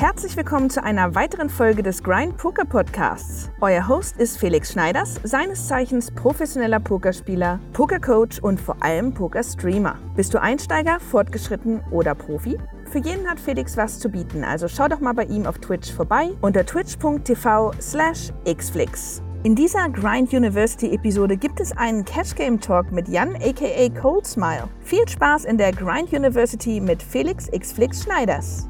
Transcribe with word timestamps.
Herzlich 0.00 0.34
willkommen 0.34 0.70
zu 0.70 0.82
einer 0.82 1.14
weiteren 1.14 1.50
Folge 1.50 1.82
des 1.82 2.02
Grind 2.02 2.38
Poker 2.38 2.64
Podcasts. 2.64 3.50
Euer 3.60 3.86
Host 3.86 4.16
ist 4.16 4.38
Felix 4.38 4.72
Schneiders, 4.72 5.20
seines 5.24 5.68
Zeichens 5.68 6.10
professioneller 6.10 6.80
Pokerspieler, 6.80 7.60
Pokercoach 7.74 8.42
und 8.42 8.58
vor 8.58 8.76
allem 8.80 9.12
Pokerstreamer. 9.12 9.98
Bist 10.16 10.32
du 10.32 10.40
Einsteiger, 10.40 11.00
fortgeschritten 11.00 11.82
oder 11.90 12.14
Profi? 12.14 12.56
Für 12.86 13.00
jeden 13.00 13.28
hat 13.28 13.38
Felix 13.38 13.76
was 13.76 13.98
zu 13.98 14.08
bieten, 14.08 14.42
also 14.42 14.68
schau 14.68 14.88
doch 14.88 15.00
mal 15.00 15.12
bei 15.12 15.24
ihm 15.24 15.44
auf 15.44 15.58
Twitch 15.58 15.92
vorbei 15.92 16.30
unter 16.40 16.64
twitch.tv 16.64 17.72
slash 17.78 18.30
xflix. 18.46 19.20
In 19.42 19.54
dieser 19.54 19.90
Grind 19.90 20.32
University 20.32 20.94
Episode 20.94 21.36
gibt 21.36 21.60
es 21.60 21.76
einen 21.76 22.06
Cash 22.06 22.34
Game 22.34 22.58
Talk 22.58 22.90
mit 22.90 23.06
Jan 23.06 23.36
aka 23.36 24.00
Cold 24.00 24.26
Smile. 24.26 24.66
Viel 24.80 25.06
Spaß 25.06 25.44
in 25.44 25.58
der 25.58 25.72
Grind 25.72 26.10
University 26.10 26.80
mit 26.80 27.02
Felix 27.02 27.50
Xflix 27.50 28.02
Schneiders. 28.02 28.66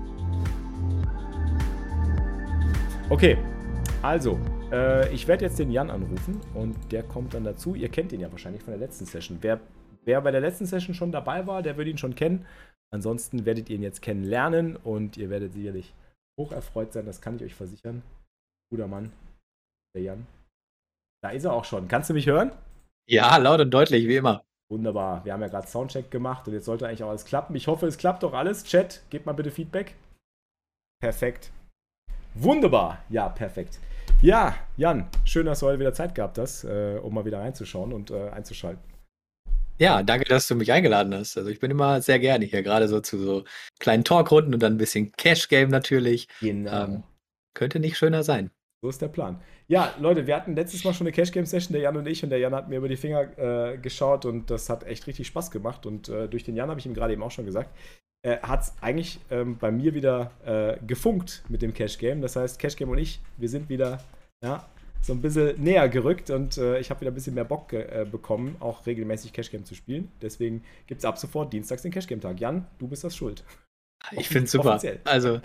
Okay, 3.11 3.37
also, 4.03 4.39
äh, 4.71 5.13
ich 5.13 5.27
werde 5.27 5.45
jetzt 5.45 5.59
den 5.59 5.73
Jan 5.73 5.91
anrufen 5.91 6.41
und 6.55 6.77
der 6.93 7.03
kommt 7.03 7.35
dann 7.35 7.43
dazu. 7.43 7.75
Ihr 7.75 7.89
kennt 7.89 8.13
ihn 8.13 8.21
ja 8.21 8.31
wahrscheinlich 8.31 8.63
von 8.63 8.71
der 8.71 8.79
letzten 8.79 9.05
Session. 9.05 9.39
Wer, 9.41 9.61
wer 10.05 10.21
bei 10.21 10.31
der 10.31 10.41
letzten 10.41 10.65
Session 10.65 10.95
schon 10.95 11.11
dabei 11.11 11.45
war, 11.47 11.61
der 11.61 11.77
würde 11.77 11.91
ihn 11.91 11.99
schon 11.99 12.15
kennen. 12.15 12.47
Ansonsten 12.95 13.45
werdet 13.45 13.69
ihr 13.69 13.77
ihn 13.77 13.83
jetzt 13.83 14.01
kennenlernen 14.01 14.77
und 14.77 15.17
ihr 15.17 15.29
werdet 15.29 15.53
sicherlich 15.53 15.93
hoch 16.39 16.53
erfreut 16.53 16.93
sein, 16.93 17.05
das 17.05 17.21
kann 17.21 17.35
ich 17.37 17.43
euch 17.43 17.55
versichern. 17.55 18.03
Guter 18.71 18.87
Mann, 18.87 19.13
der 19.95 20.03
Jan. 20.03 20.27
Da 21.23 21.31
ist 21.31 21.45
er 21.45 21.53
auch 21.53 21.65
schon. 21.65 21.89
Kannst 21.89 22.11
du 22.11 22.15
mich 22.15 22.27
hören? 22.27 22.53
Ja, 23.09 23.37
laut 23.39 23.61
und 23.61 23.73
deutlich, 23.73 24.07
wie 24.07 24.17
immer. 24.17 24.45
Wunderbar. 24.71 25.25
Wir 25.25 25.33
haben 25.33 25.43
ja 25.43 25.49
gerade 25.49 25.67
Soundcheck 25.67 26.13
gemacht 26.13 26.47
und 26.47 26.55
jetzt 26.55 26.65
sollte 26.65 26.87
eigentlich 26.87 27.03
auch 27.03 27.11
alles 27.11 27.25
klappen. 27.25 27.57
Ich 27.57 27.67
hoffe, 27.67 27.87
es 27.87 27.99
klappt 27.99 28.23
doch 28.23 28.35
alles. 28.35 28.63
Chat, 28.63 29.03
gebt 29.11 29.27
mal 29.27 29.33
bitte 29.33 29.51
Feedback. 29.51 29.97
Perfekt. 31.01 31.51
Wunderbar. 32.35 33.03
Ja, 33.09 33.29
perfekt. 33.29 33.79
Ja, 34.23 34.55
Jan, 34.77 35.09
schön, 35.25 35.47
dass 35.47 35.61
du 35.61 35.67
heute 35.67 35.79
wieder 35.79 35.93
Zeit 35.93 36.15
gehabt 36.15 36.39
hast, 36.39 36.65
äh, 36.65 36.99
um 37.03 37.15
mal 37.15 37.25
wieder 37.25 37.41
reinzuschauen 37.41 37.93
und 37.93 38.11
äh, 38.11 38.29
einzuschalten. 38.31 38.83
Ja, 39.79 40.03
danke, 40.03 40.27
dass 40.27 40.47
du 40.47 40.55
mich 40.55 40.71
eingeladen 40.73 41.15
hast. 41.15 41.39
Also 41.39 41.49
ich 41.49 41.59
bin 41.59 41.71
immer 41.71 42.03
sehr 42.03 42.19
gerne 42.19 42.45
hier, 42.45 42.63
gerade 42.63 42.87
so 42.87 43.01
zu 43.01 43.19
so 43.19 43.45
kleinen 43.79 44.05
Talkrunden 44.05 44.53
und 44.53 44.63
dann 44.63 44.75
ein 44.75 44.79
bisschen 44.79 45.11
Cash-Game 45.13 45.71
natürlich. 45.71 46.29
Genau. 46.41 46.85
Ähm, 46.85 47.03
könnte 47.55 47.81
nicht 47.81 47.97
schöner 47.97 48.23
sein. 48.23 48.51
So 48.83 48.91
ist 48.91 49.01
der 49.01 49.09
Plan. 49.09 49.41
Ja, 49.69 49.95
Leute, 49.99 50.27
wir 50.27 50.37
hatten 50.37 50.55
letztes 50.55 50.85
Mal 50.85 50.93
schon 50.93 51.07
eine 51.07 51.13
Cash-Game-Session, 51.13 51.73
der 51.73 51.83
Jan 51.83 51.97
und 51.97 52.07
ich, 52.07 52.23
und 52.23 52.29
der 52.29 52.39
Jan 52.39 52.55
hat 52.55 52.69
mir 52.69 52.77
über 52.77 52.89
die 52.89 52.97
Finger 52.97 53.39
äh, 53.39 53.79
geschaut 53.79 54.27
und 54.27 54.51
das 54.51 54.69
hat 54.69 54.85
echt 54.85 55.07
richtig 55.07 55.27
Spaß 55.27 55.51
gemacht. 55.51 55.87
Und 55.87 56.11
äh, 56.11 56.29
durch 56.29 56.45
den 56.45 56.57
Jan 56.57 56.69
habe 56.69 56.79
ich 56.79 56.87
ihm 56.87 56.95
gerade 56.95 57.15
eben 57.15 57.23
auch 57.23 57.31
schon 57.31 57.47
gesagt, 57.47 57.75
äh, 58.23 58.39
hat 58.39 58.63
es 58.63 58.75
eigentlich 58.81 59.21
ähm, 59.31 59.57
bei 59.59 59.71
mir 59.71 59.95
wieder 59.95 60.31
äh, 60.45 60.85
gefunkt 60.87 61.43
mit 61.49 61.63
dem 61.63 61.73
Cash 61.73 61.99
Game. 61.99 62.21
Das 62.21 62.37
heißt, 62.37 62.59
Cash 62.59 62.77
Game 62.77 62.91
und 62.91 62.99
ich, 62.99 63.21
wir 63.37 63.49
sind 63.49 63.69
wieder 63.69 64.03
ja, 64.43 64.69
so 65.01 65.13
ein 65.13 65.23
bisschen 65.23 65.63
näher 65.63 65.89
gerückt 65.89 66.31
und 66.31 66.59
äh, 66.59 66.79
ich 66.79 66.91
habe 66.91 67.01
wieder 67.01 67.11
ein 67.11 67.15
bisschen 67.15 67.35
mehr 67.35 67.45
Bock 67.45 67.73
äh, 67.73 68.07
bekommen, 68.11 68.57
auch 68.61 68.87
regelmäßig 68.87 69.33
Cash 69.33 69.51
Game 69.51 69.65
zu 69.65 69.75
spielen. 69.75 70.11
Deswegen 70.21 70.63
gibt 70.87 71.01
es 71.01 71.05
ab 71.05 71.19
sofort 71.19 71.53
dienstags 71.53 71.83
den 71.83 71.93
Cash 71.93 72.07
Game 72.07 72.21
Tag. 72.21 72.41
Jan, 72.41 72.67
du 72.79 72.89
bist 72.89 73.05
das 73.05 73.17
schuld. 73.17 73.45
Ich 74.13 74.29
finde 74.29 74.45
es 74.45 74.53
super. 74.53 74.71
Offiziell. 74.71 75.01
Also, 75.05 75.41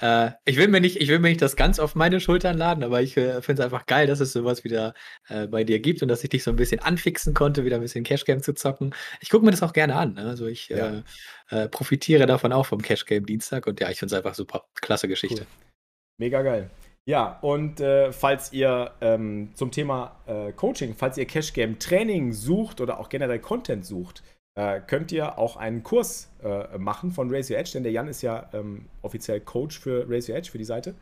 äh, 0.00 0.30
ich, 0.44 0.56
will 0.56 0.68
mir 0.68 0.80
nicht, 0.80 1.00
ich 1.00 1.08
will 1.08 1.18
mir 1.18 1.28
nicht 1.28 1.42
das 1.42 1.56
ganz 1.56 1.78
auf 1.78 1.94
meine 1.94 2.20
Schultern 2.20 2.56
laden, 2.56 2.82
aber 2.82 3.02
ich 3.02 3.16
äh, 3.16 3.42
finde 3.42 3.62
es 3.62 3.64
einfach 3.66 3.86
geil, 3.86 4.06
dass 4.06 4.20
es 4.20 4.32
sowas 4.32 4.64
wieder 4.64 4.94
äh, 5.28 5.46
bei 5.46 5.62
dir 5.62 5.78
gibt 5.78 6.02
und 6.02 6.08
dass 6.08 6.24
ich 6.24 6.30
dich 6.30 6.42
so 6.42 6.50
ein 6.50 6.56
bisschen 6.56 6.80
anfixen 6.80 7.34
konnte, 7.34 7.64
wieder 7.64 7.76
ein 7.76 7.82
bisschen 7.82 8.04
Cashgame 8.04 8.40
zu 8.40 8.54
zocken. 8.54 8.94
Ich 9.20 9.28
gucke 9.28 9.44
mir 9.44 9.50
das 9.50 9.62
auch 9.62 9.72
gerne 9.72 9.94
an. 9.94 10.14
Ne? 10.14 10.22
Also, 10.22 10.46
ich 10.46 10.68
ja. 10.68 11.02
Äh, 11.50 11.64
äh, 11.64 11.68
profitiere 11.68 12.26
davon 12.26 12.52
auch 12.52 12.66
vom 12.66 12.80
Cashgame 12.80 13.26
Dienstag 13.26 13.66
und 13.66 13.78
ja, 13.80 13.90
ich 13.90 13.98
finde 13.98 14.14
es 14.14 14.18
einfach 14.18 14.34
super. 14.34 14.64
Klasse 14.74 15.06
Geschichte. 15.06 15.42
Cool. 15.42 15.74
Mega 16.18 16.42
geil. 16.42 16.70
Ja, 17.06 17.38
und 17.40 17.80
äh, 17.80 18.12
falls 18.12 18.52
ihr 18.52 18.92
ähm, 19.00 19.50
zum 19.54 19.70
Thema 19.70 20.16
Coaching, 20.56 20.94
falls 20.94 21.16
ihr 21.16 21.24
Cashgame 21.24 21.78
Training 21.78 22.32
sucht 22.32 22.82
oder 22.82 23.00
auch 23.00 23.08
generell 23.08 23.38
Content 23.38 23.86
sucht, 23.86 24.22
äh, 24.58 24.80
könnt 24.84 25.12
ihr 25.12 25.38
auch 25.38 25.56
einen 25.56 25.84
Kurs 25.84 26.30
äh, 26.42 26.76
machen 26.78 27.12
von 27.12 27.30
Raise 27.30 27.52
Your 27.52 27.60
Edge, 27.60 27.70
denn 27.74 27.84
der 27.84 27.92
Jan 27.92 28.08
ist 28.08 28.22
ja 28.22 28.48
ähm, 28.52 28.86
offiziell 29.02 29.40
Coach 29.40 29.78
für 29.78 30.04
Raise 30.08 30.32
Your 30.32 30.38
Edge, 30.38 30.50
für 30.50 30.58
die 30.58 30.64
Seite. 30.64 30.96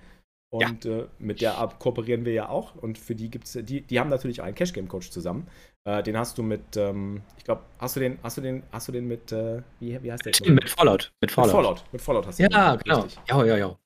Und 0.50 0.84
ja. 0.84 0.98
äh, 0.98 1.06
mit 1.18 1.40
der 1.40 1.54
kooperieren 1.78 2.26
wir 2.26 2.34
ja 2.34 2.50
auch. 2.50 2.74
Und 2.76 2.98
für 2.98 3.14
die 3.14 3.30
gibt 3.30 3.46
es, 3.46 3.58
die, 3.62 3.80
die 3.80 3.98
haben 3.98 4.10
natürlich 4.10 4.42
auch 4.42 4.44
einen 4.44 4.54
Cash 4.54 4.74
Game 4.74 4.88
Coach 4.88 5.10
zusammen. 5.10 5.48
Äh, 5.84 6.02
den 6.02 6.18
hast 6.18 6.36
du 6.36 6.42
mit, 6.42 6.76
ähm, 6.76 7.22
ich 7.38 7.44
glaube, 7.44 7.62
hast 7.78 7.96
du 7.96 8.00
den, 8.00 8.18
hast 8.22 8.36
du 8.36 8.42
den, 8.42 8.62
hast 8.72 8.88
du 8.88 8.92
den 8.92 9.08
mit, 9.08 9.32
äh, 9.32 9.62
wie, 9.80 10.02
wie 10.02 10.12
heißt 10.12 10.26
der? 10.26 10.34
Stimmt, 10.34 10.56
mit 10.56 10.68
Fallout. 10.68 11.12
Mit 11.22 11.30
Fallout. 11.30 11.54
Mit 11.54 11.64
Fallout, 11.64 11.84
mit 11.92 12.02
Fallout 12.02 12.26
hast 12.26 12.38
du 12.38 12.42
Ja, 12.42 12.76
den, 12.76 12.82
genau. 12.84 13.06
Ja, 13.26 13.44
ja, 13.44 13.56
ja. 13.56 13.78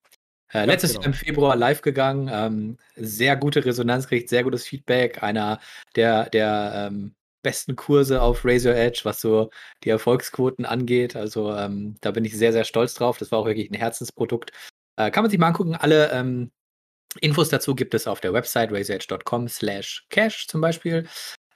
Äh, 0.53 0.65
letztes 0.65 0.95
genau. 0.95 1.03
Jahr 1.03 1.07
im 1.07 1.15
Februar 1.15 1.57
live 1.57 1.81
gegangen, 1.81 2.29
ähm, 2.33 2.77
sehr 2.97 3.37
gute 3.37 3.65
Resonanz 3.65 4.09
kriegt, 4.09 4.29
sehr 4.29 4.43
gutes 4.43 4.67
Feedback. 4.67 5.23
Einer 5.23 5.61
der, 5.95 6.29
der 6.29 6.89
ähm, 6.91 7.15
besten 7.43 7.77
Kurse 7.77 8.23
auf 8.23 8.45
Razor 8.45 8.75
Edge, 8.75 9.01
was 9.05 9.21
so 9.21 9.51
die 9.85 9.91
Erfolgsquoten 9.91 10.65
angeht. 10.67 11.17
Also 11.17 11.55
ähm, 11.55 11.97
da 12.01 12.11
bin 12.11 12.25
ich 12.25 12.37
sehr, 12.37 12.53
sehr 12.53 12.65
stolz 12.65 12.95
drauf. 12.95 13.19
Das 13.19 13.33
war 13.33 13.39
auch 13.39 13.47
wirklich 13.47 13.71
ein 13.71 13.75
Herzensprodukt. 13.75 14.53
Äh, 14.97 15.11
kann 15.11 15.25
man 15.25 15.31
sich 15.31 15.39
mal 15.39 15.49
angucken. 15.49 15.75
Alle 15.75 16.11
ähm, 16.13 16.51
Infos 17.21 17.49
dazu 17.49 17.75
gibt 17.75 17.95
es 17.95 18.07
auf 18.07 18.21
der 18.21 18.33
Website 18.33 18.71
razoredge.com 18.71 19.49
slash 19.49 20.07
cash 20.11 20.47
zum 20.47 20.61
Beispiel. 20.61 21.09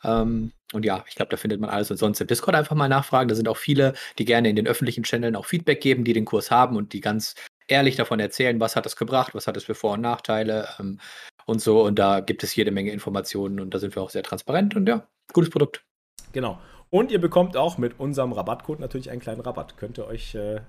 Ähm, 0.03 0.53
und 0.73 0.85
ja, 0.85 1.05
ich 1.09 1.15
glaube, 1.15 1.31
da 1.31 1.37
findet 1.37 1.61
man 1.61 1.71
alles 1.71 1.91
und 1.91 1.97
sonst 1.97 2.21
im 2.21 2.27
Discord 2.27 2.57
einfach 2.57 2.75
mal 2.77 2.89
nachfragen. 2.89 3.29
Da 3.29 3.35
sind 3.35 3.49
auch 3.49 3.57
viele, 3.57 3.95
die 4.19 4.25
gerne 4.25 4.51
in 4.51 4.57
den 4.57 4.67
öffentlichen 4.67 5.05
Channeln 5.05 5.37
auch 5.37 5.47
Feedback 5.47 5.81
geben, 5.81 6.05
die 6.05 6.13
den 6.13 6.25
Kurs 6.25 6.51
haben 6.51 6.77
und 6.77 6.93
die 6.93 7.01
ganz 7.01 7.35
ehrlich 7.69 7.97
davon 7.97 8.21
erzählen, 8.21 8.61
was 8.61 8.77
hat 8.77 8.85
das 8.85 8.97
gebracht, 8.97 9.35
was 9.35 9.47
hat 9.47 9.57
es 9.57 9.65
für 9.65 9.75
Vor- 9.75 9.95
und 9.95 10.03
Nachteile 10.03 10.69
ähm, 10.79 11.01
und 11.47 11.61
so. 11.61 11.83
Und 11.83 11.99
da 11.99 12.21
gibt 12.21 12.43
es 12.43 12.55
jede 12.55 12.71
Menge 12.71 12.91
Informationen 12.91 13.61
und 13.61 13.75
da 13.75 13.79
sind 13.79 13.95
wir 13.95 14.03
auch 14.03 14.11
sehr 14.11 14.23
transparent 14.23 14.75
und 14.77 14.89
ja, 14.89 15.07
gutes 15.33 15.51
Produkt. 15.51 15.85
Genau. 16.33 16.61
Und 16.91 17.11
ihr 17.11 17.21
bekommt 17.21 17.57
auch 17.57 17.79
mit 17.79 17.99
unserem 17.99 18.33
Rabattcode 18.33 18.81
natürlich 18.81 19.11
einen 19.11 19.21
kleinen 19.21 19.41
Rabatt. 19.41 19.77
Könnt 19.77 19.99
ihr 19.99 20.07
euch, 20.07 20.35
äh, 20.35 20.61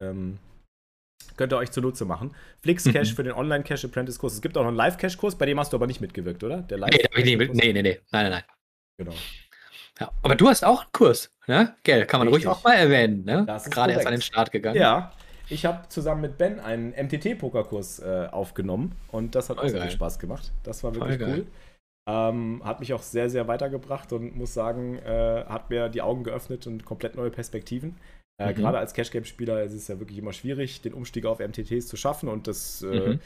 ähm, 0.00 0.38
könnt 1.36 1.52
ihr 1.52 1.56
euch 1.56 1.72
zunutze 1.72 2.04
machen. 2.04 2.34
Flixcash 2.60 3.10
mhm. 3.10 3.16
für 3.16 3.24
den 3.24 3.32
Online-Cash 3.32 3.84
Apprentice 3.84 4.18
Kurs. 4.18 4.34
Es 4.34 4.42
gibt 4.42 4.56
auch 4.56 4.62
noch 4.62 4.68
einen 4.68 4.76
Live-Cash-Kurs, 4.76 5.36
bei 5.36 5.46
dem 5.46 5.58
hast 5.58 5.72
du 5.72 5.76
aber 5.76 5.86
nicht 5.86 6.00
mitgewirkt, 6.00 6.44
oder? 6.44 6.62
Der 6.62 6.78
Live 6.78 6.90
nee, 7.16 7.24
nee, 7.24 7.36
nee, 7.36 7.72
nee, 7.72 7.82
nee, 7.82 7.82
nein, 7.82 8.00
nein, 8.12 8.30
nein. 8.30 8.42
Genau. 8.98 9.12
Ja, 10.00 10.10
aber 10.22 10.34
du 10.36 10.48
hast 10.48 10.64
auch 10.64 10.82
einen 10.82 10.92
Kurs, 10.92 11.30
ne? 11.46 11.76
Gell, 11.82 12.06
kann 12.06 12.20
man 12.20 12.28
Richtig. 12.28 12.46
ruhig 12.46 12.56
auch 12.56 12.64
mal 12.64 12.74
erwähnen, 12.74 13.24
ne? 13.24 13.44
Gerade 13.70 13.92
erst 13.92 14.06
an 14.06 14.12
den 14.12 14.22
Start 14.22 14.50
gegangen. 14.50 14.80
Ja, 14.80 15.12
ich 15.52 15.64
habe 15.64 15.88
zusammen 15.88 16.22
mit 16.22 16.38
Ben 16.38 16.58
einen 16.60 16.90
MTT-Pokerkurs 16.90 18.00
äh, 18.00 18.28
aufgenommen 18.30 18.94
und 19.10 19.34
das 19.34 19.50
hat 19.50 19.58
Voll 19.58 19.66
auch 19.66 19.70
sehr 19.70 19.82
viel 19.82 19.90
Spaß 19.90 20.18
gemacht. 20.18 20.52
Das 20.62 20.82
war 20.82 20.94
wirklich 20.94 21.20
cool. 21.20 21.46
Ähm, 22.08 22.62
hat 22.64 22.80
mich 22.80 22.92
auch 22.94 23.02
sehr, 23.02 23.30
sehr 23.30 23.46
weitergebracht 23.46 24.12
und 24.12 24.34
muss 24.34 24.54
sagen, 24.54 24.98
äh, 24.98 25.44
hat 25.46 25.70
mir 25.70 25.88
die 25.88 26.02
Augen 26.02 26.24
geöffnet 26.24 26.66
und 26.66 26.84
komplett 26.84 27.14
neue 27.14 27.30
Perspektiven. 27.30 27.96
Äh, 28.40 28.50
mhm. 28.50 28.56
Gerade 28.56 28.78
als 28.78 28.94
Cash-Game-Spieler 28.94 29.62
ist 29.62 29.72
es 29.72 29.86
ja 29.86 30.00
wirklich 30.00 30.18
immer 30.18 30.32
schwierig, 30.32 30.80
den 30.80 30.94
Umstieg 30.94 31.26
auf 31.26 31.38
MTTs 31.38 31.86
zu 31.86 31.96
schaffen. 31.96 32.28
Und 32.28 32.48
das, 32.48 32.82
äh, 32.82 32.86
mhm. 33.10 33.20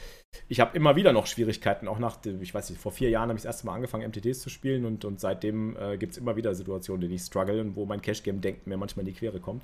ich 0.47 0.59
habe 0.59 0.77
immer 0.77 0.95
wieder 0.95 1.13
noch 1.13 1.25
Schwierigkeiten, 1.25 1.87
auch 1.87 1.97
nach, 1.97 2.17
dem, 2.17 2.41
ich 2.41 2.53
weiß 2.53 2.69
nicht, 2.69 2.79
vor 2.79 2.91
vier 2.91 3.09
Jahren 3.09 3.29
habe 3.29 3.37
ich 3.37 3.43
das 3.43 3.55
erste 3.55 3.65
Mal 3.65 3.73
angefangen, 3.73 4.07
MTTs 4.07 4.41
zu 4.41 4.49
spielen 4.49 4.85
und, 4.85 5.05
und 5.05 5.19
seitdem 5.19 5.75
äh, 5.77 5.97
gibt 5.97 6.11
es 6.11 6.17
immer 6.19 6.35
wieder 6.35 6.53
Situationen, 6.53 7.01
in 7.01 7.07
denen 7.07 7.15
ich 7.15 7.23
struggle 7.23 7.59
und 7.61 7.75
wo 7.75 7.85
mein 7.85 8.01
Cash-Game-Denken 8.01 8.69
mir 8.69 8.77
manchmal 8.77 9.07
in 9.07 9.13
die 9.13 9.17
Quere 9.17 9.39
kommt. 9.39 9.63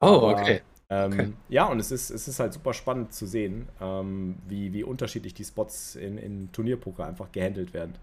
Oh, 0.00 0.06
Aber, 0.06 0.40
okay. 0.40 0.60
Ähm, 0.88 1.12
okay. 1.12 1.32
Ja, 1.48 1.66
und 1.66 1.80
es 1.80 1.90
ist, 1.90 2.10
es 2.10 2.28
ist 2.28 2.38
halt 2.38 2.52
super 2.52 2.72
spannend 2.72 3.12
zu 3.12 3.26
sehen, 3.26 3.68
ähm, 3.80 4.36
wie, 4.46 4.72
wie 4.72 4.84
unterschiedlich 4.84 5.34
die 5.34 5.44
Spots 5.44 5.96
in, 5.96 6.16
in 6.18 6.52
Turnierpoker 6.52 7.06
einfach 7.06 7.32
gehandelt 7.32 7.74
werden. 7.74 7.96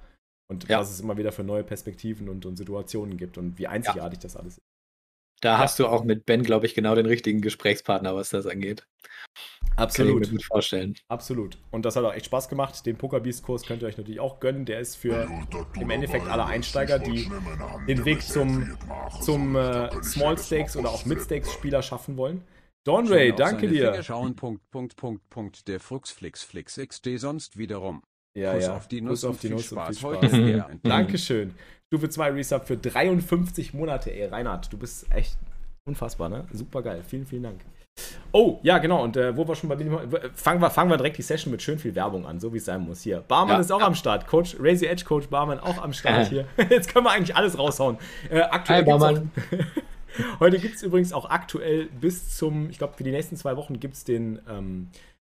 Und 0.50 0.68
ja. 0.68 0.80
was 0.80 0.92
es 0.92 1.00
immer 1.00 1.18
wieder 1.18 1.32
für 1.32 1.44
neue 1.44 1.64
Perspektiven 1.64 2.28
und, 2.28 2.46
und 2.46 2.58
Situationen 2.58 3.18
gibt 3.18 3.38
und 3.38 3.58
wie 3.58 3.68
einzigartig 3.68 4.20
ja. 4.20 4.24
das 4.24 4.36
alles 4.36 4.58
ist. 4.58 4.64
Da 5.42 5.54
ja. 5.54 5.58
hast 5.58 5.80
du 5.80 5.88
auch 5.88 6.04
mit 6.04 6.26
Ben, 6.26 6.44
glaube 6.44 6.66
ich, 6.66 6.74
genau 6.74 6.96
den 6.96 7.06
richtigen 7.06 7.42
Gesprächspartner, 7.42 8.16
was 8.16 8.30
das 8.30 8.46
angeht. 8.46 8.88
Absolut. 9.76 10.14
Kann 10.14 10.24
ich 10.24 10.32
mir 10.32 10.38
gut 10.38 10.46
vorstellen. 10.46 10.96
Absolut. 11.08 11.58
Und 11.72 11.86
das 11.86 11.96
hat 11.96 12.06
auch 12.06 12.14
echt 12.14 12.28
Spaß 12.28 12.48
gemacht. 12.48 12.86
Den 12.86 12.98
Pokerbeast-Kurs 12.98 13.66
könnt 13.66 13.82
ihr 13.82 13.88
euch 13.88 13.98
natürlich 13.98 14.20
auch 14.20 14.40
gönnen. 14.40 14.66
Der 14.66 14.80
ist 14.80 14.96
für 14.96 15.28
im 15.80 15.90
Endeffekt 15.90 16.28
alle 16.28 16.46
Einsteiger, 16.46 17.00
die 17.00 17.30
den 17.88 18.06
Weg 18.06 18.22
zum, 18.22 18.78
zum 19.22 19.56
äh, 19.56 19.90
Small 20.04 20.38
Stakes 20.38 20.78
oder 20.78 20.90
auch 20.90 21.06
Mid 21.06 21.22
Stakes 21.22 21.52
Spieler 21.52 21.82
schaffen 21.82 22.16
wollen. 22.18 22.44
Donray, 22.84 23.34
danke 23.34 23.68
dir. 23.68 24.02
Schauen, 24.04 24.36
Punkt, 24.36 24.70
Punkt, 24.70 24.96
Punkt, 24.96 25.30
Punkt. 25.30 25.68
Der 25.68 25.80
Fuchsflix 25.80 26.44
Flix 26.44 26.78
XD 26.78 27.18
sonst 27.18 27.58
wiederum. 27.58 28.04
Ja, 28.36 28.54
Kuss 28.54 28.64
ja. 28.64 28.76
auf 28.76 28.88
die 28.88 29.02
Nuss, 29.02 29.22
Kuss 29.22 29.26
auf 29.26 29.40
die 29.40 29.50
Nuss 29.50 29.72
und 29.72 29.86
viel 29.86 29.96
Spaß. 29.96 30.04
Heute. 30.04 30.80
Dankeschön. 30.84 31.54
Stufe 31.88 32.10
2 32.10 32.32
Resub 32.32 32.66
für 32.66 32.78
53 32.78 33.74
Monate, 33.74 34.12
ey. 34.12 34.26
Reinhard, 34.26 34.74
du 34.74 34.78
bist 34.78 35.06
echt 35.12 35.38
unfassbar, 35.86 36.30
ne? 36.30 36.46
Super 36.52 36.82
geil. 36.82 37.04
Vielen, 37.08 37.26
vielen 37.26 37.44
Dank. 37.44 37.62
Oh, 38.32 38.60
ja, 38.64 38.80
genau. 38.80 39.04
Und 39.04 39.16
äh, 39.16 39.38
wo 39.38 39.48
wir 39.48 39.56
schon 39.56 39.70
bei 39.70 39.78
fangen 40.34 40.60
wir, 40.60 40.72
fangen 40.72 40.90
wir 40.90 40.98
direkt 40.98 41.20
die 41.20 41.22
Session 41.22 41.52
mit 41.52 41.62
schön 41.62 41.78
viel 41.78 41.94
Werbung 41.94 42.26
an, 42.26 42.40
so 42.40 42.52
wie 42.52 42.58
es 42.58 42.66
sein 42.66 42.82
muss. 42.82 43.02
Hier. 43.02 43.20
Barman 43.28 43.58
ja, 43.58 43.62
ist 43.62 43.72
auch 43.72 43.82
am 43.82 43.94
Start. 43.94 44.26
Coach, 44.26 44.56
Razy 44.60 44.88
Edge 44.88 45.06
Coach 45.06 45.28
Barman 45.28 45.60
auch 45.60 45.78
am 45.78 45.94
Start 45.94 46.28
hier. 46.30 46.48
Jetzt 46.70 46.92
können 46.92 47.06
wir 47.06 47.12
eigentlich 47.12 47.36
alles 47.36 47.58
raushauen. 47.58 47.98
Äh, 48.32 48.40
aktuell 48.40 48.80
Hi, 48.80 48.86
Barman. 48.86 49.32
Heute 50.40 50.60
gibt 50.60 50.76
es 50.76 50.84
übrigens 50.84 51.14
auch 51.14 51.30
aktuell 51.30 51.88
bis 51.88 52.38
zum, 52.38 52.70
ich 52.70 52.78
glaube, 52.78 52.94
für 52.96 53.04
die 53.04 53.12
nächsten 53.12 53.38
zwei 53.38 53.58
Wochen 53.58 53.80
gibt 53.80 53.96
es 53.96 54.04
den 54.04 54.40
ähm, 54.48 54.90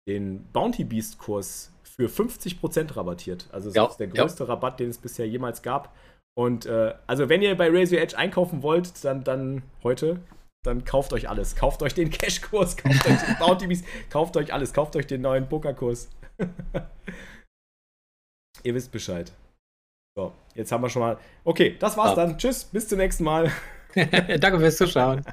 den 0.08 0.44
Bounty 0.52 0.84
Beast 0.84 1.18
Kurs 1.18 1.72
für 1.82 2.08
50% 2.08 2.96
rabattiert. 2.96 3.48
Also 3.52 3.68
das 3.68 3.76
ja, 3.76 3.86
ist 3.86 3.96
der 3.96 4.08
größte 4.08 4.44
ja. 4.44 4.50
Rabatt, 4.50 4.80
den 4.80 4.90
es 4.90 4.98
bisher 4.98 5.26
jemals 5.26 5.62
gab. 5.62 5.94
Und 6.38 6.66
äh, 6.66 6.94
also 7.06 7.28
wenn 7.28 7.42
ihr 7.42 7.56
bei 7.56 7.68
Razor 7.70 7.98
Edge 7.98 8.16
einkaufen 8.16 8.62
wollt, 8.62 9.04
dann, 9.04 9.24
dann 9.24 9.62
heute, 9.82 10.20
dann 10.62 10.84
kauft 10.84 11.12
euch 11.12 11.28
alles. 11.28 11.56
Kauft 11.56 11.82
euch 11.82 11.94
den 11.94 12.10
Cash-Kurs, 12.10 12.76
kauft 12.76 13.06
euch 13.06 13.22
den 13.22 13.38
Bounty 13.38 13.66
Beast, 13.66 13.84
kauft 14.10 14.36
euch 14.36 14.52
alles, 14.52 14.72
kauft 14.74 14.94
euch 14.96 15.06
den 15.06 15.22
neuen 15.22 15.48
Pokerkurs. 15.48 16.10
ihr 18.62 18.74
wisst 18.74 18.92
Bescheid. 18.92 19.32
So, 20.14 20.32
jetzt 20.54 20.70
haben 20.72 20.82
wir 20.82 20.90
schon 20.90 21.00
mal. 21.00 21.18
Okay, 21.44 21.76
das 21.78 21.96
war's 21.96 22.10
ja. 22.10 22.16
dann. 22.16 22.38
Tschüss, 22.38 22.64
bis 22.64 22.88
zum 22.88 22.98
nächsten 22.98 23.24
Mal. 23.24 23.50
Danke 24.40 24.60
fürs 24.60 24.76
Zuschauen. 24.76 25.24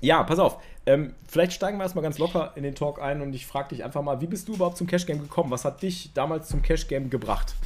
ja, 0.00 0.22
pass 0.22 0.38
auf. 0.38 0.62
Ähm, 0.86 1.14
vielleicht 1.26 1.52
steigen 1.52 1.78
wir 1.78 1.82
erstmal 1.82 2.04
ganz 2.04 2.18
locker 2.18 2.52
in 2.54 2.62
den 2.62 2.76
Talk 2.76 3.02
ein 3.02 3.20
und 3.20 3.34
ich 3.34 3.44
frage 3.44 3.70
dich 3.70 3.82
einfach 3.82 4.02
mal, 4.02 4.20
wie 4.20 4.28
bist 4.28 4.46
du 4.46 4.54
überhaupt 4.54 4.76
zum 4.76 4.86
Cash 4.86 5.06
Game 5.06 5.20
gekommen? 5.20 5.50
Was 5.50 5.64
hat 5.64 5.82
dich 5.82 6.12
damals 6.14 6.48
zum 6.48 6.62
Cash 6.62 6.86
Game 6.86 7.10
gebracht? 7.10 7.56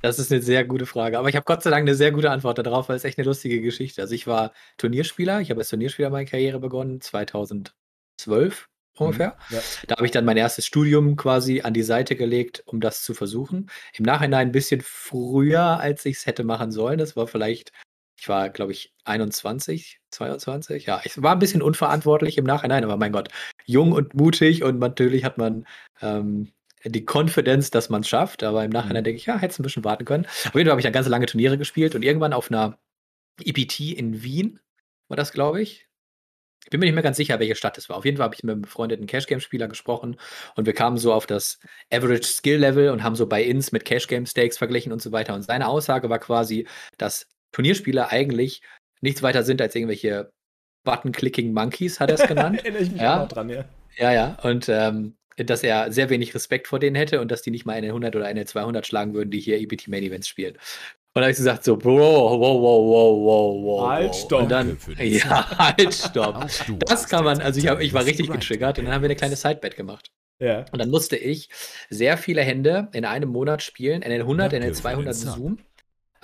Das 0.00 0.18
ist 0.18 0.32
eine 0.32 0.40
sehr 0.40 0.64
gute 0.64 0.86
Frage, 0.86 1.18
aber 1.18 1.28
ich 1.28 1.36
habe 1.36 1.44
Gott 1.44 1.62
sei 1.62 1.70
Dank 1.70 1.82
eine 1.82 1.94
sehr 1.94 2.12
gute 2.12 2.30
Antwort 2.30 2.58
darauf, 2.58 2.88
weil 2.88 2.96
es 2.96 3.04
echt 3.04 3.18
eine 3.18 3.26
lustige 3.26 3.60
Geschichte. 3.60 4.00
Also 4.00 4.14
ich 4.14 4.26
war 4.26 4.52
Turnierspieler, 4.78 5.40
ich 5.40 5.50
habe 5.50 5.60
als 5.60 5.68
Turnierspieler 5.68 6.08
meine 6.08 6.24
Karriere 6.24 6.60
begonnen, 6.60 7.00
2012 7.02 8.68
ungefähr. 9.00 9.36
Mhm, 9.48 9.56
ja. 9.56 9.62
Da 9.86 9.96
habe 9.96 10.06
ich 10.06 10.12
dann 10.12 10.24
mein 10.24 10.36
erstes 10.36 10.66
Studium 10.66 11.16
quasi 11.16 11.60
an 11.62 11.74
die 11.74 11.82
Seite 11.82 12.16
gelegt, 12.16 12.62
um 12.66 12.80
das 12.80 13.02
zu 13.02 13.14
versuchen. 13.14 13.70
Im 13.94 14.04
Nachhinein 14.04 14.48
ein 14.48 14.52
bisschen 14.52 14.80
früher, 14.82 15.80
als 15.80 16.04
ich 16.04 16.18
es 16.18 16.26
hätte 16.26 16.44
machen 16.44 16.70
sollen. 16.70 16.98
Das 16.98 17.16
war 17.16 17.26
vielleicht, 17.26 17.72
ich 18.18 18.28
war, 18.28 18.48
glaube 18.50 18.72
ich, 18.72 18.92
21, 19.04 20.00
22. 20.10 20.86
Ja, 20.86 21.00
ich 21.04 21.20
war 21.22 21.32
ein 21.32 21.38
bisschen 21.38 21.62
unverantwortlich 21.62 22.38
im 22.38 22.44
Nachhinein, 22.44 22.84
aber 22.84 22.96
mein 22.96 23.12
Gott, 23.12 23.28
jung 23.64 23.92
und 23.92 24.14
mutig 24.14 24.62
und 24.62 24.78
natürlich 24.78 25.24
hat 25.24 25.38
man 25.38 25.66
ähm, 26.00 26.52
die 26.84 27.04
Konfidenz, 27.04 27.70
dass 27.70 27.88
man 27.88 28.02
es 28.02 28.08
schafft. 28.08 28.42
Aber 28.42 28.64
im 28.64 28.70
Nachhinein 28.70 29.02
mhm. 29.02 29.04
denke 29.04 29.18
ich, 29.18 29.26
ja, 29.26 29.38
hätte 29.38 29.52
es 29.52 29.58
ein 29.58 29.64
bisschen 29.64 29.84
warten 29.84 30.04
können. 30.04 30.26
Auf 30.26 30.54
jeden 30.54 30.66
Fall 30.66 30.70
habe 30.70 30.80
ich 30.80 30.84
dann 30.84 30.92
ganz 30.92 31.08
lange 31.08 31.26
Turniere 31.26 31.58
gespielt 31.58 31.94
und 31.94 32.02
irgendwann 32.02 32.32
auf 32.32 32.50
einer 32.50 32.78
EPT 33.44 33.80
in 33.80 34.22
Wien 34.22 34.60
war 35.08 35.16
das, 35.16 35.32
glaube 35.32 35.62
ich. 35.62 35.87
Ich 36.68 36.70
bin 36.70 36.80
mir 36.80 36.86
nicht 36.86 36.94
mehr 36.94 37.02
ganz 37.02 37.16
sicher, 37.16 37.40
welche 37.40 37.54
Stadt 37.54 37.78
es 37.78 37.88
war. 37.88 37.96
Auf 37.96 38.04
jeden 38.04 38.18
Fall 38.18 38.24
habe 38.24 38.34
ich 38.34 38.42
mit 38.42 38.52
einem 38.52 38.60
befreundeten 38.60 39.06
Cash-Game-Spieler 39.06 39.68
gesprochen 39.68 40.20
und 40.54 40.66
wir 40.66 40.74
kamen 40.74 40.98
so 40.98 41.14
auf 41.14 41.24
das 41.24 41.58
Average 41.90 42.24
Skill-Level 42.24 42.90
und 42.90 43.02
haben 43.02 43.16
so 43.16 43.26
bei 43.26 43.42
Ins 43.42 43.72
mit 43.72 43.86
Cash-Game-Stakes 43.86 44.58
verglichen 44.58 44.92
und 44.92 45.00
so 45.00 45.10
weiter. 45.10 45.34
Und 45.34 45.42
seine 45.42 45.66
Aussage 45.66 46.10
war 46.10 46.18
quasi, 46.18 46.68
dass 46.98 47.26
Turnierspieler 47.52 48.12
eigentlich 48.12 48.60
nichts 49.00 49.22
weiter 49.22 49.44
sind 49.44 49.62
als 49.62 49.74
irgendwelche 49.74 50.30
Button-Clicking-Monkeys, 50.84 52.00
hat 52.00 52.10
er 52.10 52.20
es 52.20 52.26
genannt. 52.28 52.58
Erinnere 52.58 52.82
ich 52.82 52.92
mich 52.92 53.00
ja. 53.00 53.24
auch 53.24 53.28
dran, 53.28 53.48
ja. 53.48 53.64
Ja, 53.96 54.12
ja. 54.12 54.38
Und 54.42 54.68
ähm, 54.68 55.16
dass 55.36 55.62
er 55.62 55.90
sehr 55.90 56.10
wenig 56.10 56.34
Respekt 56.34 56.66
vor 56.68 56.78
denen 56.78 56.96
hätte 56.96 57.20
und 57.22 57.30
dass 57.30 57.40
die 57.40 57.50
nicht 57.50 57.64
mal 57.64 57.72
eine 57.72 57.88
100 57.88 58.14
oder 58.14 58.26
eine 58.26 58.44
200 58.44 58.86
schlagen 58.86 59.14
würden, 59.14 59.30
die 59.30 59.40
hier 59.40 59.58
EBT 59.58 59.88
Main 59.88 60.02
Events 60.02 60.28
spielen. 60.28 60.58
Und 61.14 61.22
habe 61.22 61.30
ich 61.30 61.36
gesagt 61.36 61.64
so, 61.64 61.76
Bro, 61.76 61.96
wow, 61.96 62.38
wow, 62.38 62.62
wow, 62.62 63.24
wow, 63.24 63.64
wow. 63.64 63.88
Halt, 63.88 64.14
stopp. 64.14 64.42
Und 64.42 64.50
dann, 64.50 64.78
ja, 64.98 65.58
halt, 65.58 65.94
stopp. 65.94 66.46
Das 66.86 67.08
kann 67.08 67.24
man, 67.24 67.40
also 67.40 67.58
ich, 67.58 67.66
hab, 67.66 67.80
ich 67.80 67.92
war 67.92 68.04
richtig 68.04 68.30
getriggert 68.30 68.78
und 68.78 68.84
dann 68.84 68.94
haben 68.94 69.02
wir 69.02 69.08
eine 69.08 69.16
kleine 69.16 69.36
Sidebet 69.36 69.76
gemacht. 69.76 70.12
Ja. 70.38 70.64
Und 70.70 70.78
dann 70.78 70.90
musste 70.90 71.16
ich 71.16 71.48
sehr 71.90 72.16
viele 72.16 72.42
Hände 72.42 72.88
in 72.92 73.04
einem 73.04 73.30
Monat 73.30 73.62
spielen, 73.62 74.02
in 74.02 74.10
den 74.10 74.20
100, 74.20 74.52
in 74.52 74.62
den 74.62 74.74
200 74.74 75.14
Zoom. 75.14 75.58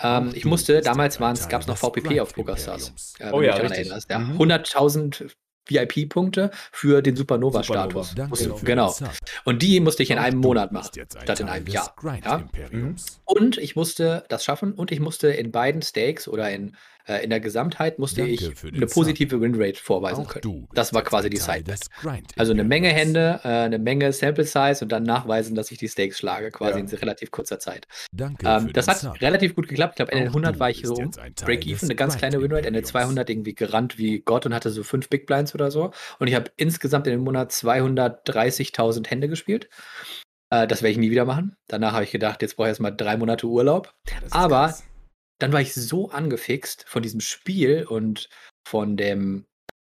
Ähm, 0.01 0.33
ich 0.35 0.45
musste, 0.45 0.81
damals 0.81 1.19
gab 1.19 1.61
es 1.61 1.67
noch 1.67 1.77
VPP 1.77 2.21
auf 2.21 2.35
PokerStars. 2.35 3.15
Äh, 3.19 3.31
oh 3.33 3.43
ja, 3.43 3.55
richtig. 3.55 3.79
Erinnerst, 3.79 4.11
ja. 4.11 4.19
Mhm. 4.19 4.41
100.000 4.41 5.31
VIP-Punkte 5.67 6.51
für 6.73 7.03
den 7.03 7.17
Supernova-Status. 7.17 8.11
Supernova. 8.11 8.61
Genau. 8.65 8.95
Und 9.45 9.63
die 9.63 9.81
musste 9.81 10.03
ich 10.03 10.11
in 10.11 10.19
einem 10.19 10.39
Monat 10.39 10.73
machen, 10.73 10.91
statt 11.23 11.41
in 11.41 11.49
einem 11.49 11.67
Jahr. 11.67 11.95
Ja? 12.25 12.45
Mhm. 12.71 12.97
Und 13.25 13.59
ich 13.59 13.77
musste 13.77 14.25
das 14.29 14.45
schaffen 14.45 14.73
und 14.73 14.93
ich 14.93 15.01
musste 15.01 15.29
in 15.29 15.51
beiden 15.51 15.83
Stakes 15.83 16.29
oder 16.29 16.51
in 16.51 16.77
in 17.23 17.31
der 17.31 17.41
Gesamtheit 17.41 17.99
musste 17.99 18.23
Danke 18.23 18.33
ich 18.33 18.75
eine 18.75 18.87
positive 18.87 19.41
Winrate 19.41 19.81
vorweisen 19.81 20.27
können. 20.27 20.69
Das 20.73 20.95
war 20.95 21.03
quasi 21.03 21.29
die 21.29 21.37
Side. 21.37 21.65
Also 22.37 22.53
eine 22.53 22.65
Menge 22.65 22.89
Hände, 22.89 23.41
äh, 23.45 23.49
eine 23.49 23.79
Menge 23.79 24.13
Sample 24.13 24.45
Size 24.45 24.79
und 24.83 24.91
dann 24.91 25.03
nachweisen, 25.03 25.55
dass 25.55 25.71
ich 25.71 25.79
die 25.79 25.89
Stakes 25.89 26.19
schlage, 26.19 26.51
quasi 26.51 26.79
ja. 26.79 26.85
in 26.85 26.89
relativ 26.89 27.31
kurzer 27.31 27.59
Zeit. 27.59 27.87
Ähm, 28.19 28.73
das 28.73 28.89
hat 28.89 28.99
Sub. 28.99 29.21
relativ 29.21 29.55
gut 29.55 29.69
geklappt. 29.69 29.93
Ich 29.93 29.97
glaube, 29.97 30.13
in 30.13 30.19
den 30.19 30.29
100 30.29 30.59
war 30.59 30.71
ich 30.71 30.83
so 30.85 30.95
Break-Even, 31.45 31.89
eine 31.89 31.95
ganz 31.95 32.17
kleine 32.17 32.41
Winrate, 32.41 32.69
in 32.69 32.75
den 32.75 32.85
200 32.85 33.29
irgendwie 33.29 33.55
gerannt 33.55 33.99
wie 33.99 34.21
Gott 34.21 34.47
und 34.47 34.55
hatte 34.55 34.71
so 34.71 34.83
fünf 34.83 35.09
Big 35.09 35.27
Blinds 35.27 35.55
oder 35.55 35.71
so. 35.71 35.91
Und 36.19 36.29
ich 36.29 36.35
habe 36.35 36.51
insgesamt 36.57 37.07
in 37.07 37.13
dem 37.13 37.25
Monat 37.25 37.53
230.000 37.53 39.09
Hände 39.09 39.29
gespielt. 39.29 39.69
Äh, 40.51 40.67
das 40.67 40.83
werde 40.83 40.93
ich 40.93 40.99
nie 40.99 41.11
wieder 41.11 41.25
machen. 41.25 41.57
Danach 41.69 41.93
habe 41.93 42.05
ich 42.05 42.13
gedacht, 42.13 42.43
jetzt 42.43 42.57
brauche 42.57 42.69
ich 42.69 42.71
erstmal 42.71 42.97
drei 42.97 43.17
Monate 43.17 43.47
Urlaub. 43.47 43.93
Aber 44.31 44.69
krass 44.69 44.85
dann 45.39 45.53
war 45.53 45.61
ich 45.61 45.75
so 45.75 46.11
angefixt 46.11 46.85
von 46.87 47.03
diesem 47.03 47.21
Spiel 47.21 47.85
und 47.85 48.29
von 48.67 48.97
dem, 48.97 49.47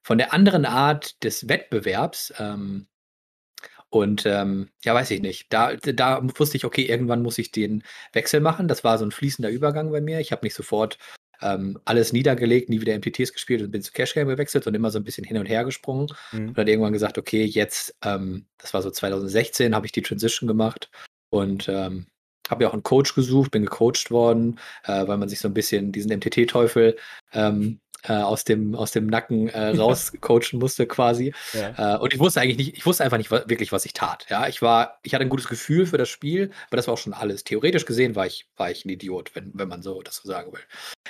von 0.02 0.18
der 0.18 0.32
anderen 0.32 0.66
Art 0.66 1.22
des 1.24 1.48
Wettbewerbs. 1.48 2.34
Ähm, 2.38 2.86
und 3.88 4.24
ähm, 4.24 4.68
ja, 4.84 4.94
weiß 4.94 5.10
ich 5.10 5.20
nicht. 5.20 5.52
Da, 5.52 5.74
da 5.74 6.20
wusste 6.38 6.56
ich, 6.56 6.64
okay, 6.64 6.82
irgendwann 6.82 7.22
muss 7.22 7.38
ich 7.38 7.50
den 7.50 7.82
Wechsel 8.12 8.40
machen. 8.40 8.68
Das 8.68 8.84
war 8.84 8.98
so 8.98 9.04
ein 9.04 9.10
fließender 9.10 9.50
Übergang 9.50 9.90
bei 9.90 10.00
mir. 10.00 10.20
Ich 10.20 10.30
habe 10.30 10.46
nicht 10.46 10.54
sofort 10.54 10.96
ähm, 11.42 11.80
alles 11.84 12.12
niedergelegt, 12.12 12.68
nie 12.68 12.80
wieder 12.80 12.96
MTTs 12.96 13.32
gespielt 13.32 13.62
und 13.62 13.70
bin 13.70 13.82
zu 13.82 13.92
Cash 13.92 14.14
Game 14.14 14.28
gewechselt 14.28 14.66
und 14.66 14.74
immer 14.74 14.90
so 14.90 14.98
ein 14.98 15.04
bisschen 15.04 15.24
hin 15.24 15.38
und 15.38 15.46
her 15.46 15.64
gesprungen. 15.64 16.08
Mhm. 16.32 16.48
Und 16.48 16.58
dann 16.58 16.68
irgendwann 16.68 16.92
gesagt, 16.92 17.18
okay, 17.18 17.44
jetzt, 17.44 17.96
ähm, 18.04 18.46
das 18.58 18.74
war 18.74 18.82
so 18.82 18.90
2016, 18.90 19.74
habe 19.74 19.86
ich 19.86 19.92
die 19.92 20.02
Transition 20.02 20.46
gemacht 20.46 20.90
und 21.30 21.68
ähm, 21.68 22.06
habe 22.50 22.64
ja 22.64 22.68
auch 22.68 22.74
einen 22.74 22.82
Coach 22.82 23.14
gesucht, 23.14 23.50
bin 23.50 23.64
gecoacht 23.64 24.10
worden, 24.10 24.58
äh, 24.84 25.06
weil 25.06 25.16
man 25.16 25.28
sich 25.28 25.40
so 25.40 25.48
ein 25.48 25.54
bisschen 25.54 25.92
diesen 25.92 26.10
MTT-Teufel 26.12 26.96
ähm, 27.32 27.80
äh, 28.04 28.14
aus, 28.14 28.44
dem, 28.44 28.74
aus 28.74 28.92
dem 28.92 29.06
Nacken 29.06 29.48
äh, 29.48 29.68
rauscoachen 29.76 30.58
musste 30.58 30.86
quasi. 30.86 31.34
Ja. 31.52 31.96
Äh, 31.96 31.98
und 31.98 32.14
ich 32.14 32.20
wusste 32.20 32.40
eigentlich 32.40 32.56
nicht, 32.56 32.76
ich 32.76 32.86
wusste 32.86 33.04
einfach 33.04 33.18
nicht 33.18 33.30
wirklich, 33.30 33.72
was 33.72 33.84
ich 33.84 33.92
tat. 33.92 34.26
Ja, 34.30 34.48
ich 34.48 34.62
war, 34.62 34.98
ich 35.02 35.14
hatte 35.14 35.24
ein 35.24 35.28
gutes 35.28 35.48
Gefühl 35.48 35.86
für 35.86 35.98
das 35.98 36.08
Spiel, 36.08 36.50
aber 36.68 36.76
das 36.76 36.86
war 36.86 36.94
auch 36.94 36.98
schon 36.98 37.12
alles. 37.12 37.44
Theoretisch 37.44 37.84
gesehen 37.84 38.16
war 38.16 38.26
ich, 38.26 38.48
war 38.56 38.70
ich 38.70 38.84
ein 38.84 38.90
Idiot, 38.90 39.34
wenn, 39.34 39.50
wenn 39.54 39.68
man 39.68 39.82
so 39.82 40.02
das 40.02 40.16
so 40.16 40.28
sagen 40.28 40.52
will. 40.52 40.60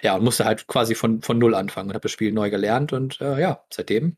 Ja, 0.02 0.16
und 0.16 0.24
musste 0.24 0.44
halt 0.44 0.66
quasi 0.66 0.94
von, 0.94 1.22
von 1.22 1.38
null 1.38 1.54
anfangen 1.54 1.90
und 1.90 1.94
habe 1.94 2.02
das 2.02 2.12
Spiel 2.12 2.32
neu 2.32 2.50
gelernt 2.50 2.92
und 2.92 3.20
äh, 3.20 3.40
ja, 3.40 3.64
seitdem 3.70 4.16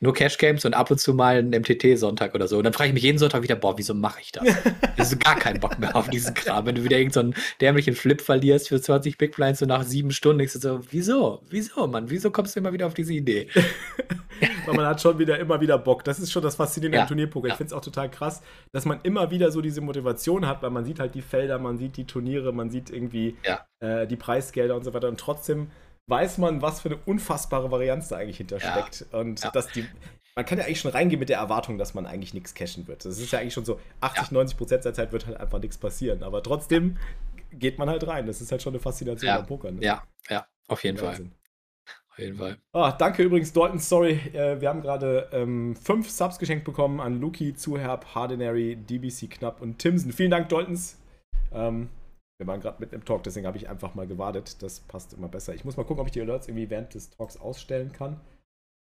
nur 0.00 0.12
Cash 0.12 0.36
Games 0.36 0.64
und 0.64 0.74
ab 0.74 0.90
und 0.90 0.98
zu 0.98 1.14
mal 1.14 1.36
einen 1.36 1.50
MTT-Sonntag 1.50 2.34
oder 2.34 2.48
so. 2.48 2.58
Und 2.58 2.64
dann 2.64 2.74
frage 2.74 2.88
ich 2.88 2.94
mich 2.94 3.02
jeden 3.02 3.18
Sonntag 3.18 3.42
wieder, 3.42 3.56
boah, 3.56 3.78
wieso 3.78 3.94
mache 3.94 4.20
ich 4.20 4.32
das? 4.32 4.44
Ich 4.44 5.04
habe 5.04 5.16
gar 5.16 5.36
keinen 5.36 5.60
Bock 5.60 5.78
mehr 5.78 5.96
auf 5.96 6.10
diesen 6.10 6.34
Kram. 6.34 6.66
Wenn 6.66 6.74
du 6.74 6.84
wieder 6.84 6.98
irgendeinen 6.98 7.32
so 7.32 7.40
dämlichen 7.60 7.94
Flip 7.94 8.20
verlierst 8.20 8.68
für 8.68 8.80
20 8.80 9.16
Big 9.16 9.36
Blinds 9.36 9.60
so 9.60 9.66
nach 9.66 9.84
sieben 9.84 10.10
Stunden, 10.10 10.38
denkst 10.38 10.54
du 10.54 10.58
so, 10.58 10.80
wieso? 10.90 11.42
Wieso, 11.48 11.86
Mann? 11.86 12.10
Wieso 12.10 12.30
kommst 12.30 12.56
du 12.56 12.60
immer 12.60 12.72
wieder 12.72 12.86
auf 12.86 12.94
diese 12.94 13.14
Idee? 13.14 13.48
Weil 14.66 14.74
man 14.74 14.86
hat 14.86 15.00
schon 15.00 15.18
wieder 15.18 15.38
immer 15.38 15.60
wieder 15.60 15.78
Bock. 15.78 16.04
Das 16.04 16.18
ist 16.18 16.30
schon 16.30 16.42
das 16.42 16.56
Faszinierende 16.56 16.96
ja. 16.98 17.02
am 17.02 17.08
Turnierpoker. 17.08 17.48
Ich 17.48 17.54
finde 17.54 17.68
es 17.68 17.72
auch 17.72 17.80
total 17.80 18.10
krass, 18.10 18.42
dass 18.72 18.84
man 18.84 19.00
immer 19.02 19.30
wieder 19.30 19.50
so 19.50 19.62
diese 19.62 19.80
Motivation 19.80 20.46
hat, 20.46 20.62
weil 20.62 20.70
man 20.70 20.84
sieht 20.84 21.00
halt 21.00 21.14
die 21.14 21.22
Felder, 21.22 21.58
man 21.58 21.78
sieht 21.78 21.96
die 21.96 22.06
Turniere, 22.06 22.52
man 22.52 22.70
sieht 22.70 22.90
irgendwie 22.90 23.36
ja. 23.44 23.64
äh, 23.80 24.06
die 24.06 24.16
Preisgelder 24.16 24.76
und 24.76 24.84
so 24.84 24.92
weiter. 24.92 25.08
Und 25.08 25.18
trotzdem 25.18 25.70
weiß 26.06 26.38
man, 26.38 26.62
was 26.62 26.80
für 26.80 26.90
eine 26.90 26.98
unfassbare 27.04 27.70
Varianz 27.70 28.08
da 28.08 28.16
eigentlich 28.16 28.38
hintersteckt. 28.38 29.06
Ja. 29.12 29.18
Und 29.18 29.42
ja. 29.42 29.50
dass 29.50 29.68
die. 29.68 29.86
Man 30.34 30.44
kann 30.44 30.58
ja 30.58 30.64
eigentlich 30.64 30.80
schon 30.80 30.90
reingehen 30.90 31.18
mit 31.18 31.30
der 31.30 31.38
Erwartung, 31.38 31.78
dass 31.78 31.94
man 31.94 32.06
eigentlich 32.06 32.34
nichts 32.34 32.54
cashen 32.54 32.86
wird. 32.86 33.06
Das 33.06 33.18
ist 33.18 33.32
ja 33.32 33.38
eigentlich 33.38 33.54
schon 33.54 33.64
so, 33.64 33.80
80, 34.02 34.24
ja. 34.24 34.34
90 34.34 34.58
Prozent 34.58 34.84
der 34.84 34.92
Zeit 34.92 35.10
wird 35.10 35.26
halt 35.26 35.40
einfach 35.40 35.58
nichts 35.60 35.78
passieren. 35.78 36.22
Aber 36.22 36.42
trotzdem 36.42 36.98
geht 37.52 37.78
man 37.78 37.88
halt 37.88 38.06
rein. 38.06 38.26
Das 38.26 38.42
ist 38.42 38.52
halt 38.52 38.60
schon 38.60 38.74
eine 38.74 38.80
Faszination 38.80 39.28
ja. 39.28 39.38
am 39.38 39.46
Poker. 39.46 39.70
Ne? 39.70 39.82
Ja, 39.82 40.02
ja, 40.28 40.46
auf 40.68 40.84
jeden 40.84 41.00
Wahnsinn. 41.00 41.30
Fall. 41.30 41.36
Auf 42.10 42.18
jeden 42.18 42.36
Fall. 42.36 42.58
Oh, 42.72 42.90
danke 42.98 43.22
übrigens, 43.22 43.52
Dalton. 43.52 43.78
Sorry, 43.78 44.12
äh, 44.32 44.60
wir 44.60 44.70
haben 44.70 44.80
gerade 44.80 45.28
ähm, 45.32 45.76
fünf 45.76 46.10
Subs 46.10 46.38
geschenkt 46.38 46.64
bekommen 46.64 46.98
an 47.00 47.20
Luki, 47.20 47.54
Zuherb, 47.54 48.14
Hardenary, 48.14 48.76
DBC 48.76 49.30
Knapp 49.30 49.60
und 49.60 49.78
Timson. 49.78 50.12
Vielen 50.12 50.30
Dank, 50.30 50.48
Daltons. 50.48 50.98
Ähm, 51.52 51.90
wir 52.38 52.46
waren 52.46 52.60
gerade 52.60 52.78
mit 52.80 52.92
im 52.92 53.04
Talk, 53.04 53.22
deswegen 53.22 53.46
habe 53.46 53.56
ich 53.56 53.68
einfach 53.68 53.94
mal 53.94 54.06
gewartet. 54.06 54.62
Das 54.62 54.80
passt 54.80 55.14
immer 55.14 55.28
besser. 55.28 55.54
Ich 55.54 55.64
muss 55.64 55.76
mal 55.76 55.84
gucken, 55.84 56.00
ob 56.00 56.06
ich 56.06 56.12
die 56.12 56.20
Alerts 56.20 56.48
irgendwie 56.48 56.68
während 56.68 56.94
des 56.94 57.10
Talks 57.10 57.36
ausstellen 57.36 57.92
kann. 57.92 58.20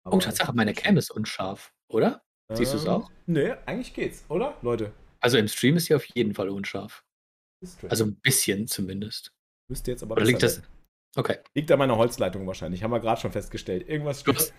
Aber 0.03 0.17
oh, 0.17 0.19
Tatsache, 0.19 0.53
meine 0.53 0.73
Cam 0.73 0.97
ist 0.97 1.11
unscharf, 1.11 1.73
oder? 1.89 2.23
Ähm, 2.49 2.57
Siehst 2.57 2.73
du 2.73 2.77
es 2.77 2.87
auch? 2.87 3.09
Nee, 3.25 3.53
eigentlich 3.65 3.93
geht's, 3.93 4.25
oder, 4.29 4.57
Leute? 4.61 4.91
Also 5.19 5.37
im 5.37 5.47
Stream 5.47 5.75
ist 5.77 5.85
sie 5.85 5.95
auf 5.95 6.05
jeden 6.05 6.33
Fall 6.33 6.49
unscharf. 6.49 7.03
Also 7.87 8.05
ein 8.05 8.15
bisschen 8.15 8.67
zumindest. 8.67 9.31
Müsste 9.69 9.91
jetzt 9.91 10.03
aber 10.03 10.15
Oder 10.15 10.25
liegt 10.25 10.43
das? 10.43 10.61
Okay. 11.15 11.37
Liegt 11.55 11.71
an 11.71 11.79
meiner 11.79 11.97
Holzleitung 11.97 12.45
wahrscheinlich. 12.45 12.83
Haben 12.83 12.91
wir 12.91 12.99
gerade 12.99 13.19
schon 13.19 13.31
festgestellt. 13.31 13.87
Irgendwas 13.87 14.19
stimmt. 14.21 14.53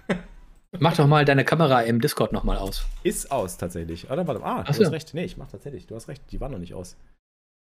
Mach 0.79 0.97
doch 0.97 1.07
mal 1.07 1.25
deine 1.25 1.45
Kamera 1.45 1.83
im 1.83 2.01
Discord 2.01 2.33
nochmal 2.33 2.57
aus. 2.57 2.85
Ist 3.05 3.31
aus 3.31 3.57
tatsächlich. 3.57 4.11
Oder 4.11 4.27
warte, 4.27 4.43
ah, 4.43 4.65
du 4.65 4.73
so. 4.73 4.85
hast 4.85 4.93
recht. 4.93 5.15
Nee, 5.15 5.25
ich 5.25 5.37
mach 5.37 5.49
tatsächlich. 5.49 5.87
Du 5.87 5.95
hast 5.95 6.09
recht. 6.09 6.23
Die 6.33 6.41
war 6.41 6.49
noch 6.49 6.59
nicht 6.59 6.75
aus. 6.75 6.97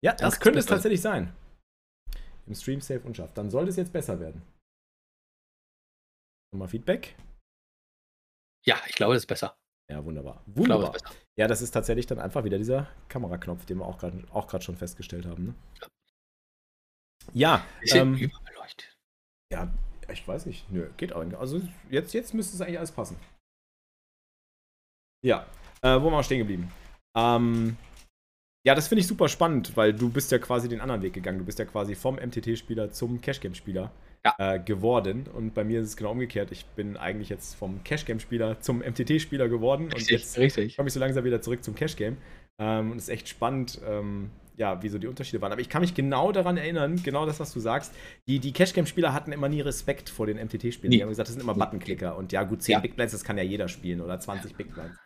Ja, 0.03 0.13
das, 0.13 0.21
das 0.21 0.39
könnte 0.39 0.59
es 0.59 0.65
tatsächlich 0.65 1.01
sein. 1.01 1.35
Im 2.45 2.55
Stream 2.55 2.81
safe 2.81 3.01
unscharf. 3.01 3.33
Dann 3.33 3.49
sollte 3.49 3.69
es 3.69 3.75
jetzt 3.75 3.93
besser 3.93 4.19
werden. 4.19 4.41
Nochmal 6.51 6.67
Feedback. 6.67 7.15
Ja, 8.65 8.81
ich 8.87 8.95
glaube, 8.95 9.13
das 9.13 9.23
ist 9.23 9.27
besser. 9.27 9.57
Ja, 9.89 10.03
wunderbar. 10.03 10.43
Wunderbar. 10.45 10.91
Glaube, 10.91 11.15
ja, 11.37 11.47
das 11.47 11.61
ist 11.61 11.71
tatsächlich 11.71 12.05
dann 12.05 12.19
einfach 12.19 12.43
wieder 12.43 12.57
dieser 12.57 12.87
Kameraknopf, 13.07 13.65
den 13.65 13.77
wir 13.77 13.85
auch 13.85 13.97
gerade 13.97 14.23
auch 14.31 14.61
schon 14.61 14.77
festgestellt 14.77 15.25
haben. 15.25 15.45
Ne? 15.47 15.55
Ja. 17.33 17.65
ja 17.83 17.95
ähm, 17.95 18.15
überbeleuchtet. 18.15 18.97
Ja, 19.51 19.71
ich 20.07 20.27
weiß 20.27 20.45
nicht. 20.45 20.69
Nö, 20.71 20.89
geht 20.97 21.13
auch 21.13 21.23
nicht. 21.23 21.37
Also 21.37 21.61
jetzt, 21.89 22.13
jetzt 22.13 22.33
müsste 22.33 22.55
es 22.55 22.61
eigentlich 22.61 22.77
alles 22.77 22.91
passen. 22.91 23.17
Ja. 25.25 25.45
Äh, 25.81 25.99
wo 26.01 26.05
waren 26.05 26.13
wir 26.13 26.23
stehen 26.23 26.39
geblieben? 26.39 26.71
Ähm, 27.15 27.77
ja, 28.63 28.75
das 28.75 28.87
finde 28.87 29.01
ich 29.01 29.07
super 29.07 29.29
spannend, 29.29 29.75
weil 29.77 29.93
du 29.93 30.09
bist 30.09 30.31
ja 30.31 30.37
quasi 30.37 30.67
den 30.67 30.81
anderen 30.81 31.01
Weg 31.01 31.13
gegangen. 31.13 31.39
Du 31.39 31.45
bist 31.45 31.59
ja 31.59 31.65
quasi 31.65 31.95
vom 31.95 32.15
MTT-Spieler 32.15 32.91
zum 32.91 33.21
Cashgame-Spieler 33.21 33.91
ja. 34.25 34.35
äh, 34.37 34.59
geworden. 34.59 35.27
Und 35.33 35.53
bei 35.53 35.63
mir 35.63 35.79
ist 35.79 35.87
es 35.87 35.97
genau 35.97 36.11
umgekehrt. 36.11 36.51
Ich 36.51 36.65
bin 36.65 36.97
eigentlich 36.97 37.29
jetzt 37.29 37.55
vom 37.55 37.83
Cashgame-Spieler 37.83 38.59
zum 38.59 38.79
MTT-Spieler 38.79 39.47
geworden. 39.47 39.85
Richtig, 39.85 40.01
und 40.01 40.09
jetzt 40.11 40.37
richtig. 40.37 40.75
komme 40.75 40.87
ich 40.87 40.93
so 40.93 40.99
langsam 40.99 41.23
wieder 41.23 41.41
zurück 41.41 41.63
zum 41.63 41.73
Cashgame. 41.73 42.17
Ähm, 42.57 42.91
und 42.91 42.97
es 42.97 43.03
ist 43.03 43.09
echt 43.09 43.29
spannend, 43.29 43.79
ähm, 43.87 44.29
ja, 44.57 44.83
wie 44.83 44.89
so 44.89 44.97
die 44.97 45.07
Unterschiede 45.07 45.41
waren. 45.41 45.53
Aber 45.53 45.61
ich 45.61 45.69
kann 45.69 45.79
mich 45.79 45.93
genau 45.93 46.33
daran 46.33 46.57
erinnern, 46.57 47.01
genau 47.01 47.25
das, 47.25 47.39
was 47.39 47.53
du 47.53 47.61
sagst. 47.61 47.93
Die, 48.27 48.39
die 48.39 48.51
Cashgame-Spieler 48.51 49.13
hatten 49.13 49.31
immer 49.31 49.47
nie 49.47 49.61
Respekt 49.61 50.09
vor 50.09 50.25
den 50.25 50.35
MTT-Spielern. 50.35 50.91
Die 50.91 51.01
haben 51.01 51.07
gesagt, 51.07 51.29
das 51.29 51.35
sind 51.35 51.41
immer 51.41 51.53
Buttonklicker. 51.53 52.17
Und 52.17 52.33
ja, 52.33 52.43
gut, 52.43 52.61
10 52.61 52.73
ja. 52.73 52.79
Big 52.79 52.97
Blinds, 52.97 53.13
das 53.13 53.23
kann 53.23 53.37
ja 53.37 53.43
jeder 53.43 53.69
spielen. 53.69 54.01
Oder 54.01 54.19
20 54.19 54.57
Big 54.57 54.73
Blinds. 54.73 54.97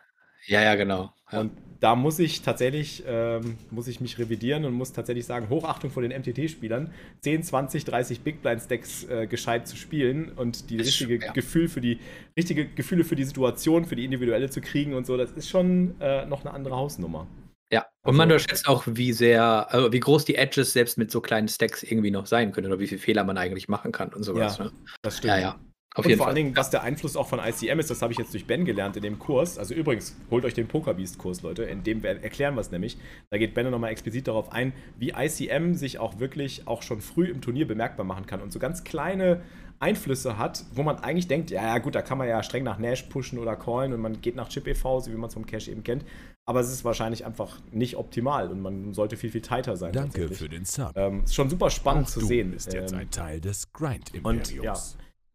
Ja, 0.46 0.62
ja, 0.62 0.74
genau. 0.74 1.12
Ja. 1.32 1.40
Und 1.40 1.52
da 1.80 1.94
muss 1.94 2.18
ich 2.18 2.40
tatsächlich, 2.42 3.02
ähm, 3.06 3.58
muss 3.70 3.88
ich 3.88 4.00
mich 4.00 4.18
revidieren 4.18 4.64
und 4.64 4.72
muss 4.72 4.92
tatsächlich 4.92 5.26
sagen, 5.26 5.50
Hochachtung 5.50 5.90
vor 5.90 6.02
den 6.02 6.12
MTT-Spielern, 6.12 6.90
10, 7.20 7.42
20, 7.42 7.84
30 7.84 8.20
Big 8.20 8.40
Blind 8.40 8.70
Decks 8.70 9.04
äh, 9.04 9.26
gescheit 9.26 9.68
zu 9.68 9.76
spielen 9.76 10.32
und 10.32 10.70
die 10.70 10.78
richtige 10.78 11.18
schwer. 11.18 11.32
Gefühl 11.32 11.68
für 11.68 11.80
die, 11.80 11.98
richtige 12.38 12.66
Gefühle 12.66 13.04
für 13.04 13.16
die 13.16 13.24
Situation, 13.24 13.84
für 13.84 13.96
die 13.96 14.04
individuelle 14.04 14.48
zu 14.48 14.60
kriegen 14.60 14.94
und 14.94 15.06
so, 15.06 15.16
das 15.16 15.32
ist 15.32 15.48
schon 15.48 16.00
äh, 16.00 16.24
noch 16.24 16.40
eine 16.40 16.54
andere 16.54 16.76
Hausnummer. 16.76 17.26
Ja, 17.70 17.80
und 17.80 18.10
also, 18.10 18.16
man 18.16 18.30
unterschätzt 18.30 18.68
auch, 18.68 18.84
wie 18.86 19.12
sehr, 19.12 19.70
also 19.70 19.92
wie 19.92 20.00
groß 20.00 20.24
die 20.24 20.36
Edges 20.36 20.72
selbst 20.72 20.96
mit 20.96 21.10
so 21.10 21.20
kleinen 21.20 21.48
Stacks 21.48 21.82
irgendwie 21.82 22.10
noch 22.10 22.26
sein 22.26 22.52
können 22.52 22.68
oder 22.68 22.78
wie 22.78 22.86
viele 22.86 23.00
Fehler 23.00 23.24
man 23.24 23.36
eigentlich 23.36 23.68
machen 23.68 23.92
kann 23.92 24.10
und 24.12 24.22
sowas. 24.22 24.58
Ja, 24.58 24.64
ne? 24.64 24.72
das 25.02 25.18
stimmt. 25.18 25.34
Ja, 25.34 25.38
ja. 25.38 25.60
Auf 25.96 26.04
und 26.04 26.10
vor 26.12 26.18
Fall. 26.18 26.26
allen 26.26 26.36
Dingen, 26.36 26.56
was 26.56 26.70
der 26.70 26.82
Einfluss 26.82 27.16
auch 27.16 27.28
von 27.28 27.38
ICM 27.38 27.78
ist, 27.78 27.88
das 27.88 28.02
habe 28.02 28.12
ich 28.12 28.18
jetzt 28.18 28.32
durch 28.34 28.46
Ben 28.46 28.64
gelernt 28.64 28.96
in 28.96 29.02
dem 29.02 29.20
Kurs. 29.20 29.58
Also 29.58 29.74
übrigens, 29.74 30.16
holt 30.28 30.44
euch 30.44 30.54
den 30.54 30.66
Pokerbeast-Kurs, 30.66 31.42
Leute, 31.42 31.62
in 31.62 31.84
dem 31.84 32.02
wir 32.02 32.10
erklären 32.20 32.54
wir 32.56 32.62
es 32.62 32.72
nämlich. 32.72 32.98
Da 33.30 33.38
geht 33.38 33.54
Ben 33.54 33.70
nochmal 33.70 33.92
explizit 33.92 34.26
darauf 34.26 34.50
ein, 34.50 34.72
wie 34.98 35.10
ICM 35.16 35.74
sich 35.74 36.00
auch 36.00 36.18
wirklich 36.18 36.66
auch 36.66 36.82
schon 36.82 37.00
früh 37.00 37.26
im 37.26 37.40
Turnier 37.40 37.68
bemerkbar 37.68 38.04
machen 38.04 38.26
kann 38.26 38.42
und 38.42 38.52
so 38.52 38.58
ganz 38.58 38.82
kleine 38.82 39.42
Einflüsse 39.78 40.36
hat, 40.36 40.64
wo 40.72 40.82
man 40.82 40.98
eigentlich 40.98 41.28
denkt, 41.28 41.50
ja, 41.50 41.62
ja 41.62 41.78
gut, 41.78 41.94
da 41.94 42.02
kann 42.02 42.18
man 42.18 42.28
ja 42.28 42.42
streng 42.42 42.64
nach 42.64 42.78
Nash 42.78 43.02
pushen 43.04 43.38
oder 43.38 43.54
callen 43.54 43.92
und 43.92 44.00
man 44.00 44.20
geht 44.20 44.34
nach 44.34 44.48
Chip 44.48 44.66
e.V., 44.66 45.00
so 45.00 45.12
wie 45.12 45.16
man 45.16 45.28
es 45.28 45.34
vom 45.34 45.46
Cash 45.46 45.68
eben 45.68 45.84
kennt. 45.84 46.04
Aber 46.46 46.60
es 46.60 46.72
ist 46.72 46.84
wahrscheinlich 46.84 47.24
einfach 47.24 47.60
nicht 47.70 47.96
optimal 47.96 48.50
und 48.50 48.60
man 48.60 48.92
sollte 48.94 49.16
viel, 49.16 49.30
viel 49.30 49.42
tighter 49.42 49.76
sein. 49.76 49.92
Danke 49.92 50.28
für 50.28 50.48
den 50.48 50.64
Sub. 50.64 50.92
Ähm, 50.96 51.24
ist 51.24 51.34
schon 51.34 51.50
super 51.50 51.70
spannend 51.70 52.06
auch 52.06 52.10
zu 52.10 52.20
sehen. 52.20 52.52
ist 52.52 52.72
jetzt 52.72 52.92
ähm, 52.92 53.00
ein 53.00 53.10
Teil 53.10 53.40
des 53.40 53.72
Grind-Imperiums. 53.72 54.50
Und 54.50 54.64
ja, 54.64 54.74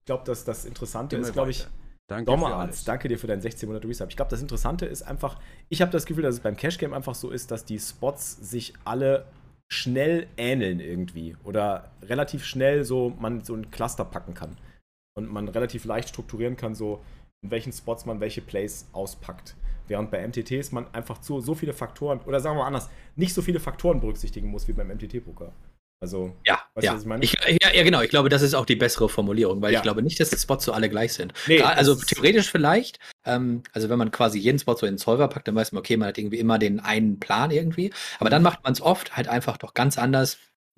glaube, 0.10 0.24
dass 0.26 0.44
das 0.44 0.66
Interessante 0.66 1.18
ist, 1.18 1.34
glaube 1.34 1.52
ich, 1.52 1.68
Danke 2.08 2.32
Sommerarzt, 2.32 2.88
danke 2.88 3.08
dir 3.08 3.20
für 3.20 3.28
deinen 3.28 3.42
16 3.42 3.70
Monate 3.70 3.88
Resub. 3.88 4.10
Ich 4.10 4.16
glaube, 4.16 4.32
das 4.32 4.42
Interessante 4.42 4.88
ist 4.88 5.04
einfach, 5.04 5.40
ich 5.70 5.84
habe 5.84 5.92
das 5.92 6.08
Gefühl, 6.08 6.24
dass 6.24 6.34
es 6.34 6.42
beim 6.42 6.58
Cash 6.58 6.80
Game 6.80 6.92
einfach 6.92 7.14
so 7.14 7.30
ist, 7.30 7.52
dass 7.52 7.66
die 7.66 7.78
Spots 7.78 8.38
sich 8.50 8.74
alle 8.84 9.28
schnell 9.72 10.26
ähneln 10.36 10.80
irgendwie 10.80 11.38
oder 11.44 11.92
relativ 12.02 12.44
schnell 12.44 12.84
so 12.84 13.16
man 13.20 13.44
so 13.44 13.54
ein 13.54 13.70
Cluster 13.70 14.06
packen 14.06 14.34
kann 14.34 14.58
und 15.16 15.32
man 15.32 15.48
relativ 15.50 15.86
leicht 15.86 16.10
strukturieren 16.10 16.58
kann, 16.58 16.74
so 16.74 17.00
in 17.44 17.52
welchen 17.52 17.72
Spots 17.72 18.08
man 18.08 18.20
welche 18.20 18.42
Plays 18.42 18.88
auspackt. 18.92 19.56
Während 19.88 20.10
bei 20.10 20.28
MTTs 20.28 20.72
man 20.72 20.92
einfach 20.96 21.22
so, 21.22 21.40
so 21.40 21.54
viele 21.54 21.74
Faktoren, 21.74 22.22
oder 22.22 22.40
sagen 22.40 22.56
wir 22.56 22.62
mal 22.62 22.68
anders, 22.68 22.90
nicht 23.16 23.36
so 23.36 23.44
viele 23.44 23.60
Faktoren 23.60 24.00
berücksichtigen 24.00 24.48
muss 24.48 24.68
wie 24.68 24.74
beim 24.74 24.88
MTT-Poker. 24.88 25.54
Also, 26.02 26.34
ja, 26.46 26.62
ja. 26.80 26.98
Ich 27.20 27.34
ja, 27.62 27.74
ja, 27.74 27.84
genau. 27.84 28.02
Ich 28.02 28.10
glaube, 28.10 28.30
das 28.30 28.42
ist 28.42 28.54
auch 28.54 28.66
die 28.66 28.78
bessere 28.78 29.10
Formulierung, 29.10 29.62
weil 29.62 29.74
ja. 29.74 29.80
ich 29.80 29.84
glaube 29.84 30.02
nicht, 30.02 30.18
dass 30.20 30.30
die 30.30 30.38
Spots 30.38 30.64
so 30.64 30.72
alle 30.72 30.90
gleich 30.90 31.14
sind. 31.14 31.34
Nee, 31.48 31.62
also 31.62 31.94
theoretisch 31.94 32.50
vielleicht. 32.50 33.00
Ähm, 33.26 33.64
also 33.74 33.90
wenn 33.90 33.98
man 33.98 34.10
quasi 34.10 34.40
jeden 34.40 34.60
Spot 34.60 34.78
so 34.78 34.86
in 34.86 34.94
den 34.94 34.98
Solver 34.98 35.28
packt, 35.28 35.50
dann 35.50 35.56
weiß 35.56 35.74
man, 35.74 35.80
okay, 35.80 35.98
man 35.98 36.08
hat 36.08 36.18
irgendwie 36.18 36.40
immer 36.40 36.58
den 36.58 36.80
einen 36.80 37.20
Plan 37.20 37.52
irgendwie. 37.52 37.92
Aber 38.20 38.30
dann 38.30 38.44
macht 38.44 38.64
man 38.64 38.72
es 38.72 38.82
oft 38.82 39.18
halt 39.18 39.28
einfach 39.28 39.58
doch 39.58 39.74
ganz 39.74 39.98
anders, 39.98 40.38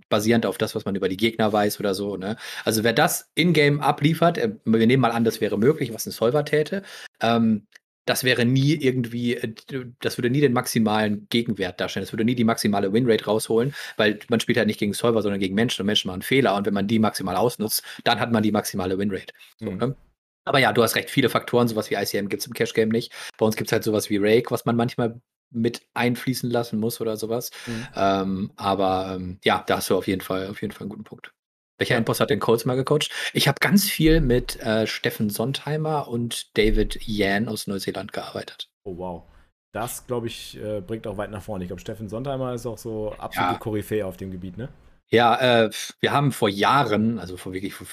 basierend 0.10 0.48
auf 0.48 0.58
das, 0.58 0.74
was 0.74 0.86
man 0.86 0.96
über 0.96 1.08
die 1.08 1.18
Gegner 1.18 1.54
weiß 1.54 1.80
oder 1.80 1.94
so. 1.94 2.18
Ne? 2.18 2.36
Also 2.66 2.84
wer 2.84 2.94
das 2.94 3.30
in-game 3.36 3.80
abliefert, 3.80 4.40
äh, 4.40 4.56
wir 4.66 4.88
nehmen 4.88 5.02
mal 5.02 5.12
an, 5.12 5.24
das 5.24 5.40
wäre 5.40 5.60
möglich, 5.60 5.94
was 5.94 6.08
ein 6.08 6.12
Solver 6.12 6.46
täte, 6.46 6.82
ähm, 7.22 7.68
das 8.06 8.24
wäre 8.24 8.46
nie 8.46 8.74
irgendwie, 8.74 9.36
äh, 9.36 9.54
das 10.00 10.18
würde 10.18 10.30
nie 10.30 10.42
den 10.42 10.54
maximalen 10.54 11.28
Gegenwert 11.30 11.80
darstellen. 11.80 12.04
Das 12.04 12.14
würde 12.14 12.26
nie 12.26 12.36
die 12.36 12.44
maximale 12.44 12.92
Winrate 12.94 13.26
rausholen, 13.26 13.74
weil 13.98 14.20
man 14.30 14.40
spielt 14.40 14.58
halt 14.58 14.68
nicht 14.68 14.80
gegen 14.80 14.94
Server, 14.94 15.22
sondern 15.22 15.40
gegen 15.40 15.56
Menschen 15.56 15.82
und 15.82 15.88
Menschen 15.88 16.08
machen 16.08 16.22
Fehler. 16.22 16.56
Und 16.56 16.66
wenn 16.66 16.74
man 16.74 16.88
die 16.88 17.00
maximal 17.00 17.36
ausnutzt, 17.36 17.84
dann 18.04 18.20
hat 18.20 18.32
man 18.32 18.44
die 18.44 18.52
maximale 18.52 18.98
Winrate. 18.98 19.34
So, 19.60 19.72
mhm. 19.72 19.78
ne? 19.78 19.96
Aber 20.44 20.58
ja, 20.58 20.74
du 20.74 20.82
hast 20.82 20.96
recht, 20.96 21.12
viele 21.12 21.30
Faktoren, 21.30 21.68
sowas 21.68 21.92
wie 21.92 21.96
ICM 21.96 22.28
gibt 22.28 22.42
es 22.42 22.48
im 22.48 22.54
Cash 22.54 22.74
Game 22.74 22.90
nicht. 22.90 23.14
Bei 23.38 23.46
uns 23.46 23.56
gibt 23.56 23.68
es 23.68 23.72
halt 23.72 23.84
sowas 23.84 24.10
wie 24.10 24.18
Rake, 24.18 24.50
was 24.50 24.66
man 24.66 24.76
manchmal 24.76 25.22
mit 25.52 25.82
einfließen 25.94 26.50
lassen 26.50 26.80
muss 26.80 27.00
oder 27.00 27.18
sowas. 27.18 27.52
Mhm. 27.68 27.88
Ähm, 27.96 28.52
aber 28.56 29.14
ähm, 29.16 29.40
ja, 29.44 29.64
da 29.68 29.78
hast 29.78 29.90
du 29.90 29.98
auf 29.98 30.08
jeden 30.08 30.22
Fall, 30.22 30.48
auf 30.48 30.62
jeden 30.62 30.74
Fall 30.74 30.86
einen 30.86 30.90
guten 30.90 31.04
Punkt. 31.04 31.34
Welcher 31.82 31.96
Endboss 31.96 32.20
hat 32.20 32.30
den 32.30 32.40
Colts 32.40 32.64
mal 32.66 32.76
gecoacht? 32.76 33.10
Ich 33.34 33.48
habe 33.48 33.58
ganz 33.60 33.90
viel 33.90 34.22
mit 34.22 34.60
äh, 34.60 34.86
Steffen 34.86 35.32
Sontheimer 35.32 36.08
und 36.08 36.56
David 36.56 37.00
Yan 37.08 37.48
aus 37.48 37.66
Neuseeland 37.66 38.14
gearbeitet. 38.14 38.70
Oh, 38.84 38.98
wow. 38.98 39.24
Das, 39.72 40.06
glaube 40.06 40.28
ich, 40.28 40.62
äh, 40.62 40.82
bringt 40.82 41.08
auch 41.08 41.18
weit 41.18 41.32
nach 41.32 41.42
vorne. 41.42 41.64
Ich 41.64 41.70
glaube, 41.70 41.82
Steffen 41.82 42.08
Sontheimer 42.08 42.54
ist 42.54 42.68
auch 42.68 42.78
so 42.78 43.14
absolute 43.18 43.54
ja. 43.54 43.58
Koryphäe 43.58 44.06
auf 44.06 44.16
dem 44.16 44.30
Gebiet, 44.30 44.60
ne? 44.60 44.70
Ja, 45.10 45.64
äh, 45.64 45.72
wir 46.02 46.12
haben 46.12 46.32
vor 46.32 46.50
Jahren, 46.50 47.18
also 47.18 47.36
vor 47.36 47.52
wirklich 47.52 47.74
vor 47.74 47.88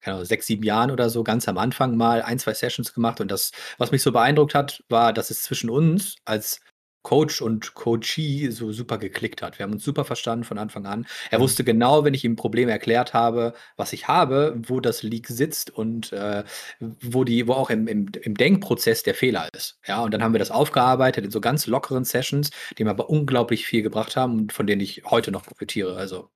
keine 0.00 0.14
Ahnung, 0.14 0.26
sechs, 0.26 0.46
sieben 0.46 0.62
Jahren 0.62 0.92
oder 0.92 1.10
so, 1.10 1.24
ganz 1.24 1.48
am 1.48 1.58
Anfang 1.58 1.96
mal 1.96 2.22
ein, 2.22 2.38
zwei 2.38 2.54
Sessions 2.54 2.94
gemacht. 2.94 3.20
Und 3.20 3.32
das, 3.32 3.50
was 3.76 3.90
mich 3.90 4.02
so 4.02 4.12
beeindruckt 4.12 4.54
hat, 4.54 4.84
war, 4.88 5.12
dass 5.12 5.30
es 5.30 5.42
zwischen 5.42 5.68
uns 5.68 6.14
als 6.24 6.60
Coach 7.02 7.42
und 7.42 7.74
Coachee 7.74 8.50
so 8.50 8.72
super 8.72 8.98
geklickt 8.98 9.42
hat. 9.42 9.58
Wir 9.58 9.64
haben 9.64 9.72
uns 9.72 9.84
super 9.84 10.04
verstanden 10.04 10.44
von 10.44 10.58
Anfang 10.58 10.86
an. 10.86 11.06
Er 11.30 11.38
mhm. 11.38 11.42
wusste 11.42 11.64
genau, 11.64 12.04
wenn 12.04 12.14
ich 12.14 12.24
ihm 12.24 12.32
ein 12.32 12.36
Problem 12.36 12.68
erklärt 12.68 13.12
habe, 13.12 13.54
was 13.76 13.92
ich 13.92 14.08
habe, 14.08 14.54
wo 14.66 14.80
das 14.80 15.02
Leak 15.02 15.26
sitzt 15.28 15.70
und 15.70 16.12
äh, 16.12 16.44
wo 16.80 17.24
die, 17.24 17.48
wo 17.48 17.54
auch 17.54 17.70
im, 17.70 17.88
im, 17.88 18.10
im, 18.22 18.34
Denkprozess 18.34 19.02
der 19.02 19.14
Fehler 19.14 19.48
ist. 19.52 19.78
Ja, 19.86 20.02
und 20.02 20.14
dann 20.14 20.22
haben 20.22 20.32
wir 20.32 20.38
das 20.38 20.50
aufgearbeitet 20.50 21.24
in 21.24 21.30
so 21.30 21.40
ganz 21.40 21.66
lockeren 21.66 22.04
Sessions, 22.04 22.50
die 22.78 22.84
mir 22.84 22.90
aber 22.90 23.10
unglaublich 23.10 23.66
viel 23.66 23.82
gebracht 23.82 24.16
haben 24.16 24.38
und 24.38 24.52
von 24.52 24.66
denen 24.66 24.80
ich 24.80 25.02
heute 25.04 25.32
noch 25.32 25.44
profitiere. 25.44 25.96
Also. 25.96 26.30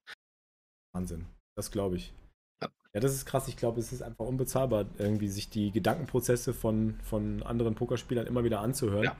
Wahnsinn. 0.92 1.26
Das 1.56 1.70
glaube 1.70 1.96
ich. 1.96 2.12
Ja. 2.60 2.68
ja. 2.92 3.00
das 3.00 3.14
ist 3.14 3.24
krass. 3.24 3.46
Ich 3.48 3.56
glaube, 3.56 3.78
es 3.80 3.92
ist 3.92 4.02
einfach 4.02 4.26
unbezahlbar, 4.26 4.86
irgendwie 4.98 5.28
sich 5.28 5.48
die 5.48 5.70
Gedankenprozesse 5.70 6.52
von, 6.52 6.98
von 7.02 7.42
anderen 7.44 7.76
Pokerspielern 7.76 8.26
immer 8.26 8.42
wieder 8.42 8.60
anzuhören. 8.60 9.04
Ja 9.04 9.16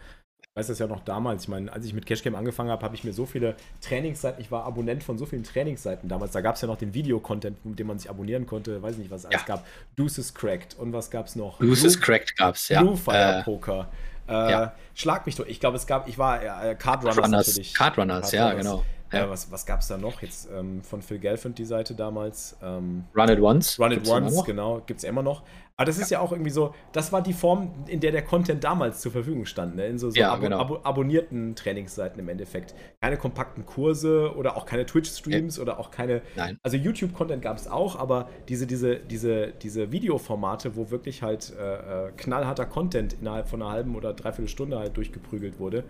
weiß 0.57 0.69
das 0.69 0.79
ja 0.79 0.87
noch 0.87 1.01
damals. 1.01 1.45
Ich 1.45 1.49
meine, 1.49 1.71
als 1.71 1.85
ich 1.85 1.93
mit 1.93 2.07
Cashcam 2.07 2.35
angefangen 2.35 2.71
habe, 2.71 2.83
habe 2.83 2.95
ich 2.95 3.05
mir 3.05 3.13
so 3.13 3.27
viele 3.27 3.57
Trainingsseiten, 3.83 4.41
ich 4.41 4.51
war 4.51 4.65
Abonnent 4.65 5.05
von 5.05 5.19
so 5.19 5.27
vielen 5.27 5.45
Trainingsseiten 5.45 6.09
damals. 6.09 6.33
Da 6.33 6.41
gab 6.41 6.55
es 6.55 6.63
ja 6.63 6.69
noch 6.69 6.79
den 6.79 6.95
Videocontent, 6.95 7.65
mit 7.65 7.79
dem 7.79 7.87
man 7.87 7.99
sich 7.99 8.09
abonnieren 8.09 8.47
konnte. 8.47 8.83
Weiß 8.83 8.97
nicht, 8.97 9.11
was 9.11 9.21
es 9.21 9.27
alles 9.27 9.43
ja. 9.43 9.47
gab. 9.47 9.67
Deuces 9.97 10.33
Cracked 10.33 10.75
und 10.79 10.95
was 10.95 11.11
gab 11.11 11.27
es 11.27 11.37
noch? 11.37 11.59
Deuces 11.59 12.01
Cracked 12.01 12.37
gab 12.37 12.55
es, 12.55 12.69
ja. 12.69 12.81
Blue 12.81 12.97
Fire 12.97 13.41
äh, 13.41 13.43
Poker. 13.45 13.89
Äh, 14.29 14.33
ja. 14.33 14.73
Schlag 14.95 15.27
mich 15.27 15.37
durch. 15.37 15.51
Ich 15.51 15.61
glaube, 15.61 15.77
es 15.77 15.87
gab, 15.87 16.09
ich 16.09 16.17
war 16.17 16.43
äh, 16.43 16.75
Cardrunners 16.75 17.17
Card 17.17 17.31
natürlich. 17.31 17.75
Cardrunners, 17.75 18.31
Card 18.31 18.33
ja, 18.33 18.55
genau. 18.55 18.85
Ja. 19.13 19.31
was 19.31 19.51
was 19.51 19.67
gab 19.67 19.81
es 19.81 19.89
da 19.89 19.97
noch? 19.97 20.23
Jetzt 20.23 20.49
ähm, 20.53 20.83
von 20.83 21.03
Phil 21.03 21.19
Gelfand 21.19 21.59
die 21.59 21.65
Seite 21.65 21.95
damals. 21.95 22.57
Ähm, 22.63 23.05
Run 23.15 23.29
It 23.29 23.41
Once. 23.41 23.79
Run 23.79 23.93
It 23.93 23.99
gibt's 23.99 24.11
Once, 24.11 24.45
genau. 24.45 24.83
Gibt 24.87 24.99
es 24.99 25.05
immer 25.05 25.23
noch. 25.23 25.43
Aber 25.79 25.85
das 25.85 25.99
ist 25.99 26.11
ja. 26.11 26.21
auch 26.21 26.33
irgendwie 26.33 26.51
so, 26.51 26.75
das 26.93 27.13
war 27.13 27.21
die 27.21 27.35
Form, 27.35 27.71
in 27.87 28.01
der 28.01 28.11
der 28.11 28.23
Content 28.23 28.65
damals 28.65 29.01
zur 29.01 29.13
Verfügung 29.13 29.45
stand. 29.45 29.77
Ne? 29.77 29.87
In 29.87 29.99
so, 29.99 30.09
so 30.09 30.19
ja, 30.19 30.33
abo 30.33 30.43
genau. 30.43 30.59
abo 30.59 30.79
abonnierten 30.83 31.55
Trainingsseiten 31.55 32.19
im 32.19 32.31
Endeffekt. 32.31 32.75
Keine 33.03 33.19
kompakten 33.19 33.67
Kurse 33.67 34.35
oder 34.37 34.57
auch 34.57 34.65
keine 34.65 34.87
Twitch-Streams 34.87 35.59
oder 35.59 35.79
auch 35.79 35.91
keine. 35.91 36.23
Nein. 36.35 36.59
Also 36.63 36.79
YouTube-Content 36.79 37.43
gab 37.43 37.59
es 37.59 37.69
auch, 37.69 37.97
aber 37.99 38.31
diese, 38.49 38.67
diese, 38.67 38.97
diese, 38.97 39.49
diese 39.49 39.93
Videoformate, 39.93 40.77
wo 40.77 40.91
wirklich 40.91 41.23
halt 41.23 41.53
äh, 41.59 42.07
äh, 42.07 42.13
knallharter 42.17 42.65
Content 42.65 43.13
innerhalb 43.21 43.49
von 43.49 43.61
einer 43.61 43.71
halben 43.71 43.97
oder 43.97 44.15
dreiviertel 44.15 44.49
Stunde 44.49 44.79
halt 44.79 44.97
durchgeprügelt 44.97 45.59
wurde 45.59 45.85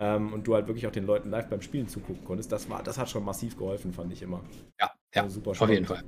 ähm, 0.00 0.32
und 0.32 0.46
du 0.46 0.54
halt 0.54 0.66
wirklich 0.66 0.86
auch 0.86 0.92
den 0.92 1.06
Leuten 1.06 1.30
live 1.30 1.48
beim 1.48 1.62
Spielen 1.62 1.88
zugucken 1.88 2.24
konntest, 2.24 2.50
das, 2.50 2.68
war, 2.68 2.82
das 2.82 2.98
hat 2.98 3.10
schon 3.10 3.24
massiv 3.24 3.56
geholfen, 3.56 3.92
fand 3.92 4.12
ich 4.12 4.22
immer. 4.22 4.42
Ja, 4.80 4.90
ja 5.14 5.22
also 5.22 5.34
super 5.34 5.54
spannend. 5.54 5.70
auf 5.70 5.74
jeden 5.74 5.86
Fall. 5.86 6.04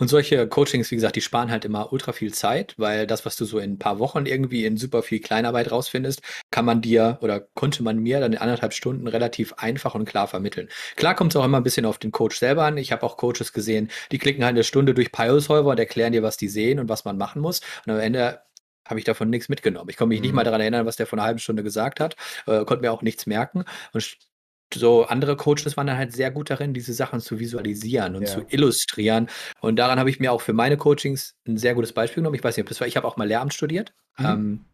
Und 0.00 0.08
solche 0.08 0.48
Coachings, 0.48 0.90
wie 0.90 0.94
gesagt, 0.94 1.16
die 1.16 1.20
sparen 1.20 1.50
halt 1.50 1.66
immer 1.66 1.92
ultra 1.92 2.12
viel 2.12 2.32
Zeit, 2.32 2.74
weil 2.78 3.06
das, 3.06 3.26
was 3.26 3.36
du 3.36 3.44
so 3.44 3.58
in 3.58 3.72
ein 3.72 3.78
paar 3.78 3.98
Wochen 3.98 4.24
irgendwie 4.24 4.64
in 4.64 4.78
super 4.78 5.02
viel 5.02 5.20
Kleinarbeit 5.20 5.70
rausfindest, 5.70 6.22
kann 6.50 6.64
man 6.64 6.80
dir 6.80 7.18
oder 7.20 7.40
konnte 7.40 7.82
man 7.82 7.98
mir 7.98 8.18
dann 8.18 8.32
in 8.32 8.38
anderthalb 8.38 8.72
Stunden 8.72 9.06
relativ 9.06 9.52
einfach 9.58 9.94
und 9.94 10.06
klar 10.06 10.26
vermitteln. 10.26 10.70
Klar 10.96 11.14
kommt 11.14 11.32
es 11.32 11.36
auch 11.36 11.44
immer 11.44 11.58
ein 11.58 11.64
bisschen 11.64 11.84
auf 11.84 11.98
den 11.98 12.12
Coach 12.12 12.38
selber 12.38 12.64
an. 12.64 12.78
Ich 12.78 12.92
habe 12.92 13.02
auch 13.02 13.18
Coaches 13.18 13.52
gesehen, 13.52 13.90
die 14.10 14.16
klicken 14.16 14.42
halt 14.42 14.54
eine 14.54 14.64
Stunde 14.64 14.94
durch 14.94 15.12
Pile-Solver 15.12 15.68
und 15.68 15.78
erklären 15.78 16.12
dir, 16.12 16.22
was 16.22 16.38
die 16.38 16.48
sehen 16.48 16.78
und 16.78 16.88
was 16.88 17.04
man 17.04 17.18
machen 17.18 17.42
muss. 17.42 17.60
Und 17.84 17.92
am 17.92 18.00
Ende 18.00 18.40
habe 18.90 19.00
ich 19.00 19.04
davon 19.04 19.30
nichts 19.30 19.48
mitgenommen. 19.48 19.88
Ich 19.88 19.96
konnte 19.96 20.10
mich 20.10 20.20
mhm. 20.20 20.26
nicht 20.26 20.34
mal 20.34 20.44
daran 20.44 20.60
erinnern, 20.60 20.86
was 20.86 20.96
der 20.96 21.06
vor 21.06 21.18
einer 21.18 21.26
halben 21.26 21.38
Stunde 21.38 21.62
gesagt 21.62 22.00
hat, 22.00 22.16
äh, 22.46 22.64
konnte 22.64 22.82
mir 22.82 22.92
auch 22.92 23.02
nichts 23.02 23.26
merken. 23.26 23.64
Und 23.92 24.16
so 24.74 25.04
andere 25.04 25.36
Coaches 25.36 25.76
waren 25.76 25.86
dann 25.86 25.96
halt 25.96 26.12
sehr 26.12 26.30
gut 26.30 26.50
darin, 26.50 26.74
diese 26.74 26.92
Sachen 26.92 27.20
zu 27.20 27.40
visualisieren 27.40 28.14
und 28.14 28.22
ja. 28.22 28.28
zu 28.28 28.44
illustrieren. 28.48 29.28
Und 29.60 29.76
daran 29.76 29.98
habe 29.98 30.10
ich 30.10 30.20
mir 30.20 30.32
auch 30.32 30.40
für 30.40 30.52
meine 30.52 30.76
Coachings 30.76 31.34
ein 31.46 31.56
sehr 31.56 31.74
gutes 31.74 31.92
Beispiel 31.92 32.22
genommen. 32.22 32.36
Ich 32.36 32.44
weiß 32.44 32.56
nicht, 32.56 32.64
ob 32.64 32.68
das 32.68 32.80
war, 32.80 32.86
ich 32.86 32.96
habe 32.96 33.06
auch 33.06 33.16
mal 33.16 33.26
Lehramt 33.26 33.54
studiert. 33.54 33.92
Mhm. 34.18 34.26
Ähm, 34.26 34.64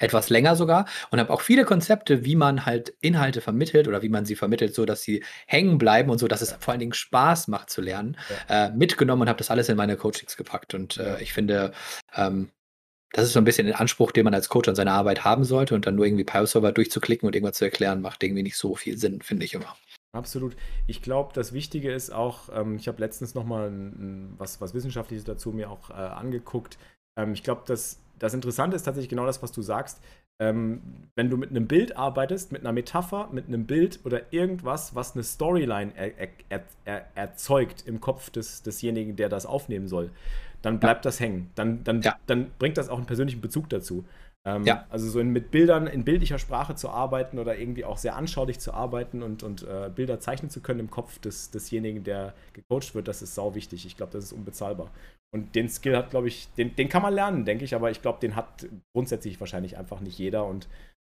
etwas 0.00 0.30
länger 0.30 0.56
sogar 0.56 0.86
und 1.10 1.20
habe 1.20 1.30
auch 1.30 1.42
viele 1.42 1.64
Konzepte, 1.64 2.24
wie 2.24 2.34
man 2.34 2.66
halt 2.66 2.94
Inhalte 3.00 3.40
vermittelt 3.40 3.86
oder 3.86 4.02
wie 4.02 4.08
man 4.08 4.24
sie 4.24 4.34
vermittelt, 4.34 4.74
so 4.74 4.86
dass 4.86 5.02
sie 5.02 5.22
hängen 5.46 5.78
bleiben 5.78 6.10
und 6.10 6.18
so, 6.18 6.26
dass 6.26 6.40
es 6.40 6.52
vor 6.58 6.72
allen 6.72 6.80
Dingen 6.80 6.94
Spaß 6.94 7.48
macht 7.48 7.70
zu 7.70 7.82
lernen, 7.82 8.16
ja. 8.48 8.66
äh, 8.66 8.70
mitgenommen 8.72 9.22
und 9.22 9.28
habe 9.28 9.38
das 9.38 9.50
alles 9.50 9.68
in 9.68 9.76
meine 9.76 9.96
Coachings 9.96 10.36
gepackt. 10.36 10.74
Und 10.74 10.96
äh, 10.96 11.20
ich 11.20 11.32
finde, 11.32 11.72
ähm, 12.14 12.48
das 13.12 13.26
ist 13.26 13.32
so 13.32 13.40
ein 13.40 13.44
bisschen 13.44 13.66
den 13.66 13.74
Anspruch, 13.74 14.12
den 14.12 14.24
man 14.24 14.34
als 14.34 14.48
Coach 14.48 14.68
an 14.68 14.74
seiner 14.74 14.92
Arbeit 14.92 15.24
haben 15.24 15.44
sollte 15.44 15.74
und 15.74 15.86
dann 15.86 15.96
nur 15.96 16.06
irgendwie 16.06 16.24
Pile-Server 16.24 16.72
durchzuklicken 16.72 17.26
und 17.26 17.34
irgendwas 17.34 17.56
zu 17.56 17.64
erklären, 17.64 18.00
macht 18.00 18.22
irgendwie 18.22 18.42
nicht 18.42 18.56
so 18.56 18.76
viel 18.76 18.98
Sinn, 18.98 19.20
finde 19.22 19.44
ich 19.44 19.54
immer. 19.54 19.76
Absolut. 20.12 20.56
Ich 20.86 21.02
glaube, 21.02 21.32
das 21.34 21.52
Wichtige 21.52 21.92
ist 21.92 22.10
auch, 22.10 22.48
ähm, 22.52 22.76
ich 22.76 22.88
habe 22.88 23.00
letztens 23.00 23.34
nochmal 23.34 23.72
was, 24.38 24.60
was 24.60 24.74
Wissenschaftliches 24.74 25.24
dazu 25.24 25.50
mir 25.50 25.70
auch 25.70 25.90
äh, 25.90 25.94
angeguckt. 25.94 26.78
Ähm, 27.18 27.32
ich 27.32 27.42
glaube, 27.42 27.62
das, 27.66 28.00
das 28.18 28.34
Interessante 28.34 28.76
ist 28.76 28.82
tatsächlich 28.82 29.08
genau 29.08 29.26
das, 29.26 29.42
was 29.42 29.52
du 29.52 29.62
sagst. 29.62 30.00
Ähm, 30.40 30.80
wenn 31.16 31.30
du 31.30 31.36
mit 31.36 31.50
einem 31.50 31.68
Bild 31.68 31.96
arbeitest, 31.96 32.50
mit 32.50 32.62
einer 32.62 32.72
Metapher, 32.72 33.28
mit 33.30 33.46
einem 33.46 33.66
Bild 33.66 34.00
oder 34.04 34.32
irgendwas, 34.32 34.94
was 34.94 35.14
eine 35.14 35.22
Storyline 35.22 35.92
er, 35.94 36.28
er, 36.48 36.64
er, 36.86 37.06
erzeugt 37.14 37.86
im 37.86 38.00
Kopf 38.00 38.30
des, 38.30 38.62
desjenigen, 38.62 39.16
der 39.16 39.28
das 39.28 39.44
aufnehmen 39.44 39.86
soll, 39.86 40.10
dann 40.62 40.80
bleibt 40.80 41.04
ja. 41.04 41.08
das 41.08 41.20
hängen. 41.20 41.50
Dann, 41.54 41.84
dann, 41.84 42.02
ja. 42.02 42.18
dann 42.26 42.50
bringt 42.58 42.76
das 42.76 42.88
auch 42.88 42.98
einen 42.98 43.06
persönlichen 43.06 43.40
Bezug 43.40 43.68
dazu. 43.68 44.04
Ähm, 44.46 44.64
ja. 44.64 44.86
Also 44.88 45.08
so 45.08 45.20
in, 45.20 45.30
mit 45.30 45.50
Bildern 45.50 45.86
in 45.86 46.04
bildlicher 46.04 46.38
Sprache 46.38 46.74
zu 46.74 46.88
arbeiten 46.88 47.38
oder 47.38 47.58
irgendwie 47.58 47.84
auch 47.84 47.98
sehr 47.98 48.16
anschaulich 48.16 48.58
zu 48.58 48.72
arbeiten 48.72 49.22
und, 49.22 49.42
und 49.42 49.64
äh, 49.64 49.90
Bilder 49.94 50.18
zeichnen 50.18 50.50
zu 50.50 50.60
können 50.60 50.80
im 50.80 50.90
Kopf 50.90 51.18
des, 51.18 51.50
desjenigen, 51.50 52.04
der 52.04 52.34
gecoacht 52.54 52.94
wird, 52.94 53.08
das 53.08 53.20
ist 53.20 53.34
sau 53.34 53.54
wichtig. 53.54 53.84
Ich 53.84 53.96
glaube, 53.96 54.12
das 54.12 54.24
ist 54.24 54.32
unbezahlbar. 54.32 54.90
Und 55.32 55.54
den 55.54 55.68
Skill 55.68 55.96
hat, 55.96 56.10
glaube 56.10 56.28
ich, 56.28 56.48
den, 56.54 56.74
den 56.74 56.88
kann 56.88 57.02
man 57.02 57.14
lernen, 57.14 57.44
denke 57.44 57.64
ich, 57.64 57.74
aber 57.74 57.90
ich 57.90 58.02
glaube, 58.02 58.18
den 58.20 58.34
hat 58.34 58.66
grundsätzlich 58.94 59.38
wahrscheinlich 59.40 59.76
einfach 59.76 60.00
nicht 60.00 60.18
jeder 60.18 60.46
und 60.46 60.68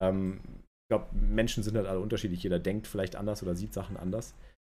ähm, 0.02 0.40
ich 0.84 0.88
glaube, 0.88 1.06
Menschen 1.14 1.62
sind 1.62 1.76
halt 1.76 1.86
alle 1.86 2.00
unterschiedlich. 2.00 2.42
Jeder 2.42 2.58
denkt 2.58 2.86
vielleicht 2.86 3.16
anders 3.16 3.42
oder 3.42 3.54
sieht 3.54 3.72
Sachen 3.72 3.96
anders. 3.96 4.34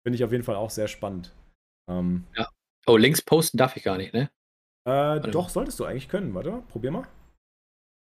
Finde 0.05 0.15
ich 0.15 0.23
auf 0.23 0.31
jeden 0.31 0.43
Fall 0.43 0.55
auch 0.55 0.69
sehr 0.69 0.87
spannend. 0.87 1.33
Ähm, 1.89 2.25
ja. 2.35 2.47
Oh, 2.85 2.95
Links 2.95 3.23
posten 3.23 3.57
darf 3.57 3.75
ich 3.75 3.83
gar 3.83 3.97
nicht, 3.97 4.13
ne? 4.13 4.29
Äh, 4.85 5.19
doch, 5.31 5.49
solltest 5.49 5.79
du 5.79 5.85
eigentlich 5.85 6.07
können. 6.07 6.33
Warte, 6.33 6.63
probier 6.69 6.91
mal. 6.91 7.07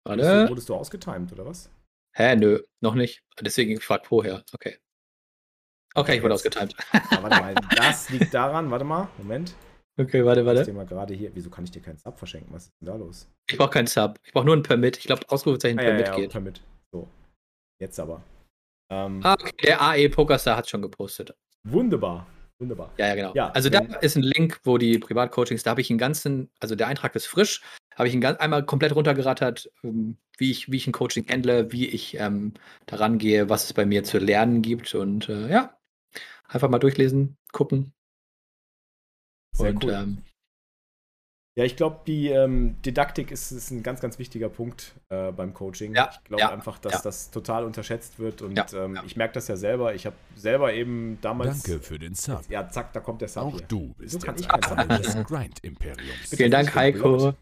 Warte. 0.05 0.23
Wurdest 0.23 0.31
du, 0.31 0.49
wurdest 0.49 0.69
du 0.69 0.75
ausgetimed, 0.75 1.31
oder 1.33 1.45
was? 1.45 1.69
Hä, 2.15 2.35
nö, 2.35 2.61
noch 2.81 2.95
nicht. 2.95 3.23
Deswegen 3.41 3.79
frag 3.79 4.05
vorher. 4.05 4.43
Okay. 4.53 4.77
Okay, 5.95 6.17
ich 6.17 6.23
wurde 6.23 6.33
ausgetimed. 6.33 6.75
Ja, 6.93 7.23
warte 7.23 7.39
mal, 7.39 7.55
das 7.75 8.09
liegt 8.09 8.33
daran, 8.33 8.71
warte 8.71 8.85
mal, 8.85 9.07
Moment. 9.17 9.55
Okay, 9.97 10.25
warte, 10.25 10.43
warte. 10.45 10.61
Ich 10.61 10.65
dir 10.65 10.73
mal 10.73 10.87
gerade 10.87 11.13
hier. 11.13 11.29
Wieso 11.35 11.51
kann 11.51 11.65
ich 11.65 11.71
dir 11.71 11.81
keinen 11.81 11.97
Sub 11.97 12.17
verschenken? 12.17 12.51
Was 12.51 12.63
ist 12.63 12.73
denn 12.81 12.87
da 12.87 12.95
los? 12.95 13.27
Ich 13.47 13.57
brauche 13.57 13.69
keinen 13.69 13.85
Sub. 13.85 14.19
Ich 14.23 14.33
brauche 14.33 14.45
nur 14.45 14.55
ein 14.55 14.63
Permit. 14.63 14.97
Ich 14.97 15.03
glaube, 15.03 15.21
Ausrufezeichen 15.29 15.79
ah, 15.79 15.83
Permit 15.83 16.07
ja, 16.07 16.13
ja, 16.13 16.19
geht. 16.19 16.31
Permit. 16.31 16.61
So. 16.91 17.07
Jetzt 17.79 17.99
aber. 17.99 18.23
Ähm, 18.89 19.19
ah, 19.23 19.33
okay. 19.33 19.51
Der 19.63 19.81
AE 19.81 20.09
Pokerstar 20.09 20.57
hat 20.57 20.67
schon 20.67 20.81
gepostet. 20.81 21.35
Wunderbar. 21.63 22.25
Wunderbar. 22.60 22.93
Ja, 22.98 23.07
ja, 23.07 23.15
genau. 23.15 23.33
Ja, 23.33 23.50
also 23.51 23.69
da 23.69 23.79
ist 23.79 24.15
ein 24.15 24.24
Link, 24.24 24.60
wo 24.63 24.77
die 24.77 25.00
Privatcoachings, 25.00 25.63
da 25.63 25.72
habe 25.72 25.81
ich 25.81 25.89
einen 25.89 25.99
ganzen, 25.99 26.49
also 26.60 26.75
der 26.75 26.88
Eintrag 26.88 27.15
ist 27.15 27.25
frisch, 27.25 27.62
habe 27.95 28.08
ich 28.08 28.13
ihn 28.13 28.21
ganz, 28.21 28.39
einmal 28.39 28.65
komplett 28.65 28.95
runtergerattert, 28.95 29.69
ähm, 29.84 30.17
wie 30.38 30.51
ich, 30.51 30.71
wie 30.71 30.77
ich 30.77 30.88
ein 30.88 30.93
Coaching 30.93 31.27
handle, 31.30 31.71
wie 31.71 31.88
ich 31.88 32.17
ähm, 32.19 32.54
daran 32.86 33.17
gehe, 33.17 33.49
was 33.49 33.65
es 33.65 33.73
bei 33.73 33.86
mir 33.86 34.04
zu 34.04 34.19
lernen 34.19 34.62
gibt 34.62 34.93
und 34.95 35.30
äh, 35.30 35.49
ja, 35.49 35.77
einfach 36.47 36.69
mal 36.69 36.80
durchlesen, 36.80 37.38
gucken. 37.51 37.93
Sehr 39.54 39.71
und, 39.71 39.84
cool. 39.84 39.91
Ähm, 39.93 40.17
ja, 41.55 41.65
ich 41.65 41.75
glaube, 41.75 41.99
die 42.07 42.29
ähm, 42.29 42.81
Didaktik 42.81 43.29
ist, 43.29 43.51
ist, 43.51 43.69
ein 43.69 43.83
ganz, 43.83 44.01
ganz 44.01 44.17
wichtiger 44.17 44.49
Punkt 44.49 44.95
äh, 45.09 45.31
beim 45.31 45.53
Coaching. 45.53 45.93
Ja, 45.93 46.09
ich 46.11 46.23
glaube 46.23 46.41
ja, 46.41 46.49
einfach, 46.49 46.79
dass 46.79 46.93
ja. 46.93 47.01
das 47.03 47.29
total 47.29 47.63
unterschätzt 47.63 48.17
wird 48.17 48.41
und 48.41 48.59
ähm, 48.73 48.99
ich 49.05 49.15
merke 49.15 49.35
das 49.35 49.47
ja 49.47 49.55
selber. 49.55 49.93
Ich 49.93 50.07
habe 50.07 50.15
selber 50.35 50.73
eben 50.73 51.19
damals. 51.21 51.61
Danke 51.61 51.83
für 51.83 51.99
den 51.99 52.15
Sub. 52.15 52.41
Ja, 52.49 52.67
zack, 52.69 52.91
da 52.93 53.01
kommt 53.01 53.21
der 53.21 53.27
Sub. 53.27 53.43
Auch 53.43 53.57
hier. 53.57 53.67
du 53.67 53.93
bist 53.99 54.13
so 54.13 54.19
kann 54.19 54.35
ich 54.35 54.47
Teil 54.47 54.87
des 54.87 55.13
Grind-Imperiums. 55.27 56.35
Vielen 56.35 56.51
Dank, 56.51 56.73
Heiko. 56.73 57.35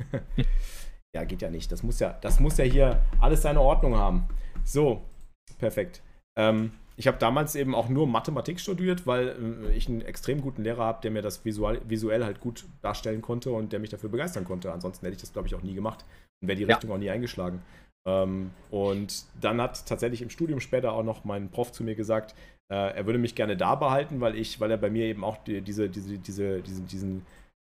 ja, 1.14 1.24
geht 1.24 1.42
ja 1.42 1.50
nicht. 1.50 1.70
Das 1.70 1.82
muss 1.82 2.00
ja, 2.00 2.16
das 2.22 2.40
muss 2.40 2.56
ja 2.56 2.64
hier 2.64 3.02
alles 3.20 3.42
seine 3.42 3.60
Ordnung 3.60 3.96
haben. 3.96 4.28
So, 4.64 5.04
perfekt. 5.58 6.02
Ähm, 6.38 6.72
ich 6.98 7.06
habe 7.06 7.16
damals 7.16 7.54
eben 7.54 7.76
auch 7.76 7.88
nur 7.88 8.08
Mathematik 8.08 8.58
studiert, 8.58 9.06
weil 9.06 9.28
äh, 9.28 9.72
ich 9.76 9.88
einen 9.88 10.02
extrem 10.02 10.40
guten 10.42 10.64
Lehrer 10.64 10.84
habe, 10.84 11.00
der 11.00 11.12
mir 11.12 11.22
das 11.22 11.44
visual, 11.44 11.80
visuell 11.88 12.24
halt 12.24 12.40
gut 12.40 12.66
darstellen 12.82 13.22
konnte 13.22 13.52
und 13.52 13.72
der 13.72 13.78
mich 13.78 13.90
dafür 13.90 14.10
begeistern 14.10 14.44
konnte. 14.44 14.72
Ansonsten 14.72 15.06
hätte 15.06 15.14
ich 15.14 15.20
das, 15.20 15.32
glaube 15.32 15.46
ich, 15.46 15.54
auch 15.54 15.62
nie 15.62 15.74
gemacht 15.74 16.04
und 16.42 16.48
wäre 16.48 16.56
die 16.56 16.64
ja. 16.64 16.74
Richtung 16.74 16.90
auch 16.90 16.98
nie 16.98 17.08
eingeschlagen. 17.08 17.62
Ähm, 18.04 18.50
und 18.70 19.24
dann 19.40 19.62
hat 19.62 19.86
tatsächlich 19.86 20.22
im 20.22 20.30
Studium 20.30 20.58
später 20.58 20.92
auch 20.92 21.04
noch 21.04 21.24
mein 21.24 21.50
Prof 21.50 21.70
zu 21.70 21.84
mir 21.84 21.94
gesagt, 21.94 22.34
äh, 22.68 22.96
er 22.96 23.06
würde 23.06 23.20
mich 23.20 23.36
gerne 23.36 23.56
da 23.56 23.76
behalten, 23.76 24.20
weil 24.20 24.34
ich, 24.34 24.58
weil 24.58 24.72
er 24.72 24.76
bei 24.76 24.90
mir 24.90 25.06
eben 25.06 25.22
auch 25.22 25.36
die, 25.44 25.60
diese, 25.60 25.88
diese, 25.88 26.18
diese, 26.18 26.62
diesen, 26.62 26.86
diesen 26.88 27.26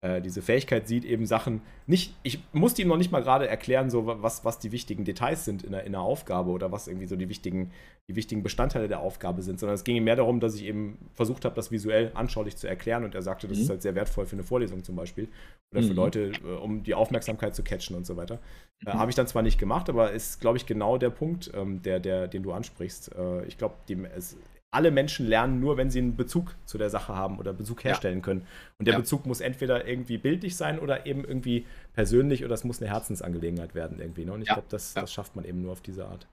äh, 0.05 0.21
diese 0.21 0.43
Fähigkeit 0.43 0.87
sieht, 0.87 1.03
eben 1.03 1.25
Sachen 1.25 1.61
nicht, 1.87 2.13
ich 2.21 2.39
musste 2.53 2.81
ihm 2.83 2.89
noch 2.89 2.97
nicht 2.97 3.11
mal 3.11 3.23
gerade 3.23 3.47
erklären, 3.47 3.89
so 3.89 4.05
was, 4.05 4.45
was 4.45 4.59
die 4.59 4.71
wichtigen 4.71 5.03
Details 5.03 5.45
sind 5.45 5.63
in 5.63 5.71
der, 5.71 5.83
in 5.83 5.93
der 5.93 6.01
Aufgabe 6.01 6.51
oder 6.51 6.71
was 6.71 6.87
irgendwie 6.87 7.07
so 7.07 7.15
die 7.15 7.27
wichtigen, 7.27 7.71
die 8.07 8.15
wichtigen 8.15 8.43
Bestandteile 8.43 8.87
der 8.87 8.99
Aufgabe 8.99 9.41
sind, 9.41 9.59
sondern 9.59 9.73
es 9.73 9.83
ging 9.83 9.95
ihm 9.95 10.03
mehr 10.03 10.15
darum, 10.15 10.39
dass 10.39 10.53
ich 10.55 10.65
eben 10.65 10.99
versucht 11.13 11.43
habe, 11.43 11.55
das 11.55 11.71
visuell 11.71 12.11
anschaulich 12.13 12.55
zu 12.55 12.67
erklären 12.67 13.03
und 13.03 13.15
er 13.15 13.23
sagte, 13.23 13.47
das 13.47 13.57
mhm. 13.57 13.63
ist 13.63 13.69
halt 13.71 13.81
sehr 13.81 13.95
wertvoll 13.95 14.27
für 14.27 14.35
eine 14.35 14.43
Vorlesung 14.43 14.83
zum 14.83 14.95
Beispiel 14.95 15.27
oder 15.71 15.81
mhm. 15.81 15.87
für 15.87 15.93
Leute, 15.93 16.31
äh, 16.43 16.51
um 16.51 16.83
die 16.83 16.93
Aufmerksamkeit 16.93 17.55
zu 17.55 17.63
catchen 17.63 17.95
und 17.95 18.05
so 18.05 18.15
weiter. 18.15 18.39
Äh, 18.85 18.93
mhm. 18.93 18.99
Habe 18.99 19.09
ich 19.09 19.15
dann 19.15 19.25
zwar 19.25 19.41
nicht 19.41 19.57
gemacht, 19.57 19.89
aber 19.89 20.11
ist, 20.11 20.39
glaube 20.39 20.57
ich, 20.57 20.67
genau 20.67 20.99
der 20.99 21.09
Punkt, 21.09 21.49
ähm, 21.55 21.81
der, 21.81 21.99
der, 21.99 22.27
den 22.27 22.43
du 22.43 22.51
ansprichst. 22.51 23.15
Äh, 23.15 23.45
ich 23.45 23.57
glaube, 23.57 23.75
es 24.15 24.37
alle 24.75 24.91
Menschen 24.91 25.25
lernen 25.25 25.61
nur, 25.61 25.77
wenn 25.77 25.89
sie 25.89 25.99
einen 25.99 26.17
Bezug 26.17 26.53
zu 26.65 26.77
der 26.77 26.89
Sache 26.89 27.15
haben 27.15 27.39
oder 27.39 27.53
Bezug 27.53 27.83
herstellen 27.85 28.17
ja. 28.17 28.23
können. 28.23 28.41
Und 28.77 28.87
der 28.87 28.95
ja. 28.95 28.99
Bezug 28.99 29.25
muss 29.25 29.39
entweder 29.39 29.87
irgendwie 29.87 30.17
bildlich 30.17 30.57
sein 30.57 30.79
oder 30.79 31.05
eben 31.05 31.23
irgendwie 31.23 31.65
persönlich 31.93 32.43
oder 32.43 32.53
es 32.53 32.65
muss 32.65 32.81
eine 32.81 32.91
Herzensangelegenheit 32.91 33.73
werden 33.73 33.99
irgendwie. 33.99 34.25
Ne? 34.25 34.33
Und 34.33 34.41
ich 34.41 34.49
ja. 34.49 34.55
glaube, 34.55 34.67
das, 34.69 34.93
das 34.93 35.13
schafft 35.13 35.35
man 35.35 35.45
eben 35.45 35.61
nur 35.61 35.71
auf 35.71 35.81
diese 35.81 36.05
Art. 36.05 36.27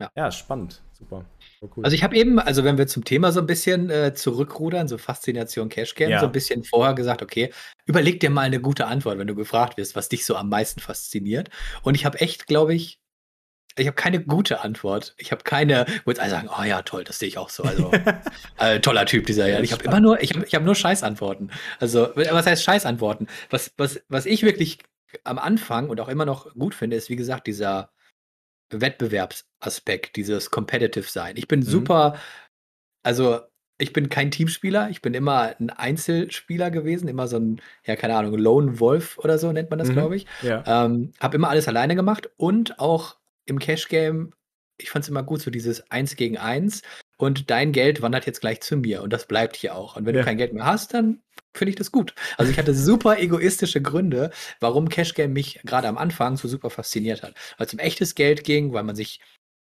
Ja, 0.00 0.10
ja 0.16 0.32
spannend. 0.32 0.82
Super. 0.92 1.26
Cool. 1.60 1.84
Also 1.84 1.94
ich 1.94 2.02
habe 2.02 2.16
eben, 2.16 2.38
also 2.38 2.64
wenn 2.64 2.78
wir 2.78 2.86
zum 2.86 3.04
Thema 3.04 3.32
so 3.32 3.40
ein 3.40 3.46
bisschen 3.46 3.90
äh, 3.90 4.14
zurückrudern, 4.14 4.88
so 4.88 4.96
Faszination 4.96 5.68
Cash 5.68 5.94
Game, 5.94 6.10
ja. 6.10 6.20
so 6.20 6.26
ein 6.26 6.32
bisschen 6.32 6.64
vorher 6.64 6.94
gesagt, 6.94 7.22
okay, 7.22 7.52
überleg 7.84 8.20
dir 8.20 8.30
mal 8.30 8.42
eine 8.42 8.60
gute 8.60 8.86
Antwort, 8.86 9.18
wenn 9.18 9.26
du 9.26 9.34
gefragt 9.34 9.76
wirst, 9.76 9.96
was 9.96 10.08
dich 10.08 10.24
so 10.24 10.36
am 10.36 10.48
meisten 10.48 10.80
fasziniert. 10.80 11.50
Und 11.82 11.94
ich 11.94 12.06
habe 12.06 12.20
echt, 12.20 12.46
glaube 12.46 12.74
ich, 12.74 13.00
ich 13.76 13.86
habe 13.86 13.94
keine 13.94 14.22
gute 14.22 14.60
Antwort. 14.60 15.14
Ich 15.18 15.32
habe 15.32 15.44
keine, 15.44 15.86
wo 16.04 16.10
jetzt 16.10 16.20
alle 16.20 16.30
sagen, 16.30 16.48
oh 16.48 16.62
ja, 16.62 16.82
toll, 16.82 17.04
das 17.04 17.18
sehe 17.18 17.28
ich 17.28 17.38
auch 17.38 17.50
so. 17.50 17.62
Also 17.62 17.92
äh, 18.58 18.80
toller 18.80 19.06
Typ 19.06 19.26
dieser 19.26 19.48
Jan. 19.48 19.64
Ich 19.64 19.72
habe 19.72 19.84
immer 19.84 20.00
nur, 20.00 20.22
ich 20.22 20.34
habe 20.34 20.44
ich 20.46 20.54
hab 20.54 20.62
nur 20.62 20.74
Scheißantworten. 20.74 21.50
Also 21.78 22.10
was 22.14 22.46
heißt 22.46 22.62
Scheißantworten? 22.62 23.28
Was 23.50 23.72
was 23.76 24.02
was 24.08 24.26
ich 24.26 24.42
wirklich 24.42 24.78
am 25.24 25.38
Anfang 25.38 25.88
und 25.88 26.00
auch 26.00 26.08
immer 26.08 26.24
noch 26.24 26.52
gut 26.54 26.74
finde, 26.74 26.96
ist 26.96 27.10
wie 27.10 27.16
gesagt 27.16 27.46
dieser 27.46 27.90
Wettbewerbsaspekt, 28.70 30.16
dieses 30.16 30.50
Competitive 30.50 31.08
sein. 31.08 31.36
Ich 31.36 31.48
bin 31.48 31.60
mhm. 31.60 31.64
super, 31.64 32.16
also 33.02 33.40
ich 33.78 33.92
bin 33.92 34.08
kein 34.08 34.30
Teamspieler, 34.30 34.88
ich 34.90 35.02
bin 35.02 35.14
immer 35.14 35.54
ein 35.60 35.70
Einzelspieler 35.70 36.70
gewesen, 36.70 37.08
immer 37.08 37.28
so 37.28 37.38
ein, 37.38 37.60
ja, 37.84 37.94
keine 37.94 38.16
Ahnung, 38.16 38.36
Lone 38.38 38.80
Wolf 38.80 39.18
oder 39.18 39.38
so 39.38 39.52
nennt 39.52 39.70
man 39.70 39.78
das, 39.78 39.88
mhm. 39.88 39.92
glaube 39.92 40.16
ich. 40.16 40.26
Ja. 40.42 40.64
Ähm, 40.66 41.12
habe 41.20 41.36
immer 41.36 41.50
alles 41.50 41.68
alleine 41.68 41.94
gemacht 41.94 42.30
und 42.36 42.78
auch 42.78 43.16
im 43.46 43.58
Cash-Game, 43.58 44.32
ich 44.78 44.90
fand 44.90 45.04
es 45.04 45.08
immer 45.08 45.22
gut, 45.22 45.40
so 45.40 45.50
dieses 45.50 45.90
Eins 45.90 46.16
gegen 46.16 46.36
Eins 46.36 46.82
und 47.16 47.50
dein 47.50 47.72
Geld 47.72 48.02
wandert 48.02 48.26
jetzt 48.26 48.40
gleich 48.40 48.60
zu 48.60 48.76
mir 48.76 49.02
und 49.02 49.12
das 49.12 49.26
bleibt 49.26 49.56
hier 49.56 49.74
auch. 49.74 49.96
Und 49.96 50.04
wenn 50.04 50.14
ja. 50.14 50.20
du 50.20 50.26
kein 50.26 50.36
Geld 50.36 50.52
mehr 50.52 50.66
hast, 50.66 50.92
dann 50.92 51.22
finde 51.54 51.70
ich 51.70 51.76
das 51.76 51.90
gut. 51.90 52.14
Also 52.36 52.52
ich 52.52 52.58
hatte 52.58 52.74
super 52.74 53.18
egoistische 53.18 53.80
Gründe, 53.80 54.30
warum 54.60 54.88
Cash 54.88 55.14
Game 55.14 55.32
mich 55.32 55.60
gerade 55.64 55.88
am 55.88 55.96
Anfang 55.96 56.36
so 56.36 56.48
super 56.48 56.68
fasziniert 56.68 57.22
hat. 57.22 57.34
Weil 57.56 57.66
es 57.66 57.72
um 57.72 57.78
echtes 57.78 58.14
Geld 58.14 58.44
ging, 58.44 58.72
weil 58.72 58.84
man 58.84 58.96
sich 58.96 59.20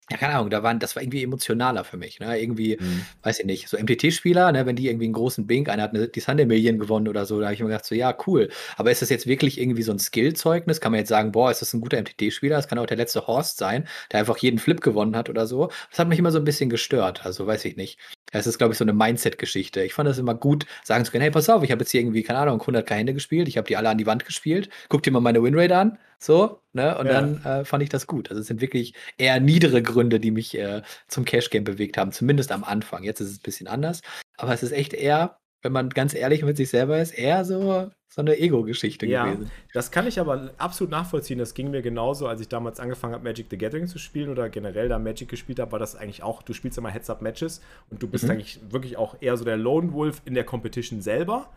ja, 0.10 0.15
keine 0.17 0.36
Ahnung, 0.36 0.50
da 0.50 0.63
waren, 0.63 0.80
das 0.80 0.96
war 0.96 1.04
irgendwie 1.04 1.24
emotionaler 1.24 1.84
für 1.84 1.98
mich. 1.98 2.20
Ne? 2.20 2.39
Irgendwie, 2.39 2.78
mhm. 2.80 3.06
weiß 3.24 3.39
ich 3.39 3.46
nicht, 3.46 3.67
so 3.67 3.78
MTT-Spieler, 3.78 4.54
ne, 4.54 4.65
wenn 4.65 4.78
die 4.78 4.88
irgendwie 4.88 5.06
einen 5.06 5.13
großen 5.13 5.46
Bink, 5.48 5.67
einer 5.67 5.84
hat 5.84 5.93
eine, 5.93 6.08
die 6.08 6.20
Sunday 6.22 6.46
Million 6.46 6.80
gewonnen 6.80 7.10
oder 7.10 7.26
so, 7.26 7.39
da 7.39 7.48
habe 7.48 7.56
ich 7.56 7.60
mir 7.60 7.67
gedacht, 7.67 7.86
so, 7.86 7.93
ja, 7.93 8.15
cool. 8.26 8.50
Aber 8.78 8.89
ist 8.89 9.02
das 9.02 9.10
jetzt 9.10 9.28
wirklich 9.28 9.60
irgendwie 9.60 9.84
so 9.84 9.91
ein 9.91 10.00
Skill-Zeugnis? 10.00 10.80
Kann 10.80 10.93
man 10.93 11.00
jetzt 11.00 11.10
sagen, 11.10 11.34
boah, 11.34 11.52
ist 11.52 11.62
das 11.62 11.74
ein 11.74 11.82
guter 11.82 11.98
MTT-Spieler? 12.02 12.56
Das 12.56 12.70
kann 12.70 12.80
auch 12.80 12.86
der 12.86 12.98
letzte 12.98 13.28
Horst 13.28 13.58
sein, 13.58 13.86
der 14.12 14.22
einfach 14.22 14.38
jeden 14.38 14.60
Flip 14.60 14.80
gewonnen 14.80 15.17
hat 15.17 15.30
oder 15.30 15.46
so. 15.46 15.70
Das 15.89 16.00
hat 16.00 16.08
mich 16.08 16.20
immer 16.20 16.32
so 16.32 16.39
ein 16.39 16.46
bisschen 16.46 16.70
gestört. 16.70 17.26
Also, 17.26 17.46
weiß 17.46 17.65
ich 17.65 17.76
nicht. 17.76 18.00
Das 18.38 18.47
ist, 18.47 18.58
glaube 18.58 18.73
ich, 18.73 18.78
so 18.78 18.84
eine 18.84 18.93
Mindset-Geschichte. 18.93 19.84
Ich 19.84 19.93
fand 19.93 20.08
das 20.08 20.17
immer 20.17 20.36
gut, 20.36 20.65
sagen 20.84 21.04
zu 21.06 21.12
können, 21.12 21.21
hey, 21.21 21.32
pass 21.32 21.50
auf, 21.50 21.63
ich 21.63 21.71
habe 21.71 21.82
jetzt 21.82 21.91
hier 21.91 22.02
irgendwie, 22.02 22.23
keine 22.23 22.39
Ahnung, 22.39 22.62
100 22.62 22.89
Hände 22.89 23.13
gespielt, 23.13 23.47
ich 23.47 23.58
habe 23.58 23.67
die 23.67 23.78
alle 23.78 23.89
an 23.89 23.97
die 23.97 24.06
Wand 24.06 24.26
gespielt, 24.26 24.69
guck 24.89 25.04
dir 25.04 25.12
mal 25.12 25.19
meine 25.19 25.41
Winrate 25.43 25.76
an, 25.76 25.97
so, 26.19 26.62
ne, 26.73 26.97
und 26.97 27.08
ja. 27.08 27.13
dann 27.13 27.43
äh, 27.43 27.65
fand 27.65 27.84
ich 27.84 27.89
das 27.89 28.08
gut. 28.08 28.30
Also 28.30 28.41
es 28.41 28.47
sind 28.47 28.62
wirklich 28.62 28.93
eher 29.17 29.39
niedere 29.39 29.82
Gründe, 29.82 30.19
die 30.19 30.32
mich 30.32 30.58
äh, 30.58 30.82
zum 31.08 31.26
Cash-Game 31.26 31.63
bewegt 31.63 31.97
haben, 31.97 32.12
zumindest 32.12 32.52
am 32.52 32.63
Anfang. 32.63 33.04
Jetzt 33.04 33.19
ist 33.19 33.32
es 33.32 33.38
ein 33.38 33.43
bisschen 33.43 33.67
anders, 33.67 34.02
aber 34.38 34.54
es 34.54 34.63
ist 34.63 34.71
echt 34.71 34.93
eher, 34.93 35.38
wenn 35.62 35.72
man 35.72 35.89
ganz 35.89 36.13
ehrlich 36.13 36.43
mit 36.43 36.58
sich 36.58 36.70
selber 36.70 37.02
ist, 37.02 37.12
eher 37.12 37.43
so 37.46 37.89
so 38.10 38.22
eine 38.22 38.39
Ego-Geschichte 38.39 39.06
ja, 39.06 39.26
gewesen. 39.26 39.52
Das 39.74 39.91
kann 39.91 40.08
ich 40.08 40.20
aber 40.20 40.52
absolut 40.58 40.89
nachvollziehen. 40.91 41.38
Das 41.38 41.54
ging 41.54 41.70
mir 41.70 41.82
genauso, 41.82 42.28
als 42.28 42.41
ich 42.41 42.48
damals 42.48 42.80
angefangen 42.80 43.13
habe, 43.13 43.24
Magic 43.24 43.48
the 43.50 43.58
Gathering 43.58 43.88
zu 43.88 44.00
spielen 44.00 44.30
oder 44.30 44.50
generell 44.50 44.88
da 44.89 44.98
Magic 44.98 45.28
gespielt 45.28 45.60
habe, 45.60 45.74
war 45.74 45.80
das 45.80 45.96
eigentlich 45.96 46.24
auch, 46.24 46.41
du 46.41 46.54
spielst 46.54 46.78
immer 46.78 46.89
Heads-Up-Matches 46.89 47.62
und 47.89 48.02
du 48.02 48.08
bist 48.08 48.24
mhm. 48.24 48.32
eigentlich 48.32 48.60
wirklich 48.70 48.98
auch 48.98 49.17
eher 49.20 49.36
so 49.38 49.43
der 49.43 49.58
Lone 49.58 49.93
Wolf 49.93 50.22
in 50.26 50.34
der 50.34 50.46
Competition 50.46 51.02
selber. 51.02 51.50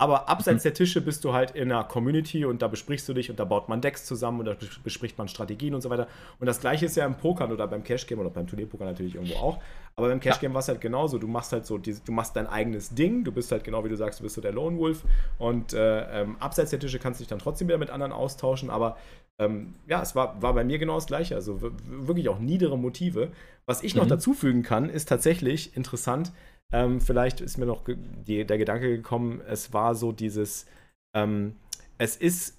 Aber 0.00 0.28
abseits 0.28 0.62
mhm. 0.62 0.68
der 0.68 0.74
Tische 0.74 1.00
bist 1.00 1.24
du 1.24 1.32
halt 1.32 1.50
in 1.50 1.72
einer 1.72 1.82
Community 1.82 2.44
und 2.44 2.62
da 2.62 2.68
besprichst 2.68 3.08
du 3.08 3.14
dich 3.14 3.30
und 3.30 3.40
da 3.40 3.44
baut 3.44 3.68
man 3.68 3.80
Decks 3.80 4.04
zusammen 4.04 4.38
und 4.38 4.46
da 4.46 4.56
bespricht 4.84 5.18
man 5.18 5.26
Strategien 5.26 5.74
und 5.74 5.80
so 5.80 5.90
weiter. 5.90 6.06
Und 6.38 6.46
das 6.46 6.60
gleiche 6.60 6.86
ist 6.86 6.96
ja 6.96 7.04
im 7.04 7.16
Pokern 7.16 7.50
oder 7.50 7.66
beim 7.66 7.82
Cash 7.82 8.06
Game 8.06 8.20
oder 8.20 8.30
beim 8.30 8.46
Turnierpoker 8.46 8.84
natürlich 8.84 9.16
irgendwo 9.16 9.34
auch. 9.38 9.58
Aber 9.96 10.08
beim 10.08 10.20
Cash 10.20 10.38
Game 10.38 10.52
ja. 10.52 10.54
war 10.54 10.60
es 10.60 10.68
halt 10.68 10.80
genauso. 10.80 11.18
Du 11.18 11.26
machst 11.26 11.52
halt 11.52 11.66
so, 11.66 11.78
du 11.78 12.12
machst 12.12 12.36
dein 12.36 12.46
eigenes 12.46 12.90
Ding. 12.90 13.24
Du 13.24 13.32
bist 13.32 13.50
halt 13.50 13.64
genau 13.64 13.84
wie 13.84 13.88
du 13.88 13.96
sagst, 13.96 14.20
du 14.20 14.22
bist 14.22 14.36
so 14.36 14.40
der 14.40 14.52
Lone 14.52 14.78
Wolf. 14.78 15.02
Und 15.36 15.72
äh, 15.72 16.22
ähm, 16.22 16.36
abseits 16.38 16.70
der 16.70 16.78
Tische 16.78 17.00
kannst 17.00 17.18
du 17.18 17.22
dich 17.22 17.28
dann 17.28 17.40
trotzdem 17.40 17.66
wieder 17.66 17.78
mit 17.78 17.90
anderen 17.90 18.12
austauschen. 18.12 18.70
Aber 18.70 18.96
ähm, 19.40 19.74
ja, 19.88 20.00
es 20.00 20.14
war, 20.14 20.40
war 20.40 20.54
bei 20.54 20.62
mir 20.62 20.78
genau 20.78 20.94
das 20.94 21.06
Gleiche. 21.06 21.34
Also 21.34 21.60
wirklich 21.84 22.28
auch 22.28 22.38
niedere 22.38 22.78
Motive. 22.78 23.32
Was 23.66 23.82
ich 23.82 23.94
mhm. 23.94 24.02
noch 24.02 24.08
dazu 24.08 24.32
fügen 24.32 24.62
kann, 24.62 24.88
ist 24.88 25.08
tatsächlich 25.08 25.76
interessant 25.76 26.30
ähm, 26.72 27.00
vielleicht 27.00 27.40
ist 27.40 27.58
mir 27.58 27.66
noch 27.66 27.84
die, 27.86 28.44
der 28.44 28.58
Gedanke 28.58 28.88
gekommen, 28.88 29.40
es 29.46 29.72
war 29.72 29.94
so 29.94 30.12
dieses, 30.12 30.66
ähm, 31.14 31.56
es 31.98 32.16
ist 32.16 32.58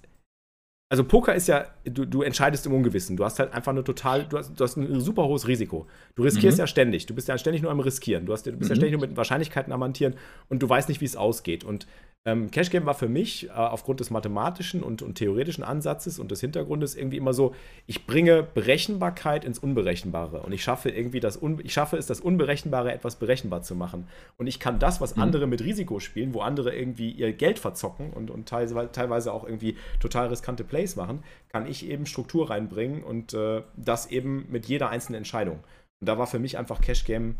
also 0.90 1.04
Poker 1.04 1.34
ist 1.34 1.46
ja, 1.46 1.66
du, 1.84 2.04
du, 2.04 2.22
entscheidest 2.22 2.66
im 2.66 2.74
Ungewissen. 2.74 3.16
Du 3.16 3.24
hast 3.24 3.38
halt 3.38 3.52
einfach 3.52 3.72
nur 3.72 3.84
total, 3.84 4.26
du 4.26 4.38
hast, 4.38 4.58
du 4.58 4.64
hast 4.64 4.76
ein 4.76 5.00
super 5.00 5.24
hohes 5.24 5.48
Risiko. 5.48 5.86
Du 6.14 6.22
riskierst 6.22 6.58
mhm. 6.58 6.62
ja 6.62 6.66
ständig. 6.66 7.06
Du 7.06 7.14
bist 7.14 7.28
ja 7.28 7.38
ständig 7.38 7.62
nur 7.62 7.70
am 7.70 7.80
Riskieren. 7.80 8.26
Du, 8.26 8.32
hast, 8.32 8.46
du 8.46 8.52
bist 8.52 8.62
mhm. 8.62 8.68
ja 8.68 8.76
ständig 8.76 8.92
nur 8.92 9.08
mit 9.08 9.16
Wahrscheinlichkeiten 9.16 9.72
am 9.72 9.82
Hantieren 9.82 10.14
und 10.48 10.62
du 10.62 10.68
weißt 10.68 10.88
nicht, 10.88 11.00
wie 11.00 11.06
es 11.06 11.16
ausgeht. 11.16 11.64
Und 11.64 11.86
ähm, 12.26 12.50
Cash 12.50 12.68
Game 12.68 12.84
war 12.84 12.92
für 12.92 13.08
mich 13.08 13.48
äh, 13.48 13.52
aufgrund 13.52 14.00
des 14.00 14.10
mathematischen 14.10 14.82
und, 14.82 15.00
und, 15.00 15.14
theoretischen 15.14 15.64
Ansatzes 15.64 16.18
und 16.18 16.30
des 16.30 16.40
Hintergrundes 16.40 16.94
irgendwie 16.94 17.16
immer 17.16 17.32
so, 17.32 17.54
ich 17.86 18.06
bringe 18.06 18.42
Berechenbarkeit 18.42 19.42
ins 19.42 19.58
Unberechenbare 19.58 20.42
und 20.42 20.52
ich 20.52 20.62
schaffe 20.62 20.90
irgendwie 20.90 21.20
das, 21.20 21.40
Un 21.40 21.60
ich 21.64 21.72
schaffe 21.72 21.96
es, 21.96 22.06
das 22.06 22.20
Unberechenbare 22.20 22.92
etwas 22.92 23.16
berechenbar 23.16 23.62
zu 23.62 23.74
machen. 23.74 24.06
Und 24.36 24.48
ich 24.48 24.60
kann 24.60 24.78
das, 24.78 25.00
was 25.00 25.16
mhm. 25.16 25.22
andere 25.22 25.46
mit 25.46 25.64
Risiko 25.64 25.98
spielen, 25.98 26.34
wo 26.34 26.40
andere 26.40 26.74
irgendwie 26.76 27.10
ihr 27.10 27.32
Geld 27.32 27.58
verzocken 27.58 28.10
und, 28.10 28.30
und 28.30 28.46
teilweise, 28.46 28.92
teilweise 28.92 29.32
auch 29.32 29.44
irgendwie 29.44 29.76
total 29.98 30.26
riskante 30.26 30.62
Plays 30.62 30.96
machen, 30.96 31.22
kann 31.48 31.66
ich 31.66 31.79
eben 31.88 32.06
Struktur 32.06 32.50
reinbringen 32.50 33.02
und 33.02 33.34
äh, 33.34 33.62
das 33.76 34.06
eben 34.06 34.46
mit 34.50 34.66
jeder 34.66 34.90
einzelnen 34.90 35.18
Entscheidung. 35.18 35.60
Und 36.00 36.08
da 36.08 36.18
war 36.18 36.26
für 36.26 36.38
mich 36.38 36.58
einfach 36.58 36.80
Cash 36.80 37.04
Game 37.04 37.36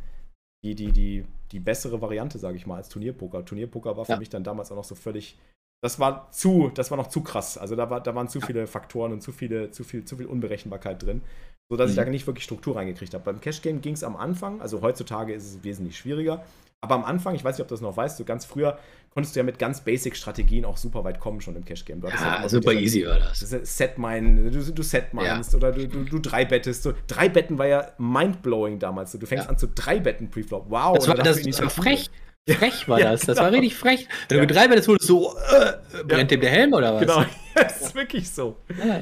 die, 0.64 0.74
die, 0.74 0.92
die, 0.92 1.24
die 1.52 1.60
bessere 1.60 2.00
Variante, 2.00 2.38
sage 2.38 2.56
ich 2.56 2.66
mal, 2.66 2.76
als 2.76 2.88
Turnierpoker. 2.88 3.44
Turnierpoker 3.44 3.96
war 3.96 4.04
für 4.04 4.12
ja. 4.12 4.18
mich 4.18 4.28
dann 4.28 4.44
damals 4.44 4.70
auch 4.70 4.76
noch 4.76 4.84
so 4.84 4.94
völlig. 4.94 5.38
Das 5.82 5.98
war 5.98 6.30
zu, 6.30 6.70
das 6.74 6.90
war 6.90 6.98
noch 6.98 7.06
zu 7.06 7.22
krass. 7.22 7.56
Also 7.56 7.74
da, 7.74 7.88
war, 7.88 8.02
da 8.02 8.14
waren 8.14 8.28
zu 8.28 8.40
viele 8.40 8.66
Faktoren 8.66 9.12
und 9.12 9.22
zu 9.22 9.32
viele, 9.32 9.70
zu 9.70 9.82
viel, 9.82 10.04
zu 10.04 10.18
viel 10.18 10.26
Unberechenbarkeit 10.26 11.02
drin, 11.02 11.22
sodass 11.70 11.86
mhm. 11.86 11.90
ich 11.92 12.04
da 12.04 12.10
nicht 12.10 12.26
wirklich 12.26 12.44
Struktur 12.44 12.76
reingekriegt 12.76 13.14
habe. 13.14 13.24
Beim 13.24 13.40
Cash 13.40 13.62
Game 13.62 13.80
ging 13.80 13.94
es 13.94 14.04
am 14.04 14.16
Anfang, 14.16 14.60
also 14.60 14.82
heutzutage 14.82 15.32
ist 15.32 15.44
es 15.44 15.64
wesentlich 15.64 15.96
schwieriger, 15.96 16.44
aber 16.82 16.94
am 16.94 17.04
Anfang, 17.04 17.34
ich 17.34 17.44
weiß 17.44 17.56
nicht, 17.56 17.62
ob 17.62 17.68
du 17.68 17.74
das 17.74 17.80
noch 17.80 17.96
weißt, 17.96 18.18
so 18.18 18.24
ganz 18.24 18.44
früher 18.44 18.78
konntest 19.12 19.34
du 19.34 19.40
ja 19.40 19.44
mit 19.44 19.58
ganz 19.58 19.80
Basic-Strategien 19.80 20.64
auch 20.64 20.76
super 20.76 21.04
weit 21.04 21.18
kommen 21.18 21.40
schon 21.40 21.56
im 21.56 21.64
Cash-Game. 21.64 22.00
Ja, 22.02 22.42
ja 22.42 22.48
super 22.48 22.72
easy 22.72 23.04
war 23.06 23.18
das. 23.18 23.40
Set 23.40 23.98
mine, 23.98 24.50
du, 24.50 24.72
du 24.72 24.82
set 24.82 25.12
meinst 25.12 25.52
ja. 25.52 25.56
oder 25.56 25.72
du, 25.72 25.88
du, 25.88 26.04
du 26.04 26.18
drei 26.20 26.44
bettest. 26.44 26.82
So, 26.82 26.94
drei 27.06 27.28
Betten 27.28 27.58
war 27.58 27.66
ja 27.66 27.92
mindblowing 27.98 28.78
damals. 28.78 29.12
So, 29.12 29.18
du 29.18 29.26
fängst 29.26 29.46
ja. 29.46 29.50
an 29.50 29.58
zu 29.58 29.68
drei 29.68 29.98
Betten 29.98 30.30
Preflop. 30.30 30.66
Wow. 30.70 30.96
Das 30.96 31.08
war, 31.08 31.16
das, 31.16 31.42
das 31.42 31.60
war 31.60 31.70
frech. 31.70 32.08
Frech 32.48 32.88
war 32.88 32.98
das. 32.98 33.22
Das 33.22 33.38
war 33.38 33.50
genau. 33.50 33.60
richtig 33.60 33.76
frech. 33.76 34.08
Wenn 34.28 34.38
du 34.38 34.40
mit 34.42 34.54
drei 34.54 34.68
wurdest, 34.68 34.88
so, 35.02 35.36
äh, 35.36 36.04
brennt 36.04 36.30
dem 36.30 36.40
der 36.40 36.50
Helm 36.50 36.72
oder 36.72 36.94
was? 36.94 37.00
Genau, 37.00 37.24
das 37.54 37.80
ist 37.80 37.94
wirklich 37.94 38.30
so. 38.30 38.56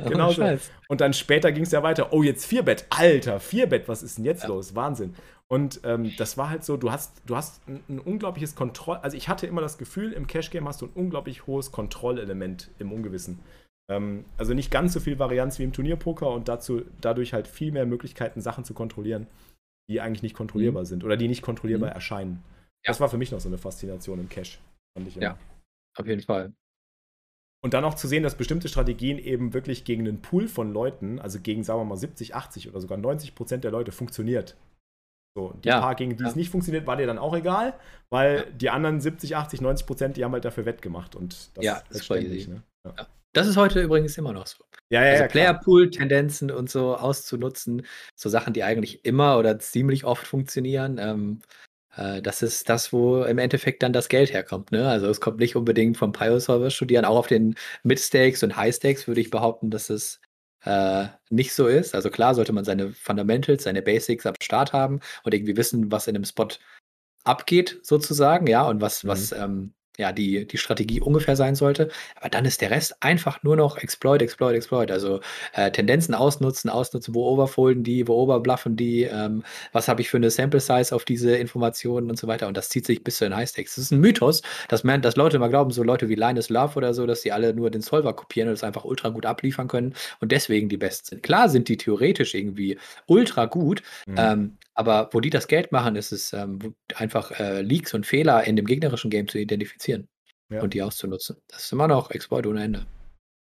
genau 0.07 0.33
so. 0.33 0.44
Und 0.88 1.01
dann 1.01 1.12
später 1.12 1.53
ging 1.53 1.62
es 1.62 1.72
ja 1.72 1.83
weiter. 1.83 2.12
Oh, 2.12 2.22
jetzt 2.22 2.46
vier 2.46 2.62
Bett. 2.62 2.87
Alter, 2.90 3.40
vier 3.40 3.66
Bett, 3.66 3.88
was 3.88 4.03
ist 4.03 4.18
denn 4.18 4.24
jetzt 4.24 4.46
los? 4.46 4.74
Wahnsinn. 4.74 5.14
Und 5.51 5.81
ähm, 5.85 6.12
das 6.18 6.37
war 6.37 6.51
halt 6.51 6.62
so, 6.62 6.77
du 6.77 6.92
hast, 6.92 7.22
du 7.24 7.35
hast 7.35 7.66
ein, 7.66 7.83
ein 7.88 7.98
unglaubliches 7.98 8.55
Kontroll, 8.55 8.98
also 8.98 9.16
ich 9.16 9.31
hatte 9.31 9.46
immer 9.46 9.62
das 9.62 9.79
Gefühl, 9.79 10.12
im 10.12 10.27
Cash-Game 10.27 10.68
hast 10.68 10.83
du 10.83 10.87
ein 10.87 10.92
unglaublich 10.94 11.46
hohes 11.46 11.72
Kontrollelement 11.72 12.70
im 12.79 12.92
Ungewissen. 12.92 13.38
Ähm, 13.90 14.27
also 14.37 14.53
nicht 14.53 14.70
ganz 14.70 14.92
so 14.92 15.01
viel 15.01 15.18
Varianz 15.18 15.59
wie 15.59 15.62
im 15.62 15.72
Turnierpoker 15.72 16.29
und 16.31 16.48
dazu, 16.48 16.83
dadurch 17.01 17.33
halt 17.33 17.48
viel 17.48 17.72
mehr 17.72 17.87
Möglichkeiten, 17.87 18.42
Sachen 18.42 18.64
zu 18.64 18.74
kontrollieren, 18.74 19.27
die 19.88 20.03
eigentlich 20.03 20.22
nicht 20.22 20.37
kontrollierbar 20.37 20.83
mhm. 20.83 20.87
sind 20.87 21.05
oder 21.05 21.16
die 21.16 21.29
nicht 21.29 21.40
kontrollierbar 21.40 21.90
mhm. 21.90 21.94
erscheinen. 21.94 22.44
Das 22.85 23.01
war 23.01 23.09
für 23.09 23.19
mich 23.19 23.31
noch 23.31 23.41
so 23.41 23.49
eine 23.49 23.59
Faszination 23.59 24.21
im 24.21 24.29
Cash. 24.29 24.61
Fand 24.97 25.09
ich 25.09 25.17
ja, 25.17 25.38
auf 25.97 26.07
jeden 26.07 26.23
Fall. 26.23 26.53
Und 27.61 27.75
dann 27.75 27.85
auch 27.85 27.95
zu 27.95 28.07
sehen, 28.07 28.23
dass 28.23 28.37
bestimmte 28.37 28.69
Strategien 28.69 29.19
eben 29.19 29.53
wirklich 29.53 29.85
gegen 29.85 30.07
einen 30.07 30.23
Pool 30.23 30.47
von 30.47 30.73
Leuten, 30.73 31.19
also 31.19 31.41
gegen, 31.41 31.64
sagen 31.64 31.81
wir 31.81 31.85
mal, 31.85 31.97
70, 31.97 32.35
80 32.35 32.69
oder 32.69 32.81
sogar 32.81 32.99
90 32.99 33.35
Prozent 33.35 33.64
der 33.64 33.73
Leute 33.73 33.91
funktioniert. 33.91 34.57
So, 35.37 35.53
die 35.64 35.69
ja. 35.69 35.81
paar, 35.81 35.95
gegen 35.95 36.17
die 36.17 36.23
ja. 36.23 36.29
es 36.29 36.37
nicht 36.37 36.51
funktioniert, 36.51 36.87
war 36.87 36.97
dir 36.97 37.07
dann 37.07 37.19
auch 37.19 37.35
egal, 37.35 37.75
weil 38.11 38.37
ja. 38.37 38.45
die 38.45 38.71
anderen 38.71 39.01
70, 39.01 39.37
80, 39.37 39.61
90 39.61 39.87
Prozent, 39.87 40.17
die 40.17 40.25
haben 40.25 40.33
halt 40.33 40.45
dafür 40.45 40.67
wettgemacht. 40.67 41.17
Und 41.17 41.51
das, 41.57 41.64
ja, 41.64 41.83
das 41.88 41.99
ist 41.99 42.05
ständig, 42.05 42.49
ne? 42.49 42.62
ja. 42.85 43.07
Das 43.35 43.47
ist 43.47 43.57
heute 43.57 43.83
übrigens 43.83 44.17
immer 44.17 44.33
noch 44.33 44.47
so. 44.47 44.64
Ja, 44.91 45.05
ja, 45.05 45.11
also 45.11 45.25
ja, 45.25 45.29
Player-Pool-Tendenzen 45.29 46.51
und 46.51 46.71
so 46.71 46.97
auszunutzen, 46.97 47.87
so 48.17 48.29
Sachen, 48.29 48.55
die 48.55 48.64
eigentlich 48.64 49.05
immer 49.05 49.38
oder 49.38 49.59
ziemlich 49.59 50.05
oft 50.05 50.27
funktionieren. 50.27 50.99
Ähm, 50.99 51.43
äh, 51.96 52.22
das 52.22 52.42
ist 52.42 52.68
das, 52.68 52.92
wo 52.92 53.22
im 53.24 53.38
Endeffekt 53.38 53.83
dann 53.83 53.92
das 53.92 54.09
Geld 54.09 54.33
herkommt. 54.33 54.72
Ne? 54.72 54.88
Also 54.88 55.09
es 55.09 55.20
kommt 55.20 55.38
nicht 55.38 55.57
unbedingt 55.57 55.96
vom 55.96 56.12
Pio-Server 56.12 56.70
studieren. 56.70 57.05
Auch 57.05 57.16
auf 57.16 57.27
den 57.27 57.55
Mid-Stakes 57.83 58.42
und 58.42 58.57
High-Stakes 58.57 59.09
würde 59.09 59.20
ich 59.20 59.31
behaupten, 59.31 59.70
dass 59.70 59.90
es 59.90 60.20
äh, 60.64 61.07
nicht 61.31 61.53
so 61.55 61.66
ist. 61.66 61.94
Also 61.94 62.11
klar 62.11 62.35
sollte 62.35 62.53
man 62.53 62.64
seine 62.64 62.92
Fundamentals, 62.92 63.64
seine 63.64 63.83
Basics 63.83 64.27
am 64.27 64.35
Start 64.42 64.72
haben 64.72 65.01
und 65.24 65.35
irgendwie 65.35 65.57
wissen, 65.57 65.90
was 65.92 66.07
in 66.07 66.16
einem 66.16 66.24
Spot 66.24 66.48
abgeht, 67.24 67.79
sozusagen, 67.83 68.46
ja, 68.46 68.62
und 68.62 68.81
was, 68.81 69.05
mhm. 69.05 69.09
was 69.09 69.33
ähm, 69.33 69.74
ja, 69.99 70.13
die, 70.13 70.47
die 70.47 70.59
Strategie 70.59 71.01
ungefähr 71.01 71.37
sein 71.37 71.57
sollte. 71.57 71.91
Aber 72.17 72.31
dann 72.31 72.45
ist 72.45 72.61
der 72.61 72.71
Rest 72.71 72.97
einfach 73.01 73.43
nur 73.43 73.57
noch 73.57 73.77
Exploit, 73.77 74.23
Exploit, 74.23 74.55
Exploit. 74.55 74.91
Also 74.91 75.21
äh, 75.53 75.71
Tendenzen 75.73 76.15
ausnutzen, 76.15 76.71
ausnutzen, 76.71 77.15
wo 77.15 77.27
overfolden 77.27 77.83
die, 77.83 78.07
wo 78.07 78.15
overbluffen 78.15 78.77
die, 78.77 79.03
ähm, 79.03 79.43
was 79.73 79.89
habe 79.89 80.01
ich 80.01 80.09
für 80.09 80.17
eine 80.17 80.31
Sample 80.31 80.61
Size 80.61 80.95
auf 80.95 81.05
diese 81.05 81.37
Informationen 81.37 82.09
und 82.11 82.19
so 82.19 82.29
weiter. 82.29 82.47
Und 82.47 82.57
das 82.57 82.69
zieht 82.69 82.87
sich 82.87 83.03
bis 83.03 83.19
zu 83.19 83.25
den 83.25 83.35
High 83.35 83.49
Stakes. 83.49 83.75
Das 83.75 83.85
ist 83.85 83.91
ein 83.91 84.01
Mythos, 84.01 84.43
dass, 84.69 84.85
man, 84.85 85.03
dass 85.03 85.17
Leute 85.17 85.37
immer 85.37 85.49
glauben, 85.49 85.73
so 85.73 85.83
Leute 85.83 86.09
wie 86.09 86.15
Linus 86.15 86.49
Love 86.49 86.77
oder 86.77 86.95
so, 86.95 87.05
dass 87.05 87.23
die 87.23 87.33
alle 87.33 87.53
nur 87.53 87.71
den 87.71 87.83
Solver 87.83 88.15
kopieren 88.15 88.49
und 88.49 88.55
es 88.55 88.65
einfach 88.65 88.85
ultra 88.85 89.09
gut 89.09 89.27
abliefern 89.27 89.67
können 89.67 89.95
und 90.21 90.31
deswegen 90.31 90.69
die 90.69 90.77
Besten 90.77 91.07
sind. 91.07 91.23
Klar 91.25 91.49
sind 91.49 91.69
die 91.69 91.77
theoretisch 91.77 92.35
irgendwie 92.35 92.79
ultra 93.07 93.47
gut, 93.47 93.83
mhm. 94.07 94.15
ähm, 94.17 94.59
aber 94.75 95.11
wo 95.13 95.21
die 95.21 95.31
das 95.31 95.49
Geld 95.49 95.73
machen, 95.73 95.97
ist 95.97 96.13
es 96.13 96.33
ähm, 96.33 96.75
einfach 96.95 97.33
äh, 97.41 97.63
Leaks 97.63 97.95
und 97.95 98.07
Fehler 98.07 98.45
in 98.45 98.55
dem 98.55 98.65
gegnerischen 98.65 99.11
Game 99.11 99.27
zu 99.27 99.37
identifizieren 99.37 99.88
ja. 99.88 100.62
und 100.62 100.74
die 100.74 100.83
auszunutzen. 100.83 101.37
Das 101.48 101.64
ist 101.64 101.72
immer 101.72 101.88
noch 101.88 102.11
Exploit 102.11 102.46
ohne 102.46 102.62
Ende. 102.62 102.87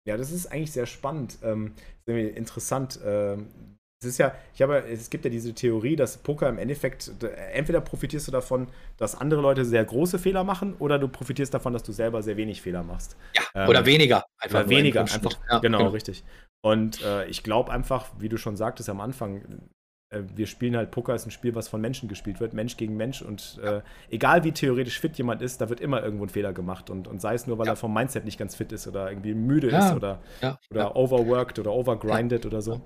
Ja, 0.08 0.18
das 0.18 0.32
ist 0.32 0.48
eigentlich 0.48 0.72
sehr 0.72 0.86
spannend. 0.86 1.40
Ähm, 1.42 1.74
interessant. 2.06 3.00
Ähm, 3.04 3.48
es 4.02 4.10
ist 4.10 4.18
ja, 4.18 4.36
ich 4.54 4.62
habe, 4.62 4.84
es 4.88 5.10
gibt 5.10 5.26
ja 5.26 5.32
diese 5.32 5.54
Theorie, 5.54 5.96
dass 5.96 6.18
Poker 6.18 6.50
im 6.50 6.58
Endeffekt, 6.58 7.12
entweder 7.54 7.82
profitierst 7.82 8.28
du 8.28 8.32
davon, 8.32 8.68
dass 8.98 9.16
andere 9.16 9.42
Leute 9.42 9.66
sehr 9.66 9.84
große 9.84 10.20
Fehler 10.20 10.44
machen, 10.44 10.76
oder 10.78 11.00
du 11.00 11.08
profitierst 11.08 11.54
davon, 11.54 11.74
dass 11.74 11.82
du 11.82 11.92
selber 11.92 12.22
sehr 12.22 12.38
wenig 12.38 12.62
Fehler 12.62 12.84
machst. 12.84 13.16
Ja, 13.36 13.44
ähm, 13.56 13.70
oder 13.70 13.86
weniger. 13.86 14.26
Einfach 14.38 14.60
oder 14.60 14.70
weniger, 14.70 15.02
einfach. 15.02 15.40
Ja, 15.50 15.60
genau, 15.60 15.80
genau, 15.80 15.90
richtig. 15.90 16.24
Und 16.62 17.02
äh, 17.04 17.26
ich 17.28 17.42
glaube 17.42 17.72
einfach, 17.72 18.12
wie 18.20 18.30
du 18.30 18.38
schon 18.38 18.58
sagtest 18.58 18.90
am 18.90 19.00
Anfang, 19.00 19.70
äh, 20.16 20.24
wir 20.36 20.48
spielen 20.48 20.76
halt 20.76 20.92
Poker 20.92 21.16
ist 21.16 21.26
ein 21.26 21.32
Spiel, 21.32 21.56
was 21.56 21.68
von 21.68 21.82
Menschen 21.82 22.10
gespielt 22.10 22.40
wird, 22.40 22.54
Mensch 22.54 22.78
gegen 22.78 22.96
Mensch. 22.96 23.22
Und 23.22 23.60
äh, 23.64 23.82
egal 24.10 24.44
wie 24.44 24.52
theoretisch 24.52 25.00
fit 25.00 25.18
jemand 25.18 25.42
ist, 25.42 25.62
da 25.62 25.70
wird 25.70 25.80
immer 25.80 26.04
irgendwo 26.04 26.26
ein 26.26 26.30
Fehler 26.30 26.54
gemacht. 26.54 26.90
Und, 26.90 27.08
und 27.08 27.22
sei 27.22 27.34
es 27.34 27.48
nur, 27.48 27.58
weil 27.58 27.68
ja. 27.68 27.74
er 27.74 27.76
vom 27.76 27.94
Mindset 27.94 28.26
nicht 28.26 28.38
ganz 28.38 28.56
fit 28.56 28.72
ist 28.72 28.88
oder 28.88 29.10
irgendwie 29.10 29.34
müde 29.34 29.70
ja. 29.70 29.90
ist 29.90 29.96
oder, 29.96 30.22
ja. 30.42 30.60
oder 30.72 30.96
overworked 30.96 31.60
oder 31.60 31.72
overgrinded 31.72 32.46
oder 32.46 32.62
so. 32.62 32.82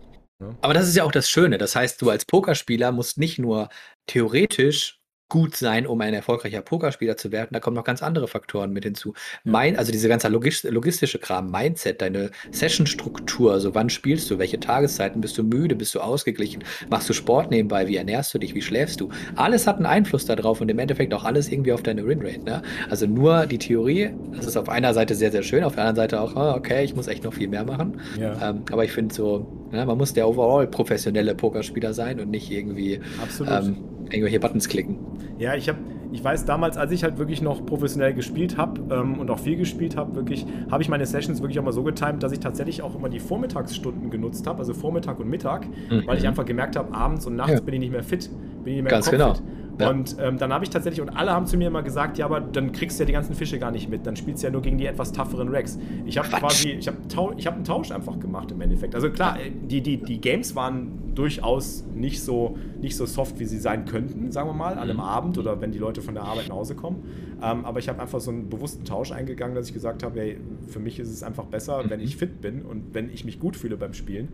Aber 0.62 0.74
das 0.74 0.88
ist 0.88 0.96
ja 0.96 1.04
auch 1.04 1.12
das 1.12 1.30
Schöne. 1.30 1.58
Das 1.58 1.76
heißt, 1.76 2.02
du 2.02 2.10
als 2.10 2.26
Pokerspieler 2.26 2.92
musst 2.92 3.18
nicht 3.18 3.40
nur 3.40 3.70
theoretisch 4.08 4.99
gut 5.30 5.56
sein, 5.56 5.86
um 5.88 6.02
ein 6.02 6.14
erfolgreicher 6.14 6.62
Pokerspieler 6.62 7.16
zu 7.16 7.32
werden. 7.32 7.50
Da 7.52 7.60
kommen 7.60 7.76
noch 7.76 7.84
ganz 7.84 8.02
andere 8.02 8.28
Faktoren 8.28 8.74
mit 8.74 8.84
hinzu. 8.84 9.14
Mein, 9.44 9.78
also 9.78 9.92
diese 9.92 10.10
ganze 10.10 10.28
logistische 10.28 11.20
Kram, 11.20 11.52
Mindset, 11.52 12.02
deine 12.02 12.32
Session-Struktur, 12.52 13.54
also 13.54 13.76
wann 13.76 13.90
spielst 13.90 14.30
du, 14.32 14.40
welche 14.40 14.60
Tageszeiten, 14.60 15.22
bist 15.22 15.38
du 15.38 15.44
müde, 15.44 15.76
bist 15.76 15.94
du 15.94 16.00
ausgeglichen, 16.00 16.64
machst 16.90 17.08
du 17.10 17.14
Sport 17.14 17.52
nebenbei, 17.52 17.88
wie 17.88 17.96
ernährst 17.96 18.34
du 18.34 18.40
dich, 18.40 18.56
wie 18.56 18.62
schläfst 18.62 19.00
du? 19.02 19.10
Alles 19.36 19.68
hat 19.68 19.78
einen 19.78 19.86
Einfluss 19.86 20.26
darauf 20.26 20.62
und 20.62 20.70
im 20.70 20.80
Endeffekt 20.80 21.14
auch 21.14 21.24
alles 21.24 21.50
irgendwie 21.52 21.74
auf 21.74 21.84
deine 21.84 22.06
Winrate. 22.06 22.44
Ne? 22.44 22.62
Also 22.90 23.06
nur 23.06 23.46
die 23.46 23.60
Theorie, 23.60 24.10
das 24.36 24.48
ist 24.48 24.58
auf 24.58 24.68
einer 24.68 24.94
Seite 24.94 25.14
sehr, 25.14 25.32
sehr 25.32 25.44
schön, 25.44 25.64
auf 25.64 25.76
der 25.76 25.84
anderen 25.84 26.08
Seite 26.08 26.22
auch, 26.22 26.36
oh, 26.36 26.58
okay, 26.58 26.84
ich 26.84 26.96
muss 26.96 27.08
echt 27.08 27.24
noch 27.24 27.34
viel 27.34 27.48
mehr 27.48 27.66
machen. 27.66 28.02
Ja. 28.20 28.50
Ähm, 28.50 28.64
aber 28.72 28.84
ich 28.84 28.92
finde 28.92 29.14
so, 29.14 29.70
ne, 29.72 29.86
man 29.86 29.98
muss 29.98 30.14
der 30.14 30.28
overall 30.28 30.68
professionelle 30.68 31.36
Pokerspieler 31.36 31.94
sein 31.94 32.20
und 32.20 32.30
nicht 32.32 32.50
irgendwie 32.52 33.00
ähm, 33.48 33.78
irgendwelche 34.12 34.40
Buttons 34.40 34.68
klicken. 34.68 34.98
Ja, 35.38 35.56
ich 35.56 35.70
habe, 35.70 35.80
ich 36.12 36.24
weiß 36.24 36.46
damals, 36.46 36.78
als 36.78 36.92
ich 36.92 37.04
halt 37.04 37.18
wirklich 37.18 37.42
noch 37.42 37.66
professionell 37.66 38.14
gespielt 38.14 38.58
habe 38.58 38.82
ähm, 38.94 39.20
und 39.20 39.30
auch 39.30 39.40
viel 39.40 39.56
gespielt 39.56 39.96
habe, 39.96 40.16
wirklich, 40.16 40.46
habe 40.70 40.84
ich 40.84 40.90
meine 40.90 41.06
Sessions 41.06 41.42
wirklich 41.42 41.60
auch 41.60 41.64
mal 41.64 41.72
so 41.72 41.84
getimt, 41.84 42.24
dass 42.24 42.32
ich 42.32 42.40
tatsächlich 42.40 42.82
auch 42.82 42.96
immer 42.96 43.10
die 43.10 43.20
Vormittagsstunden 43.20 44.10
genutzt 44.10 44.48
habe, 44.48 44.60
also 44.60 44.74
Vormittag 44.74 45.20
und 45.20 45.30
Mittag, 45.30 45.68
mhm. 45.90 46.06
weil 46.06 46.18
ich 46.18 46.28
einfach 46.28 46.46
gemerkt 46.46 46.76
habe, 46.76 46.94
abends 46.94 47.26
und 47.26 47.36
nachts 47.36 47.54
ja. 47.54 47.60
bin 47.62 47.76
ich 47.76 47.80
nicht 47.80 47.92
mehr 47.92 48.04
fit, 48.04 48.30
bin 48.64 48.74
ich 48.74 48.74
nicht 48.76 48.84
mehr 48.84 48.92
Ganz 48.92 49.10
genau. 49.10 49.36
fit. 49.36 49.44
Ja. 49.80 49.90
Und 49.90 50.18
ähm, 50.20 50.38
dann 50.38 50.52
habe 50.52 50.66
ich 50.66 50.70
tatsächlich, 50.70 51.02
und 51.02 51.10
alle 51.10 51.32
haben 51.32 51.48
zu 51.48 51.58
mir 51.58 51.68
immer 51.68 51.84
gesagt, 51.84 52.18
ja, 52.18 52.26
aber 52.26 52.42
dann 52.42 52.74
kriegst 52.74 53.00
du 53.00 53.04
ja 53.04 53.06
die 53.06 53.14
ganzen 53.14 53.34
Fische 53.34 53.60
gar 53.60 53.72
nicht 53.72 53.90
mit, 53.90 54.06
dann 54.06 54.18
spielst 54.18 54.44
du 54.44 54.48
ja 54.48 54.52
nur 54.52 54.62
gegen 54.62 54.78
die 54.78 54.86
etwas 54.86 55.14
tougheren 55.14 55.48
Racks. 55.50 55.80
Ich 56.06 56.18
habe 56.18 56.28
quasi, 56.28 56.72
ich 56.72 56.88
habe 56.88 56.98
ich 57.38 57.48
hab 57.48 57.56
einen 57.56 57.64
Tausch 57.64 57.92
einfach 57.92 58.20
gemacht 58.20 58.52
im 58.52 58.60
Endeffekt. 58.60 58.94
Also 58.94 59.10
klar, 59.10 59.38
die, 59.70 59.82
die, 59.82 59.98
die 59.98 60.20
Games 60.20 60.54
waren 60.56 61.14
durchaus 61.16 61.86
nicht 61.96 62.22
so, 62.22 62.58
nicht 62.82 62.98
so 62.98 63.06
soft, 63.06 63.40
wie 63.40 63.46
sie 63.46 63.58
sein 63.58 63.86
könnten, 63.86 64.32
sagen 64.32 64.50
wir 64.50 64.54
mal, 64.54 64.74
an 64.74 64.80
einem 64.80 64.98
mhm. 64.98 65.04
Abend 65.04 65.38
oder 65.38 65.62
wenn 65.62 65.72
die 65.72 65.80
Leute 65.80 66.02
von 66.02 66.14
der 66.14 66.24
Arbeit 66.24 66.50
nach 66.50 66.56
Hause 66.56 66.76
kommen. 66.76 67.04
Ähm, 67.42 67.64
aber 67.64 67.80
ich 67.80 67.88
habe 67.88 68.02
einfach 68.02 68.20
so 68.20 68.32
einen 68.32 68.50
bewussten 68.50 68.84
Tausch 68.84 69.14
eingegangen, 69.14 69.56
dass 69.56 69.68
ich 69.68 69.74
gesagt 69.74 70.04
habe, 70.04 70.20
hey, 70.20 70.38
für 70.68 70.80
mich 70.80 71.00
ist 71.00 71.10
es 71.10 71.24
einfach 71.24 71.46
besser, 71.46 71.84
mhm. 71.84 71.90
wenn 71.90 72.00
ich 72.02 72.18
fit 72.18 72.42
bin 72.42 72.64
und 72.64 72.94
wenn 72.94 73.10
ich 73.10 73.24
mich 73.24 73.40
gut 73.40 73.56
fühle 73.56 73.78
beim 73.78 73.94
Spielen, 73.94 74.30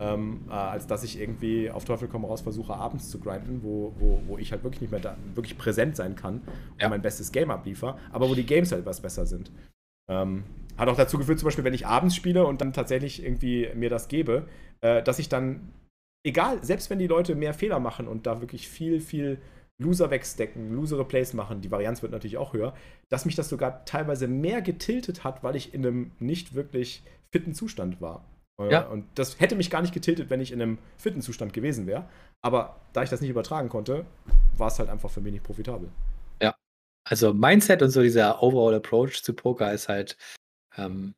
ähm, 0.00 0.44
äh, 0.48 0.52
als 0.52 0.86
dass 0.86 1.02
ich 1.02 1.20
irgendwie 1.20 1.70
auf 1.70 1.84
Teufel 1.84 2.08
komm 2.08 2.24
raus 2.24 2.40
versuche, 2.40 2.74
abends 2.74 3.10
zu 3.10 3.18
grinden, 3.18 3.60
wo, 3.62 3.92
wo, 3.98 4.20
wo 4.26 4.38
ich 4.38 4.52
halt 4.52 4.62
wirklich 4.62 4.80
nicht 4.80 4.90
mehr 4.90 5.00
da, 5.00 5.16
wirklich 5.34 5.58
präsent 5.58 5.96
sein 5.96 6.14
kann 6.14 6.36
und 6.72 6.80
ja. 6.80 6.88
mein 6.88 7.02
bestes 7.02 7.32
Game 7.32 7.50
abliefer, 7.50 7.98
aber 8.12 8.28
wo 8.28 8.34
die 8.34 8.46
Games 8.46 8.70
halt 8.70 8.82
etwas 8.82 9.00
besser 9.00 9.26
sind. 9.26 9.50
Ähm, 10.08 10.44
hat 10.76 10.88
auch 10.88 10.96
dazu 10.96 11.18
geführt, 11.18 11.40
zum 11.40 11.46
Beispiel, 11.46 11.64
wenn 11.64 11.74
ich 11.74 11.86
abends 11.86 12.14
spiele 12.14 12.46
und 12.46 12.60
dann 12.60 12.72
tatsächlich 12.72 13.22
irgendwie 13.24 13.68
mir 13.74 13.90
das 13.90 14.06
gebe, 14.08 14.46
äh, 14.80 15.02
dass 15.02 15.18
ich 15.18 15.28
dann, 15.28 15.72
egal, 16.24 16.62
selbst 16.62 16.88
wenn 16.90 17.00
die 17.00 17.08
Leute 17.08 17.34
mehr 17.34 17.52
Fehler 17.52 17.80
machen 17.80 18.06
und 18.06 18.26
da 18.26 18.40
wirklich 18.40 18.68
viel, 18.68 19.00
viel 19.00 19.38
Loser 19.80 20.10
wegstecken, 20.10 20.72
losere 20.72 21.04
Plays 21.04 21.34
machen, 21.34 21.60
die 21.60 21.70
Varianz 21.70 22.02
wird 22.02 22.12
natürlich 22.12 22.36
auch 22.36 22.52
höher, 22.52 22.74
dass 23.08 23.26
mich 23.26 23.34
das 23.34 23.48
sogar 23.48 23.84
teilweise 23.84 24.28
mehr 24.28 24.62
getiltet 24.62 25.24
hat, 25.24 25.42
weil 25.42 25.56
ich 25.56 25.74
in 25.74 25.84
einem 25.84 26.10
nicht 26.20 26.54
wirklich 26.54 27.02
fitten 27.32 27.54
Zustand 27.54 28.00
war. 28.00 28.24
Äh, 28.60 28.72
ja. 28.72 28.86
Und 28.86 29.06
das 29.14 29.40
hätte 29.40 29.56
mich 29.56 29.70
gar 29.70 29.82
nicht 29.82 29.94
getiltet, 29.94 30.30
wenn 30.30 30.40
ich 30.40 30.52
in 30.52 30.60
einem 30.60 30.78
fitten 30.96 31.22
Zustand 31.22 31.52
gewesen 31.52 31.86
wäre. 31.86 32.08
Aber 32.42 32.80
da 32.92 33.02
ich 33.02 33.10
das 33.10 33.20
nicht 33.20 33.30
übertragen 33.30 33.68
konnte, 33.68 34.04
war 34.56 34.68
es 34.68 34.78
halt 34.78 34.88
einfach 34.88 35.10
für 35.10 35.20
mich 35.20 35.32
nicht 35.32 35.44
profitabel. 35.44 35.88
Ja. 36.42 36.54
Also 37.08 37.32
Mindset 37.32 37.82
und 37.82 37.90
so 37.90 38.02
dieser 38.02 38.42
Overall 38.42 38.74
Approach 38.74 39.22
zu 39.22 39.32
Poker 39.32 39.72
ist 39.72 39.88
halt 39.88 40.16
ähm, 40.76 41.14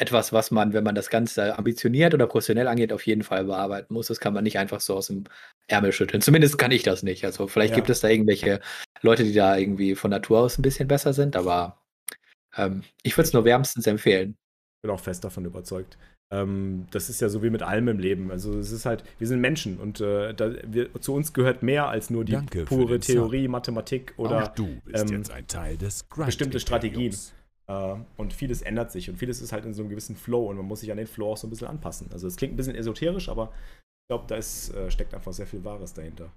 etwas, 0.00 0.32
was 0.32 0.50
man, 0.50 0.72
wenn 0.72 0.84
man 0.84 0.94
das 0.94 1.10
Ganze 1.10 1.58
ambitioniert 1.58 2.14
oder 2.14 2.26
professionell 2.26 2.68
angeht, 2.68 2.92
auf 2.92 3.06
jeden 3.06 3.22
Fall 3.22 3.44
bearbeiten 3.44 3.92
muss. 3.94 4.06
Das 4.06 4.20
kann 4.20 4.34
man 4.34 4.44
nicht 4.44 4.58
einfach 4.58 4.80
so 4.80 4.96
aus 4.96 5.08
dem 5.08 5.24
Ärmel 5.66 5.92
schütteln. 5.92 6.22
Zumindest 6.22 6.58
kann 6.58 6.70
ich 6.70 6.82
das 6.82 7.02
nicht. 7.02 7.24
Also 7.24 7.46
vielleicht 7.46 7.72
ja. 7.72 7.76
gibt 7.76 7.90
es 7.90 8.00
da 8.00 8.08
irgendwelche 8.08 8.60
Leute, 9.02 9.24
die 9.24 9.34
da 9.34 9.56
irgendwie 9.56 9.94
von 9.94 10.10
Natur 10.10 10.40
aus 10.40 10.58
ein 10.58 10.62
bisschen 10.62 10.88
besser 10.88 11.12
sind, 11.12 11.36
aber 11.36 11.82
ähm, 12.56 12.82
ich 13.02 13.16
würde 13.16 13.26
es 13.26 13.32
nur 13.32 13.44
wärmstens 13.44 13.86
empfehlen. 13.86 14.36
Ich 14.76 14.82
bin 14.82 14.90
auch 14.90 15.00
fest 15.00 15.24
davon 15.24 15.44
überzeugt. 15.44 15.98
Ähm, 16.32 16.86
das 16.90 17.10
ist 17.10 17.20
ja 17.20 17.28
so 17.28 17.42
wie 17.42 17.50
mit 17.50 17.62
allem 17.62 17.88
im 17.88 17.98
Leben. 17.98 18.30
Also 18.30 18.58
es 18.58 18.72
ist 18.72 18.86
halt, 18.86 19.04
wir 19.18 19.26
sind 19.26 19.40
Menschen 19.40 19.78
und 19.78 20.00
äh, 20.00 20.32
da, 20.32 20.52
wir, 20.66 20.92
zu 21.00 21.14
uns 21.14 21.34
gehört 21.34 21.62
mehr 21.62 21.88
als 21.88 22.08
nur 22.08 22.24
die 22.24 22.32
Danke 22.32 22.64
pure 22.64 22.98
Theorie, 22.98 23.44
Sub. 23.44 23.52
Mathematik 23.52 24.14
oder 24.16 24.52
ähm, 24.94 25.22
bestimmte 26.16 26.58
Strategien. 26.58 27.14
Äh, 27.68 27.96
und 28.16 28.32
vieles 28.32 28.62
ändert 28.62 28.90
sich 28.90 29.10
und 29.10 29.16
vieles 29.16 29.42
ist 29.42 29.52
halt 29.52 29.66
in 29.66 29.74
so 29.74 29.82
einem 29.82 29.90
gewissen 29.90 30.16
Flow 30.16 30.48
und 30.48 30.56
man 30.56 30.64
muss 30.64 30.80
sich 30.80 30.90
an 30.90 30.96
den 30.96 31.06
Flow 31.06 31.32
auch 31.32 31.36
so 31.36 31.46
ein 31.46 31.50
bisschen 31.50 31.68
anpassen. 31.68 32.08
Also 32.12 32.26
es 32.26 32.36
klingt 32.36 32.54
ein 32.54 32.56
bisschen 32.56 32.76
esoterisch, 32.76 33.28
aber 33.28 33.52
ich 34.04 34.08
glaube, 34.08 34.24
da 34.26 34.36
ist, 34.36 34.74
äh, 34.74 34.90
steckt 34.90 35.14
einfach 35.14 35.34
sehr 35.34 35.46
viel 35.46 35.62
Wahres 35.64 35.92
dahinter. 35.92 36.32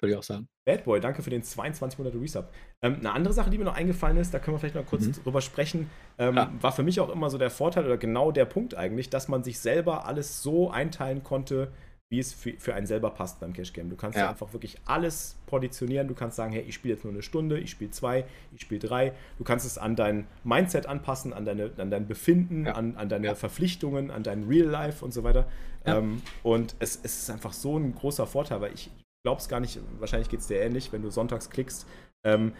Würde 0.00 0.12
ich 0.12 0.18
auch 0.18 0.22
sagen. 0.22 0.48
Bad 0.66 0.84
Boy, 0.84 1.00
danke 1.00 1.22
für 1.22 1.30
den 1.30 1.42
22 1.42 1.98
Monate 1.98 2.20
Resub. 2.20 2.50
Ähm, 2.82 2.96
eine 2.96 3.12
andere 3.12 3.34
Sache, 3.34 3.50
die 3.50 3.58
mir 3.58 3.64
noch 3.64 3.76
eingefallen 3.76 4.16
ist, 4.16 4.32
da 4.32 4.38
können 4.38 4.54
wir 4.54 4.58
vielleicht 4.58 4.74
noch 4.74 4.86
kurz 4.86 5.06
mhm. 5.06 5.12
drüber 5.12 5.40
sprechen, 5.40 5.90
ähm, 6.18 6.36
ja. 6.36 6.52
war 6.60 6.72
für 6.72 6.82
mich 6.82 7.00
auch 7.00 7.10
immer 7.10 7.30
so 7.30 7.38
der 7.38 7.50
Vorteil 7.50 7.84
oder 7.84 7.98
genau 7.98 8.32
der 8.32 8.44
Punkt 8.44 8.74
eigentlich, 8.74 9.10
dass 9.10 9.28
man 9.28 9.44
sich 9.44 9.58
selber 9.58 10.06
alles 10.06 10.42
so 10.42 10.70
einteilen 10.70 11.22
konnte, 11.22 11.72
wie 12.10 12.18
es 12.18 12.32
für, 12.32 12.52
für 12.58 12.74
einen 12.74 12.86
selber 12.86 13.10
passt 13.10 13.38
beim 13.38 13.52
Cash 13.52 13.72
Game. 13.72 13.88
Du 13.88 13.94
kannst 13.94 14.18
ja. 14.18 14.28
einfach 14.28 14.52
wirklich 14.52 14.76
alles 14.84 15.36
positionieren. 15.46 16.08
Du 16.08 16.14
kannst 16.14 16.36
sagen, 16.36 16.52
hey, 16.52 16.62
ich 16.62 16.74
spiele 16.74 16.94
jetzt 16.94 17.04
nur 17.04 17.12
eine 17.12 17.22
Stunde, 17.22 17.58
ich 17.58 17.70
spiele 17.70 17.92
zwei, 17.92 18.24
ich 18.52 18.62
spiele 18.62 18.80
drei. 18.80 19.12
Du 19.38 19.44
kannst 19.44 19.64
es 19.64 19.78
an 19.78 19.94
dein 19.94 20.26
Mindset 20.42 20.86
anpassen, 20.86 21.32
an, 21.32 21.44
deine, 21.44 21.70
an 21.78 21.90
dein 21.90 22.08
Befinden, 22.08 22.66
ja. 22.66 22.72
an, 22.72 22.96
an 22.96 23.08
deine 23.08 23.28
ja. 23.28 23.34
Verpflichtungen, 23.36 24.10
an 24.10 24.24
dein 24.24 24.44
Real 24.44 24.66
Life 24.66 25.04
und 25.04 25.12
so 25.12 25.22
weiter. 25.22 25.46
Ähm, 25.84 26.20
und 26.42 26.74
es, 26.80 26.98
es, 27.02 27.22
ist 27.22 27.30
einfach 27.30 27.52
so 27.52 27.78
ein 27.78 27.94
großer 27.94 28.26
Vorteil, 28.26 28.60
weil 28.60 28.74
ich 28.74 28.90
glaube 29.22 29.40
es 29.40 29.48
gar 29.48 29.60
nicht, 29.60 29.78
wahrscheinlich 29.98 30.28
geht 30.28 30.40
es 30.40 30.46
dir 30.46 30.60
ähnlich, 30.60 30.92
wenn 30.92 31.02
du 31.02 31.10
sonntags 31.10 31.50
klickst. 31.50 31.86
Ähm, 32.24 32.52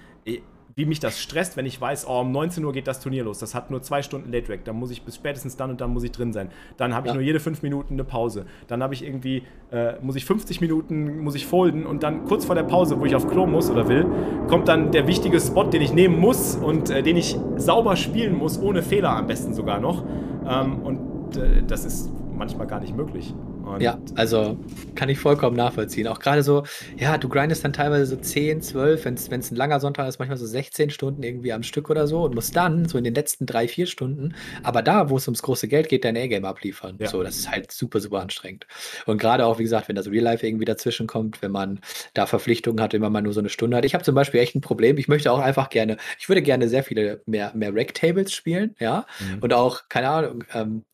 wie 0.77 0.85
mich 0.87 1.01
das 1.01 1.20
stresst, 1.20 1.57
wenn 1.57 1.66
ich 1.66 1.81
weiß, 1.81 2.07
oh, 2.09 2.20
um 2.20 2.33
19 2.33 2.64
Uhr 2.64 2.73
geht 2.73 2.87
das 2.87 3.01
Turnier 3.01 3.25
los. 3.25 3.38
Das 3.38 3.55
hat 3.55 3.70
nur 3.70 3.83
zwei 3.83 4.03
Stunden 4.03 4.31
Late 4.33 4.51
Rack. 4.51 4.64
Dann 4.64 4.77
muss 4.77 4.90
ich 4.90 5.03
bis 5.03 5.16
spätestens 5.16 5.57
dann 5.57 5.70
und 5.70 5.81
dann 5.81 5.90
muss 5.90 6.05
ich 6.05 6.12
drin 6.12 6.33
sein. 6.33 6.51
Dann 6.77 6.94
habe 6.94 7.07
ich 7.07 7.11
ja. 7.11 7.14
nur 7.14 7.23
jede 7.23 7.40
fünf 7.40 7.62
Minuten 7.62 7.94
eine 7.94 8.05
Pause. 8.05 8.46
Dann 8.68 8.83
habe 8.83 8.94
ich 8.94 9.05
irgendwie, 9.05 9.42
äh, 9.73 9.94
muss 10.01 10.16
ich 10.16 10.25
50 10.25 10.61
Minuten, 10.61 11.18
muss 11.18 11.35
ich 11.35 11.46
folden 11.46 11.87
und 11.87 12.03
dann 12.03 12.25
kurz 12.25 12.44
vor 12.44 12.55
der 12.55 12.62
Pause, 12.62 13.01
wo 13.01 13.05
ich 13.05 13.16
auf 13.16 13.29
Klo 13.29 13.46
muss 13.46 13.68
oder 13.68 13.88
will, 13.88 14.07
kommt 14.49 14.68
dann 14.68 14.92
der 14.92 15.07
wichtige 15.07 15.40
Spot, 15.40 15.64
den 15.64 15.83
ich 15.83 15.92
nehmen 15.92 16.18
muss 16.18 16.57
und 16.57 16.88
äh, 16.90 17.03
den 17.03 17.16
ich 17.16 17.37
sauber 17.57 17.96
spielen 17.96 18.37
muss, 18.37 18.61
ohne 18.61 18.83
Fehler 18.83 19.11
am 19.11 19.27
besten 19.27 19.55
sogar 19.55 19.81
noch. 19.81 20.05
Ähm, 20.46 20.83
und 20.83 21.37
äh, 21.37 21.62
das 21.66 21.85
ist 21.85 22.11
manchmal 22.33 22.66
gar 22.66 22.81
nicht 22.81 22.96
möglich. 22.96 23.35
Und 23.74 23.83
ja, 23.83 23.98
also 24.16 24.59
kann 24.94 25.09
ich 25.09 25.18
vollkommen 25.18 25.56
nachvollziehen. 25.56 26.06
Auch 26.06 26.18
gerade 26.18 26.42
so, 26.42 26.64
ja, 26.96 27.18
du 27.18 27.28
grindest 27.28 27.64
dann 27.64 27.72
teilweise 27.72 28.06
so 28.06 28.16
10, 28.16 28.62
12, 28.62 29.04
wenn 29.04 29.14
es 29.14 29.50
ein 29.50 29.56
langer 29.56 29.80
Sonntag 29.80 30.09
ist, 30.09 30.18
manchmal 30.18 30.38
so 30.38 30.46
16 30.46 30.90
Stunden 30.90 31.22
irgendwie 31.22 31.52
am 31.52 31.62
Stück 31.62 31.90
oder 31.90 32.06
so 32.06 32.24
und 32.24 32.35
musst 32.35 32.54
dann 32.56 32.88
so 32.88 32.98
in 32.98 33.04
den 33.04 33.14
letzten 33.14 33.46
drei, 33.46 33.68
vier 33.68 33.87
Stunden, 33.87 34.35
aber 34.62 34.83
da, 34.83 35.11
wo 35.11 35.16
es 35.16 35.26
ums 35.26 35.42
große 35.42 35.68
Geld 35.68 35.88
geht, 35.88 36.04
dein 36.04 36.16
A-Game 36.16 36.44
abliefern. 36.44 36.96
Ja. 36.98 37.09
So, 37.09 37.22
das 37.22 37.37
ist 37.37 37.50
halt 37.50 37.72
super, 37.72 38.00
super 38.00 38.20
anstrengend. 38.20 38.66
Und 39.06 39.18
gerade 39.18 39.46
auch, 39.46 39.59
wie 39.59 39.62
gesagt, 39.62 39.88
wenn 39.88 39.96
das 39.96 40.09
Real 40.09 40.24
Life 40.24 40.46
irgendwie 40.46 40.64
dazwischen 40.64 41.06
kommt, 41.06 41.42
wenn 41.42 41.52
man 41.52 41.80
da 42.14 42.26
Verpflichtungen 42.26 42.80
hat, 42.83 42.92
wenn 42.92 43.12
man 43.12 43.24
nur 43.24 43.33
so 43.33 43.40
eine 43.40 43.48
Stunde 43.48 43.76
hat. 43.76 43.85
Ich 43.85 43.94
habe 43.94 44.04
zum 44.04 44.14
Beispiel 44.14 44.40
echt 44.40 44.54
ein 44.54 44.61
Problem. 44.61 44.98
Ich 44.98 45.09
möchte 45.09 45.33
auch 45.33 45.38
einfach 45.38 45.70
gerne, 45.70 45.96
ich 46.18 46.28
würde 46.28 46.42
gerne 46.42 46.68
sehr 46.68 46.85
viele 46.85 47.22
mehr, 47.26 47.52
mehr 47.54 47.74
Rack-Tables 47.74 48.33
spielen, 48.33 48.74
ja. 48.78 49.06
Mhm. 49.18 49.38
Und 49.40 49.52
auch, 49.52 49.88
keine 49.88 50.09
Ahnung, 50.09 50.44
ähm, 50.54 50.85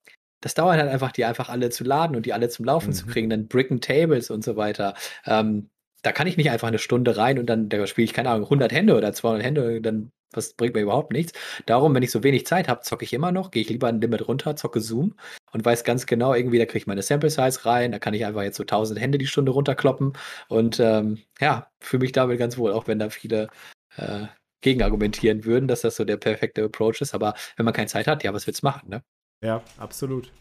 das 0.41 0.55
dauert 0.55 0.79
halt 0.79 0.91
einfach, 0.91 1.13
die 1.13 1.25
einfach 1.25 1.49
alle 1.49 1.71
zu 1.71 1.85
laden 1.85 2.17
und 2.17 2.27
die 2.27 2.33
alle 2.33 2.49
zum 2.49 2.65
Laufen 2.65 2.89
mhm. 2.91 2.95
zu 2.95 3.07
kriegen, 3.07 3.31
dann 3.31 3.49
Bricken 3.49 3.81
Tables 3.81 4.31
und 4.31 4.45
so 4.45 4.57
weiter. 4.57 4.95
Ähm, 5.25 5.71
da 6.03 6.13
kann 6.13 6.27
ich 6.27 6.37
nicht 6.37 6.51
einfach 6.51 6.69
eine 6.69 6.79
Stunde 6.79 7.17
rein 7.17 7.39
und 7.39 7.47
dann 7.47 7.69
da 7.69 7.87
spiele 7.87 8.05
ich, 8.05 8.13
keine 8.13 8.31
Ahnung, 8.31 8.45
100 8.45 8.73
Hände 8.73 8.97
oder 8.97 9.13
200 9.13 9.45
Hände, 9.45 9.81
dann 9.81 10.13
was 10.33 10.55
bringt 10.55 10.75
mir 10.75 10.83
überhaupt 10.83 11.13
nichts. 11.13 11.33
Darum, 11.67 11.95
wenn 11.95 12.03
ich 12.03 12.11
so 12.11 12.23
wenig 12.23 12.47
Zeit 12.47 12.69
habe, 12.69 12.83
zocke 12.83 13.05
ich 13.05 13.13
immer 13.13 13.33
noch, 13.33 13.51
gehe 13.51 13.63
ich 13.63 13.69
lieber 13.69 13.89
ein 13.89 14.01
Limit 14.01 14.29
runter, 14.29 14.57
zocke 14.57 14.81
Zoom 14.81 15.15
und 15.53 15.65
weiß 15.65 15.85
ganz 15.85 16.07
genau, 16.07 16.35
irgendwie, 16.35 16.59
da 16.59 16.67
kriege 16.67 16.79
ich 16.79 16.87
meine 16.87 17.03
Sample 17.03 17.31
Size 17.31 17.65
rein, 17.65 17.93
da 17.93 17.99
kann 17.99 18.15
ich 18.15 18.25
einfach 18.25 18.43
jetzt 18.43 18.57
so 18.57 18.63
1000 18.63 19.01
Hände 19.01 19.19
die 19.19 19.27
Stunde 19.27 19.53
runterkloppen 19.53 20.13
und 20.49 20.81
ähm, 20.81 21.19
ja, 21.41 21.71
fühle 21.81 22.03
mich 22.03 22.13
damit 22.13 22.39
ganz 22.39 22.59
wohl, 22.59 22.73
auch 22.73 22.87
wenn 22.87 22.99
da 22.99 23.11
viele 23.11 23.49
äh, 23.97 24.27
gegenargumentieren 24.61 25.45
würden, 25.45 25.69
dass 25.69 25.83
das 25.83 25.97
so 25.97 26.05
der 26.05 26.17
perfekte 26.17 26.65
Approach 26.65 27.01
ist. 27.01 27.15
Aber 27.15 27.35
wenn 27.57 27.65
man 27.65 27.75
keine 27.75 27.89
Zeit 27.89 28.07
hat, 28.07 28.25
ja, 28.25 28.35
was 28.35 28.47
willst 28.47 28.63
du 28.63 28.67
machen, 28.67 28.89
ne? 28.91 29.03
Ja, 29.45 29.63
absolut. 29.79 30.33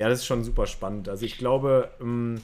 Ja, 0.00 0.08
das 0.08 0.20
ist 0.20 0.26
schon 0.26 0.44
super 0.44 0.66
spannend. 0.66 1.08
Also 1.08 1.24
ich 1.24 1.38
glaube, 1.38 1.90
ähm, 2.00 2.42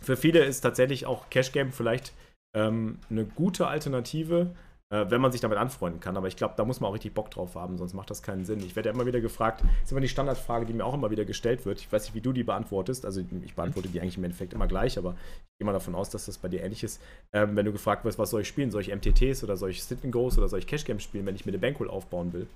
für 0.00 0.16
viele 0.16 0.44
ist 0.44 0.60
tatsächlich 0.60 1.06
auch 1.06 1.28
Cash 1.30 1.52
Game 1.52 1.72
vielleicht 1.72 2.12
ähm, 2.54 2.98
eine 3.10 3.24
gute 3.24 3.66
Alternative, 3.66 4.54
äh, 4.90 5.06
wenn 5.08 5.20
man 5.20 5.32
sich 5.32 5.40
damit 5.40 5.58
anfreunden 5.58 6.00
kann. 6.00 6.16
Aber 6.16 6.28
ich 6.28 6.36
glaube, 6.36 6.54
da 6.56 6.64
muss 6.64 6.80
man 6.80 6.88
auch 6.88 6.94
richtig 6.94 7.12
Bock 7.12 7.30
drauf 7.30 7.54
haben, 7.54 7.76
sonst 7.76 7.92
macht 7.92 8.10
das 8.10 8.22
keinen 8.22 8.44
Sinn. 8.44 8.60
Ich 8.60 8.76
werde 8.76 8.88
ja 8.88 8.94
immer 8.94 9.06
wieder 9.06 9.20
gefragt, 9.20 9.60
das 9.62 9.84
ist 9.84 9.92
immer 9.92 10.00
die 10.00 10.08
Standardfrage, 10.08 10.64
die 10.64 10.72
mir 10.72 10.84
auch 10.86 10.94
immer 10.94 11.10
wieder 11.10 11.26
gestellt 11.26 11.66
wird. 11.66 11.80
Ich 11.80 11.92
weiß 11.92 12.04
nicht, 12.04 12.14
wie 12.14 12.20
du 12.22 12.32
die 12.32 12.44
beantwortest. 12.44 13.04
Also 13.04 13.20
ich 13.20 13.54
beantworte 13.54 13.88
die 13.88 14.00
eigentlich 14.00 14.16
im 14.16 14.24
Endeffekt 14.24 14.54
immer 14.54 14.66
gleich, 14.66 14.96
aber 14.96 15.12
ich 15.12 15.58
gehe 15.58 15.66
mal 15.66 15.72
davon 15.72 15.94
aus, 15.94 16.08
dass 16.10 16.26
das 16.26 16.38
bei 16.38 16.48
dir 16.48 16.62
ähnlich 16.62 16.82
ist. 16.82 17.00
Ähm, 17.32 17.56
wenn 17.56 17.66
du 17.66 17.72
gefragt 17.72 18.04
wirst, 18.04 18.18
was 18.18 18.30
soll 18.30 18.42
ich 18.42 18.48
spielen? 18.48 18.70
Soll 18.70 18.82
ich 18.82 18.94
MTTs 18.94 19.44
oder 19.44 19.56
soll 19.56 19.70
ich 19.70 19.84
Sit 19.84 20.02
and 20.02 20.12
Goes 20.12 20.38
oder 20.38 20.48
soll 20.48 20.60
ich 20.60 20.66
Cash 20.66 20.84
Games 20.84 21.02
spielen, 21.02 21.26
wenn 21.26 21.34
ich 21.34 21.44
mir 21.44 21.52
eine 21.52 21.58
Bankroll 21.58 21.90
aufbauen 21.90 22.32
will? 22.32 22.46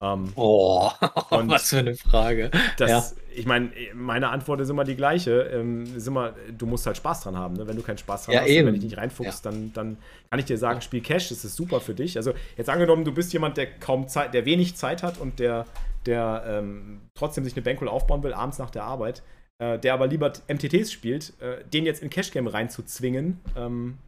Ähm, 0.00 0.32
oh, 0.36 0.90
was 1.30 1.70
für 1.70 1.78
eine 1.78 1.96
Frage. 1.96 2.50
Das, 2.76 2.90
ja. 2.90 3.04
Ich 3.34 3.46
meine, 3.46 3.70
meine 3.94 4.28
Antwort 4.28 4.60
ist 4.60 4.68
immer 4.68 4.84
die 4.84 4.94
gleiche. 4.94 5.42
Ähm, 5.42 5.96
ist 5.96 6.06
immer, 6.06 6.34
du 6.56 6.66
musst 6.66 6.86
halt 6.86 6.96
Spaß 6.96 7.22
dran 7.22 7.36
haben. 7.36 7.54
Ne? 7.54 7.66
Wenn 7.66 7.76
du 7.76 7.82
keinen 7.82 7.98
Spaß 7.98 8.26
dran 8.26 8.34
ja, 8.34 8.40
hast, 8.42 8.48
eben. 8.48 8.66
wenn 8.66 8.74
dich 8.74 8.84
nicht 8.84 8.96
reinfuchst, 8.96 9.44
ja. 9.44 9.50
dann, 9.50 9.72
dann 9.72 9.96
kann 10.30 10.38
ich 10.38 10.46
dir 10.46 10.58
sagen, 10.58 10.80
spiel 10.80 11.00
Cash, 11.00 11.30
das 11.30 11.44
ist 11.44 11.56
super 11.56 11.80
für 11.80 11.94
dich. 11.94 12.16
Also 12.16 12.32
jetzt 12.56 12.70
angenommen, 12.70 13.04
du 13.04 13.12
bist 13.12 13.32
jemand, 13.32 13.56
der 13.56 13.66
kaum 13.66 14.08
Zeit, 14.08 14.34
der 14.34 14.44
wenig 14.44 14.76
Zeit 14.76 15.02
hat 15.02 15.18
und 15.18 15.40
der, 15.40 15.66
der 16.06 16.44
ähm, 16.46 17.00
trotzdem 17.14 17.44
sich 17.44 17.54
eine 17.54 17.62
Bankroll 17.62 17.88
aufbauen 17.88 18.22
will, 18.22 18.32
abends 18.32 18.58
nach 18.58 18.70
der 18.70 18.84
Arbeit, 18.84 19.22
äh, 19.58 19.78
der 19.78 19.94
aber 19.94 20.06
lieber 20.06 20.32
MTTs 20.48 20.92
spielt, 20.92 21.32
äh, 21.40 21.64
den 21.64 21.84
jetzt 21.84 22.02
in 22.02 22.10
Cash 22.10 22.30
Game 22.30 22.46
reinzuzwingen, 22.46 23.40
ähm, 23.56 23.98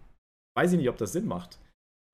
weiß 0.56 0.72
ich 0.72 0.78
nicht, 0.78 0.88
ob 0.88 0.98
das 0.98 1.12
Sinn 1.12 1.26
macht. 1.26 1.58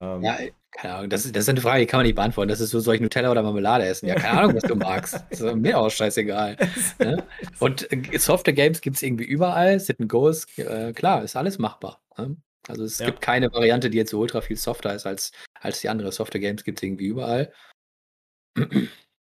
Ähm, 0.01 0.23
ja, 0.23 0.39
keine 0.73 0.95
Ahnung, 0.95 1.11
das 1.11 1.25
ist, 1.25 1.35
das 1.35 1.45
ist 1.45 1.49
eine 1.49 1.61
Frage, 1.61 1.81
die 1.81 1.87
kann 1.87 1.99
man 1.99 2.07
nicht 2.07 2.17
beantworten. 2.17 2.49
Das 2.49 2.61
ist 2.61 2.71
so, 2.71 2.81
soll 2.81 2.97
ich 2.97 3.01
Nutella 3.01 3.31
oder 3.31 3.43
Marmelade 3.43 3.87
essen? 3.87 4.07
Ja, 4.07 4.15
keine 4.15 4.41
Ahnung, 4.41 4.55
was 4.55 4.65
du 4.65 4.77
magst. 4.77 5.25
Mir 5.57 5.79
auch 5.79 5.91
scheißegal. 5.91 6.57
ne? 6.99 7.25
Und 7.61 7.91
äh, 7.91 8.19
Software 8.19 8.53
Games 8.53 8.83
gibt 8.83 8.97
es 8.97 9.03
irgendwie 9.03 9.25
überall. 9.25 9.81
Sit 9.81 10.01
and 10.01 10.11
Go 10.11 10.29
ist, 10.29 10.59
äh, 10.59 10.93
klar, 10.93 11.25
ist 11.25 11.37
alles 11.37 11.59
machbar. 11.59 12.03
Ne? 12.19 12.37
Also 12.69 12.85
es 12.85 12.99
ja. 12.99 13.07
gibt 13.07 13.23
keine 13.23 13.51
Variante, 13.53 13.89
die 13.89 13.97
jetzt 13.97 14.11
so 14.11 14.21
ultra 14.21 14.41
viel 14.43 14.57
softer 14.57 14.95
ist 14.95 15.07
als, 15.07 15.33
als 15.61 15.81
die 15.81 15.89
andere. 15.89 16.13
Software 16.13 16.41
Games 16.41 16.63
gibt 16.63 16.79
es 16.79 16.83
irgendwie 16.83 17.07
überall. 17.07 17.53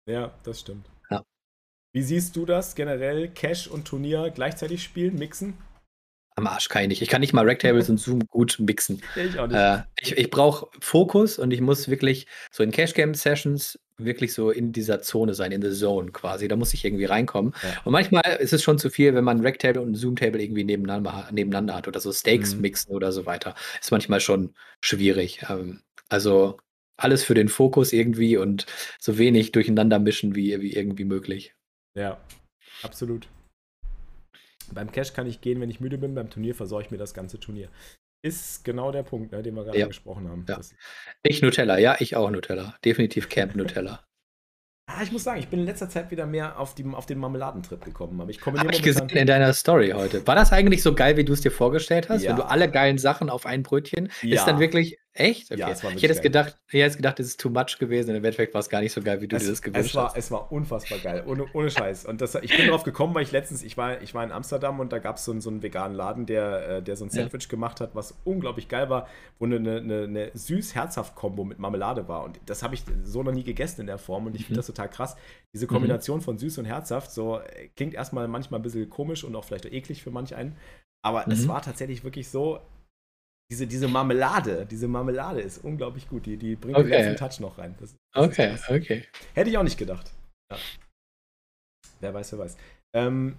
ja, 0.06 0.34
das 0.44 0.62
stimmt. 0.62 0.90
Ja. 1.10 1.26
Wie 1.92 2.04
siehst 2.04 2.36
du 2.36 2.46
das 2.46 2.76
generell? 2.76 3.28
Cash 3.30 3.68
und 3.68 3.86
Turnier 3.86 4.32
gleichzeitig 4.34 4.84
spielen, 4.84 5.18
mixen? 5.18 5.58
Am 6.36 6.48
Arsch 6.48 6.70
kann 6.70 6.84
ich 6.84 6.88
nicht. 6.90 7.02
Ich 7.02 7.10
kann 7.10 7.22
nicht 7.22 7.34
mal 7.34 7.46
Rectables 7.46 7.90
und 7.90 8.00
Zoom 8.00 8.26
gut 8.28 8.58
mixen. 8.60 9.02
Ich 9.16 9.38
auch 9.38 9.48
nicht. 9.48 9.58
Äh, 9.58 9.84
ich 10.00 10.18
ich 10.18 10.30
brauche 10.30 10.68
Fokus 10.80 11.38
und 11.38 11.52
ich 11.52 11.62
muss 11.62 11.90
wirklich 11.90 12.28
so 12.52 12.64
in 12.64 12.72
Cash 12.72 12.94
Game 12.94 13.14
Sessions 13.14 13.80
wirklich 13.98 14.34
so 14.34 14.50
in 14.50 14.72
dieser 14.72 15.02
Zone 15.02 15.34
sein, 15.34 15.52
in 15.52 15.62
the 15.62 15.72
Zone 15.72 16.12
quasi. 16.12 16.48
Da 16.48 16.56
muss 16.56 16.74
ich 16.74 16.86
irgendwie 16.86 17.06
reinkommen. 17.06 17.54
Ja. 17.62 17.82
Und 17.84 17.92
manchmal 17.92 18.24
ist 18.40 18.54
es 18.54 18.64
schon 18.64 18.80
zu 18.80 18.90
viel, 18.90 19.14
wenn 19.14 19.24
man 19.24 19.42
Rectable 19.42 19.82
und 19.82 19.96
Zoom-Table 19.96 20.42
irgendwie 20.42 20.64
nebeneinander, 20.64 21.30
nebeneinander 21.32 21.76
hat 21.76 21.88
oder 21.88 22.00
so 22.00 22.12
Stakes 22.12 22.56
mhm. 22.56 22.62
mixen 22.62 22.92
oder 22.92 23.12
so 23.12 23.26
weiter. 23.26 23.56
Ist 23.80 23.92
manchmal 23.92 24.20
schon 24.20 24.54
schwierig. 24.82 25.44
Ähm, 25.50 25.82
also 26.10 26.58
alles 26.98 27.24
für 27.24 27.34
den 27.34 27.50
Fokus 27.50 27.94
irgendwie 27.94 28.38
und 28.38 28.66
so 29.00 29.18
wenig 29.18 29.52
durcheinander 29.52 30.00
mischen 30.00 30.36
wie, 30.36 30.60
wie 30.62 30.74
irgendwie 30.74 31.06
möglich. 31.06 31.54
Ja, 31.96 32.20
absolut. 32.84 33.28
Beim 34.74 34.92
Cash 34.92 35.14
kann 35.14 35.28
ich 35.28 35.42
gehen, 35.42 35.62
wenn 35.62 35.70
ich 35.70 35.80
müde 35.80 35.98
bin, 35.98 36.16
beim 36.16 36.30
Turnier 36.30 36.56
versorge 36.56 36.86
ich 36.86 36.92
mir 36.92 36.98
das 36.98 37.14
ganze 37.14 37.40
Turnier. 37.40 37.70
Ist 38.24 38.64
genau 38.64 38.92
der 38.92 39.04
Punkt, 39.04 39.32
ne, 39.32 39.42
den 39.42 39.56
wir 39.56 39.64
gerade 39.64 39.80
ja. 39.80 39.88
gesprochen 39.88 40.30
haben. 40.30 40.46
Ja. 40.48 40.60
Ich 41.24 41.42
Nutella, 41.42 41.80
ja, 41.80 41.96
ich 42.00 42.16
auch 42.16 42.30
Nutella. 42.30 42.76
Definitiv 42.86 43.30
Camp 43.30 43.56
Nutella. 43.56 44.06
Ah, 44.98 45.04
ich 45.04 45.12
muss 45.12 45.24
sagen, 45.24 45.40
ich 45.40 45.48
bin 45.48 45.60
in 45.60 45.66
letzter 45.66 45.90
Zeit 45.90 46.12
wieder 46.12 46.26
mehr 46.26 46.60
auf, 46.60 46.76
die, 46.76 46.86
auf 46.86 47.06
den 47.06 47.18
Marmeladentrip 47.18 47.84
gekommen. 47.84 48.20
Aber 48.20 48.30
ich 48.30 48.42
komme 48.42 48.60
Habe 48.60 48.74
ich 48.74 48.82
gesehen 48.82 49.10
in 49.10 49.28
deiner 49.28 49.54
Story 49.54 49.92
heute. 49.92 50.26
War 50.28 50.36
das 50.36 50.52
eigentlich 50.52 50.84
so 50.84 50.94
geil, 50.94 51.16
wie 51.18 51.24
du 51.24 51.34
es 51.34 51.42
dir 51.42 51.52
vorgestellt 51.52 52.10
hast? 52.10 52.24
Ja. 52.24 52.32
Wenn 52.32 52.38
du 52.38 52.46
alle 52.46 52.70
geilen 52.70 52.98
Sachen 52.98 53.30
auf 53.30 53.46
ein 53.46 53.64
Brötchen, 53.64 54.10
ist 54.22 54.46
dann 54.46 54.60
wirklich 54.60 54.98
echt? 55.14 55.52
Okay. 55.52 55.60
Ja, 55.60 55.70
es 55.70 55.84
war 55.84 55.92
ich 55.92 56.02
hätte 56.02 56.14
es 56.14 56.22
gedacht, 56.22 56.58
ich 56.70 56.82
hätte 56.82 56.96
gedacht, 56.96 57.20
es 57.20 57.28
ist 57.28 57.40
too 57.40 57.50
much 57.50 57.78
gewesen. 57.80 58.12
In 58.12 58.18
Endeffekt 58.18 58.54
war 58.54 58.60
es 58.60 58.70
gar 58.70 58.82
nicht 58.82 58.94
so 58.94 59.02
geil, 59.02 59.22
wie 59.22 59.28
du 59.28 59.36
es, 59.36 59.44
dir 59.44 59.50
das 59.50 59.62
gewünscht 59.62 59.90
es 59.90 59.96
war, 59.96 60.06
hast. 60.06 60.18
Es 60.18 60.32
war 60.32 60.52
unfassbar 60.52 61.00
geil, 61.00 61.24
ohne, 61.28 61.46
ohne 61.54 61.70
Scheiß. 61.70 62.06
Und 62.06 62.22
das, 62.22 62.36
ich 62.36 62.56
bin 62.56 62.68
darauf 62.68 62.84
gekommen, 62.84 63.14
weil 63.14 63.24
ich 63.24 63.32
letztens, 63.32 63.64
ich 63.64 63.78
war, 63.78 64.02
ich 64.02 64.14
war 64.14 64.24
in 64.24 64.32
Amsterdam 64.32 64.80
und 64.80 64.94
da 64.94 65.00
gab 65.00 65.18
es 65.18 65.26
so, 65.26 65.38
so 65.40 65.50
einen 65.50 65.62
veganen 65.62 65.96
Laden, 65.96 66.26
der, 66.26 66.70
äh, 66.70 66.82
der 66.84 66.96
so 66.96 67.06
ein 67.06 67.10
Sandwich 67.10 67.50
gemacht 67.50 67.82
hat, 67.82 67.94
was 67.94 68.16
unglaublich 68.24 68.70
geil 68.70 68.90
war, 68.90 69.08
wo 69.40 69.46
eine, 69.46 69.58
eine, 69.58 70.04
eine 70.04 70.32
süß-herzhaft-Kombo 70.34 71.44
mit 71.44 71.60
Marmelade 71.60 72.08
war. 72.08 72.24
Und 72.24 72.40
das 72.46 72.64
habe 72.64 72.76
ich 72.76 72.84
so 73.04 73.24
noch 73.24 73.34
nie 73.34 73.44
gegessen 73.44 73.82
in 73.82 73.88
der 73.88 73.98
Form 73.98 74.28
und 74.28 74.36
ich 74.36 74.46
finde 74.46 74.54
mhm. 74.54 74.60
das 74.60 74.68
total 74.68 74.90
krass. 74.90 75.16
Diese 75.54 75.68
Kombination 75.68 76.20
mhm. 76.20 76.24
von 76.24 76.38
süß 76.38 76.58
und 76.60 76.66
herzhaft, 76.66 77.12
so 77.12 77.40
äh, 77.40 77.68
klingt 77.76 77.94
erstmal 77.94 78.28
manchmal 78.28 78.60
ein 78.60 78.64
bisschen 78.64 78.90
komisch 78.90 79.24
und 79.24 79.36
auch 79.36 79.44
vielleicht 79.44 79.66
eklig 79.66 80.02
für 80.02 80.12
manch 80.12 80.36
einen. 80.36 80.56
Aber 81.04 81.26
mhm. 81.26 81.34
es 81.34 81.48
war 81.48 81.62
tatsächlich 81.62 82.04
wirklich 82.04 82.30
so, 82.30 82.60
diese, 83.52 83.68
diese 83.68 83.90
Marmelade, 83.90 84.66
diese 84.66 84.88
Marmelade 84.88 85.42
ist 85.42 85.58
unglaublich 85.64 86.08
gut. 86.08 86.26
Die, 86.26 86.38
die 86.38 86.56
bringt 86.56 86.78
okay. 86.78 86.90
den 86.90 86.92
letzten 86.92 87.18
Touch 87.18 87.40
noch 87.42 87.58
rein. 87.58 87.76
Das, 87.80 87.94
das 88.14 88.26
okay, 88.26 88.56
okay. 88.70 89.04
Hätte 89.34 89.50
ich 89.50 89.58
auch 89.58 89.64
nicht 89.64 89.78
gedacht. 89.78 90.10
Ja. 90.50 90.58
Wer 92.00 92.14
weiß, 92.14 92.32
wer 92.32 92.40
weiß. 92.40 92.58
Ähm, 92.96 93.36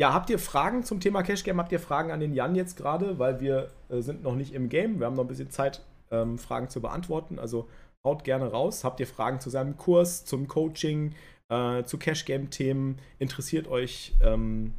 ja, 0.00 0.12
habt 0.12 0.30
ihr 0.30 0.38
Fragen 0.38 0.84
zum 0.84 1.00
Thema 1.00 1.24
Cash 1.24 1.42
Game? 1.42 1.58
Habt 1.58 1.72
ihr 1.72 1.80
Fragen 1.80 2.12
an 2.12 2.20
den 2.20 2.32
Jan 2.32 2.54
jetzt 2.54 2.76
gerade? 2.76 3.18
Weil 3.18 3.40
wir 3.40 3.70
äh, 3.88 4.00
sind 4.02 4.22
noch 4.22 4.36
nicht 4.36 4.54
im 4.54 4.68
Game. 4.68 5.00
Wir 5.00 5.06
haben 5.06 5.16
noch 5.16 5.24
ein 5.24 5.28
bisschen 5.28 5.50
Zeit, 5.50 5.82
ähm, 6.12 6.38
Fragen 6.38 6.68
zu 6.68 6.80
beantworten. 6.80 7.40
Also 7.40 7.68
haut 8.04 8.22
gerne 8.22 8.46
raus. 8.46 8.84
Habt 8.84 9.00
ihr 9.00 9.06
Fragen 9.08 9.40
zu 9.40 9.50
seinem 9.50 9.76
Kurs, 9.76 10.24
zum 10.24 10.46
Coaching, 10.46 11.12
äh, 11.48 11.82
zu 11.82 11.98
Cash 11.98 12.24
Game 12.24 12.50
Themen? 12.50 13.00
Interessiert 13.18 13.66
euch, 13.66 14.14
ähm, 14.22 14.74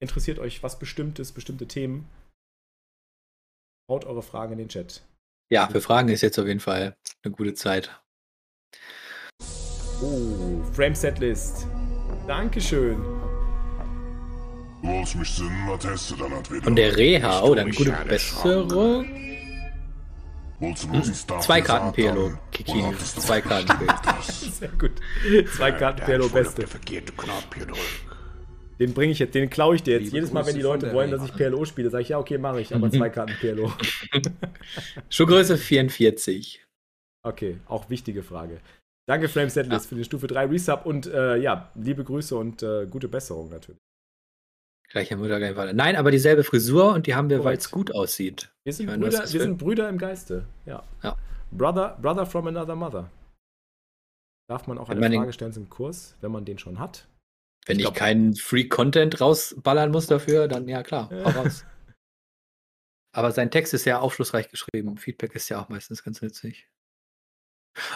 interessiert 0.00 0.38
euch 0.38 0.62
was 0.62 0.78
Bestimmtes, 0.78 1.32
bestimmte 1.32 1.66
Themen? 1.66 2.08
Haut 3.90 4.04
eure 4.04 4.22
Fragen 4.22 4.52
in 4.52 4.58
den 4.58 4.68
Chat. 4.68 5.02
Ja, 5.50 5.66
für 5.66 5.80
Fragen 5.80 6.10
ist 6.10 6.20
jetzt 6.20 6.38
auf 6.38 6.46
jeden 6.46 6.60
Fall 6.60 6.94
eine 7.24 7.32
gute 7.32 7.54
Zeit. 7.54 7.90
Oh, 10.02 10.62
Frame 10.74 10.94
Setlist. 10.94 11.66
Dankeschön. 12.26 13.02
Von 16.62 16.76
der 16.76 16.96
Reha, 16.96 17.42
oh, 17.42 17.54
dann 17.54 17.70
gute 17.70 17.92
Besserung. 18.06 19.06
Hm. 20.60 20.74
Zwei 21.40 21.62
Karten 21.62 21.92
PLO, 21.92 22.32
Kikini. 22.50 22.94
Zwei 22.98 23.40
Karten 23.40 23.68
PLO. 23.68 23.94
Sehr 24.22 24.68
gut. 24.68 24.92
Zwei 25.56 25.72
Karten 25.72 26.04
PLO, 26.04 26.28
beste. 26.28 26.66
Den 28.78 28.94
bringe 28.94 29.12
ich 29.12 29.18
jetzt, 29.18 29.34
den 29.34 29.50
klaue 29.50 29.74
ich 29.74 29.82
dir 29.82 29.94
jetzt. 29.94 30.04
Liebe 30.04 30.16
Jedes 30.16 30.32
Mal, 30.32 30.46
wenn 30.46 30.54
die 30.54 30.62
Leute 30.62 30.92
wollen, 30.92 31.10
dass 31.10 31.24
ich 31.24 31.34
PLO 31.34 31.64
spiele, 31.64 31.90
sage 31.90 32.02
ich, 32.02 32.10
ja, 32.10 32.18
okay, 32.18 32.38
mache 32.38 32.60
ich, 32.60 32.74
aber 32.74 32.90
zwei 32.90 33.10
Karten 33.10 33.34
PLO. 33.40 33.72
Schuhgröße 35.08 35.56
44. 35.56 36.64
Okay, 37.24 37.58
auch 37.66 37.90
wichtige 37.90 38.22
Frage. 38.22 38.60
Danke, 39.08 39.28
Flame 39.28 39.50
Setlist, 39.50 39.86
ja. 39.86 39.88
für 39.88 39.94
den 39.96 40.04
Stufe 40.04 40.26
3 40.26 40.46
Resub 40.46 40.86
und 40.86 41.06
äh, 41.06 41.36
ja, 41.38 41.72
liebe 41.74 42.04
Grüße 42.04 42.36
und 42.36 42.62
äh, 42.62 42.86
gute 42.86 43.08
Besserung 43.08 43.48
natürlich. 43.48 43.80
Gleicher 44.90 45.16
Mutter, 45.16 45.38
gleich 45.38 45.56
weiter. 45.56 45.72
Nein, 45.72 45.96
aber 45.96 46.10
dieselbe 46.10 46.44
Frisur 46.44 46.94
und 46.94 47.06
die 47.06 47.14
haben 47.14 47.28
wir, 47.28 47.44
weil 47.44 47.56
es 47.56 47.70
gut 47.70 47.94
aussieht. 47.94 48.50
Wir 48.64 48.72
sind, 48.72 48.86
meine, 48.86 49.04
Brüder, 49.04 49.20
wir 49.20 49.40
sind 49.40 49.58
Brüder 49.58 49.88
im 49.88 49.98
Geiste. 49.98 50.44
Ja. 50.66 50.82
ja. 51.02 51.16
Brother, 51.50 51.98
brother 52.00 52.26
from 52.26 52.46
another 52.46 52.76
mother. 52.76 53.10
Darf 54.48 54.66
man 54.66 54.78
auch 54.78 54.88
eine 54.88 55.10
Frage 55.10 55.32
stellen 55.32 55.52
zum 55.52 55.68
Kurs, 55.68 56.16
wenn 56.20 56.32
man 56.32 56.44
den 56.44 56.58
schon 56.58 56.78
hat? 56.78 57.06
Wenn 57.68 57.78
ich, 57.78 57.86
ich 57.86 57.94
keinen 57.94 58.34
Free-Content 58.34 59.20
rausballern 59.20 59.90
muss 59.90 60.06
dafür, 60.06 60.48
dann 60.48 60.66
ja 60.68 60.82
klar, 60.82 61.12
raus. 61.12 61.64
Aber 63.12 63.32
sein 63.32 63.50
Text 63.50 63.74
ist 63.74 63.84
ja 63.84 64.00
aufschlussreich 64.00 64.48
geschrieben. 64.48 64.96
Feedback 64.96 65.34
ist 65.34 65.48
ja 65.48 65.60
auch 65.60 65.68
meistens 65.68 66.02
ganz 66.02 66.22
nützlich. 66.22 66.68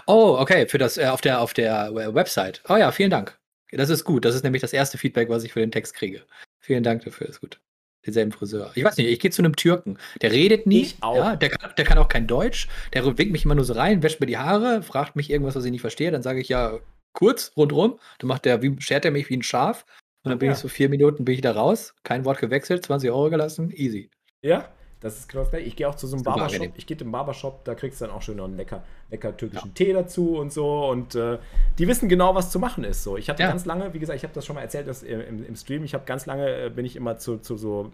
Oh, 0.07 0.37
okay, 0.39 0.67
für 0.67 0.79
das 0.79 0.97
äh, 0.99 1.07
auf 1.07 1.21
der 1.21 1.41
auf 1.41 1.55
der 1.55 1.93
Website. 2.15 2.63
Oh 2.69 2.77
ja, 2.77 2.93
vielen 2.93 3.11
Dank. 3.11 3.39
Das 3.71 3.89
ist 3.89 4.05
gut. 4.05 4.25
Das 4.25 4.35
ist 4.35 4.45
nämlich 4.45 4.61
das 4.61 4.73
erste 4.73 4.99
Feedback, 4.99 5.29
was 5.29 5.45
ich 5.45 5.53
für 5.53 5.61
den 5.61 5.71
Text 5.71 5.95
kriege. 5.95 6.25
Vielen 6.61 6.83
Dank 6.83 7.05
dafür, 7.05 7.29
ist 7.29 7.41
gut. 7.41 7.61
Denselben 8.05 8.33
Friseur. 8.33 8.73
Ich 8.75 8.85
weiß 8.85 8.97
nicht, 8.97 9.09
ich 9.09 9.21
gehe 9.21 9.31
zu 9.31 9.43
einem 9.43 9.55
Türken. 9.55 9.97
Der 10.21 10.33
redet 10.33 10.67
nie. 10.67 10.83
Ich 10.83 10.97
auch. 11.01 11.17
Ja, 11.17 11.37
der, 11.37 11.51
kann, 11.51 11.73
der 11.77 11.85
kann 11.85 11.99
auch 11.99 12.09
kein 12.09 12.27
Deutsch. 12.27 12.69
Der 12.93 13.05
winkt 13.05 13.33
mich 13.33 13.45
immer 13.45 13.55
nur 13.55 13.65
so 13.65 13.75
rein, 13.75 14.03
wäscht 14.03 14.21
mir 14.21 14.27
die 14.27 14.39
Haare, 14.39 14.83
fragt 14.83 15.15
mich 15.15 15.31
irgendwas, 15.31 15.55
was 15.55 15.65
ich 15.65 15.71
nicht 15.71 15.81
verstehe. 15.81 16.11
Dann 16.11 16.23
sage 16.23 16.41
ich 16.41 16.49
ja, 16.49 16.81
kurz, 17.13 17.53
rundrum. 17.57 17.99
Dann 18.19 18.29
macht 18.29 18.45
der, 18.45 18.63
wie, 18.63 18.81
schert 18.81 19.05
er 19.05 19.11
mich 19.11 19.29
wie 19.29 19.37
ein 19.37 19.43
Schaf. 19.43 19.85
Und 20.25 20.31
dann 20.31 20.39
bin 20.39 20.47
ja. 20.47 20.53
ich 20.53 20.59
so 20.59 20.69
vier 20.69 20.89
Minuten, 20.89 21.25
bin 21.25 21.35
ich 21.35 21.41
da 21.41 21.53
raus. 21.53 21.95
Kein 22.05 22.25
Wort 22.25 22.39
gewechselt, 22.39 22.85
20 22.85 23.11
Euro 23.11 23.29
gelassen, 23.31 23.73
easy. 23.75 24.11
Ja, 24.43 24.69
das 25.01 25.19
ist 25.19 25.29
genau 25.29 25.43
das 25.43 25.51
gleiche. 25.51 25.67
Ich 25.67 25.75
gehe 25.75 25.89
auch 25.89 25.97
zu 25.97 26.07
so 26.07 26.15
einem 26.15 26.23
Barbershop. 26.23 26.73
Ich 26.77 26.87
gehe 26.87 26.97
im 26.97 27.11
Barbershop, 27.11 27.65
da 27.65 27.75
kriegst 27.75 28.01
du 28.01 28.07
dann 28.07 28.15
auch 28.15 28.23
schön 28.23 28.37
noch 28.37 28.45
einen 28.45 28.57
lecker, 28.57 28.85
lecker 29.11 29.37
türkischen 29.37 29.69
ja. 29.69 29.75
Tee 29.75 29.93
dazu 29.93 30.39
und 30.39 30.53
so. 30.53 30.87
Und 30.87 31.17
äh, 31.17 31.39
die 31.79 31.89
wissen 31.89 32.09
genau, 32.09 32.37
was 32.37 32.53
zu 32.53 32.61
machen 32.61 32.85
ist. 32.85 33.03
So, 33.03 33.17
ich 33.17 33.29
hatte 33.29 33.43
ja. 33.43 33.49
ganz 33.49 33.65
lange, 33.65 33.93
wie 33.95 33.99
gesagt, 33.99 34.17
ich 34.17 34.23
habe 34.23 34.33
das 34.33 34.47
schon 34.47 34.55
mal 34.55 34.63
erzählt 34.63 34.87
dass, 34.87 35.03
im, 35.03 35.45
im 35.45 35.57
Stream. 35.57 35.83
Ich 35.83 35.95
habe 35.95 36.05
ganz 36.05 36.27
lange 36.27 36.67
äh, 36.67 36.71
bin 36.71 36.85
ich 36.85 36.95
immer 36.95 37.19
zu, 37.19 37.39
zu 37.39 37.57
so 37.57 37.91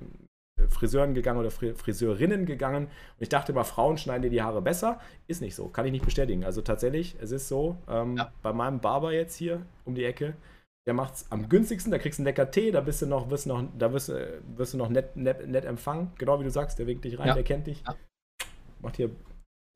Friseuren 0.69 1.15
gegangen 1.15 1.39
oder 1.39 1.51
Friseurinnen 1.51 2.47
gegangen 2.47 2.87
und 2.87 3.21
ich 3.21 3.29
dachte 3.29 3.53
immer, 3.53 3.65
Frauen 3.65 3.99
schneiden 3.99 4.23
dir 4.23 4.31
die 4.31 4.43
Haare 4.43 4.63
besser. 4.63 5.01
Ist 5.27 5.41
nicht 5.41 5.55
so, 5.55 5.69
kann 5.69 5.87
ich 5.87 5.93
nicht 5.93 6.05
bestätigen. 6.05 6.45
Also 6.45 6.63
tatsächlich, 6.63 7.17
es 7.21 7.31
ist 7.31 7.49
so, 7.49 7.77
ähm, 7.89 8.17
ja. 8.17 8.33
bei 8.43 8.53
meinem 8.53 8.81
Barber 8.81 9.13
jetzt 9.13 9.37
hier 9.37 9.65
um 9.85 9.95
die 9.95 10.05
Ecke, 10.05 10.35
der 10.87 10.95
macht 10.95 11.15
es 11.15 11.31
am 11.31 11.49
günstigsten, 11.49 11.93
da 11.93 11.99
kriegst 11.99 12.19
du 12.19 12.23
einen 12.23 12.29
lecker 12.29 12.51
Tee, 12.51 12.71
da 12.71 12.81
bist 12.81 13.03
du 13.03 13.07
noch, 13.07 13.31
wirst 13.31 13.47
noch, 13.47 13.63
da 13.79 13.93
wirst, 13.93 14.09
wirst 14.09 14.73
du 14.73 14.79
noch 14.79 14.89
nett, 14.89 15.17
nett, 15.17 15.47
nett 15.47 15.65
empfangen, 15.65 16.13
genau 16.17 16.41
wie 16.41 16.45
du 16.45 16.51
sagst, 16.51 16.79
der 16.79 16.87
winkt 16.87 17.05
dich 17.05 17.19
rein, 17.19 17.29
ja. 17.29 17.35
der 17.35 17.45
kennt 17.45 17.67
dich. 17.67 17.83
Ja. 17.87 17.95
Macht 18.81 18.97
hier 18.97 19.11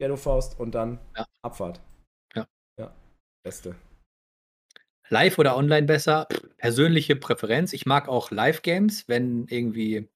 Ghetto-Faust 0.01 0.59
und 0.59 0.75
dann 0.75 0.99
Abfahrt. 1.43 1.81
Ja. 2.35 2.47
Ja, 2.79 2.95
beste. 3.45 3.77
Live 5.11 5.39
oder 5.39 5.57
online 5.57 5.87
besser? 5.87 6.27
Persönliche 6.57 7.17
Präferenz. 7.17 7.75
Ich 7.75 7.85
mag 7.85 8.09
auch 8.09 8.31
Live-Games, 8.31 9.07
wenn 9.09 9.47
irgendwie 9.49 10.09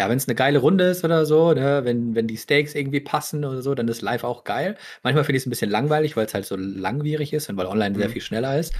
ja, 0.00 0.08
wenn 0.08 0.16
es 0.16 0.26
eine 0.26 0.34
geile 0.34 0.60
Runde 0.60 0.84
ist 0.84 1.04
oder 1.04 1.26
so, 1.26 1.52
ne, 1.52 1.84
wenn, 1.84 2.14
wenn 2.14 2.26
die 2.26 2.38
Stakes 2.38 2.74
irgendwie 2.74 3.00
passen 3.00 3.44
oder 3.44 3.60
so, 3.60 3.74
dann 3.74 3.86
ist 3.86 4.00
live 4.00 4.24
auch 4.24 4.44
geil. 4.44 4.78
Manchmal 5.02 5.24
finde 5.24 5.36
ich 5.36 5.42
es 5.42 5.46
ein 5.46 5.50
bisschen 5.50 5.70
langweilig, 5.70 6.16
weil 6.16 6.24
es 6.24 6.32
halt 6.32 6.46
so 6.46 6.56
langwierig 6.56 7.34
ist 7.34 7.50
und 7.50 7.58
weil 7.58 7.66
online 7.66 7.90
mhm. 7.90 8.00
sehr 8.00 8.08
viel 8.08 8.22
schneller 8.22 8.58
ist. 8.58 8.72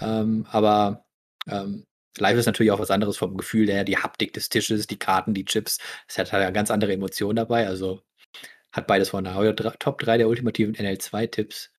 Ähm, 0.00 0.46
aber 0.52 1.04
ähm, 1.48 1.84
live 2.18 2.38
ist 2.38 2.46
natürlich 2.46 2.70
auch 2.70 2.78
was 2.78 2.92
anderes 2.92 3.16
vom 3.16 3.36
Gefühl 3.36 3.68
her, 3.68 3.82
die 3.82 3.96
Haptik 3.96 4.32
des 4.34 4.50
Tisches, 4.50 4.86
die 4.86 5.00
Karten, 5.00 5.34
die 5.34 5.44
Chips. 5.44 5.78
Es 6.06 6.16
hat 6.16 6.32
halt 6.32 6.44
eine 6.44 6.52
ganz 6.52 6.70
andere 6.70 6.92
Emotion 6.92 7.34
dabei. 7.34 7.66
Also 7.66 8.00
hat 8.70 8.86
beides 8.86 9.08
vorne. 9.08 9.34
Top 9.80 9.98
3 9.98 10.18
der 10.18 10.28
ultimativen 10.28 10.76
NL2-Tipps. 10.76 11.72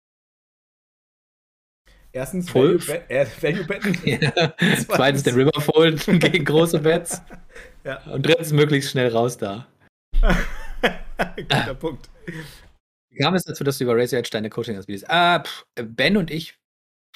Erstens 2.12 2.54
Value, 2.54 2.80
äh, 3.10 3.26
Value 3.42 3.66
Betten. 3.66 3.98
ja. 4.06 4.54
Zweitens 4.88 5.24
den 5.24 5.36
River 5.36 5.62
Fold 5.62 6.06
gegen 6.06 6.44
große 6.44 6.80
Bets. 6.80 7.22
ja. 7.84 8.02
Und 8.06 8.26
drittens 8.26 8.52
möglichst 8.52 8.92
schnell 8.92 9.10
raus 9.10 9.38
da. 9.38 9.68
Guter 11.36 11.76
Punkt. 11.76 12.10
Wie 13.12 13.18
kam 13.18 13.36
es 13.36 13.44
dazu, 13.44 13.64
dass 13.64 13.78
du 13.78 13.84
über 13.84 13.96
Razor 13.96 14.20
Edge 14.20 14.30
deine 14.32 14.50
Coaching 14.50 14.78
anbietest? 14.78 15.10
Ah, 15.10 15.44
ben 15.76 16.18
und 16.18 16.32
ich 16.32 16.58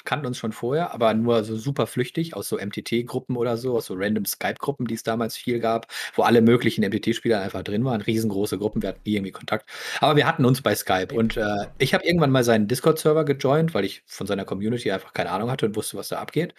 kannten 0.04 0.26
uns 0.26 0.38
schon 0.38 0.52
vorher, 0.52 0.92
aber 0.94 1.14
nur 1.14 1.44
so 1.44 1.56
super 1.56 1.86
flüchtig 1.86 2.34
aus 2.34 2.48
so 2.48 2.58
MTT-Gruppen 2.58 3.36
oder 3.36 3.56
so, 3.56 3.76
aus 3.76 3.86
so 3.86 3.94
random 3.94 4.24
Skype-Gruppen, 4.24 4.86
die 4.86 4.94
es 4.94 5.02
damals 5.02 5.36
viel 5.36 5.60
gab, 5.60 5.86
wo 6.14 6.22
alle 6.22 6.42
möglichen 6.42 6.84
MTT-Spieler 6.84 7.40
einfach 7.40 7.62
drin 7.62 7.84
waren. 7.84 8.00
Riesengroße 8.00 8.58
Gruppen, 8.58 8.82
wir 8.82 8.90
hatten 8.90 9.00
nie 9.04 9.14
irgendwie 9.14 9.32
Kontakt. 9.32 9.68
Aber 10.00 10.16
wir 10.16 10.26
hatten 10.26 10.44
uns 10.44 10.62
bei 10.62 10.74
Skype 10.74 11.14
und 11.14 11.36
äh, 11.36 11.66
ich 11.78 11.94
habe 11.94 12.04
irgendwann 12.04 12.30
mal 12.30 12.44
seinen 12.44 12.68
Discord-Server 12.68 13.24
gejoint, 13.24 13.74
weil 13.74 13.84
ich 13.84 14.02
von 14.06 14.26
seiner 14.26 14.44
Community 14.44 14.90
einfach 14.90 15.12
keine 15.12 15.30
Ahnung 15.30 15.50
hatte 15.50 15.66
und 15.66 15.76
wusste, 15.76 15.96
was 15.96 16.08
da 16.08 16.18
abgeht. 16.18 16.54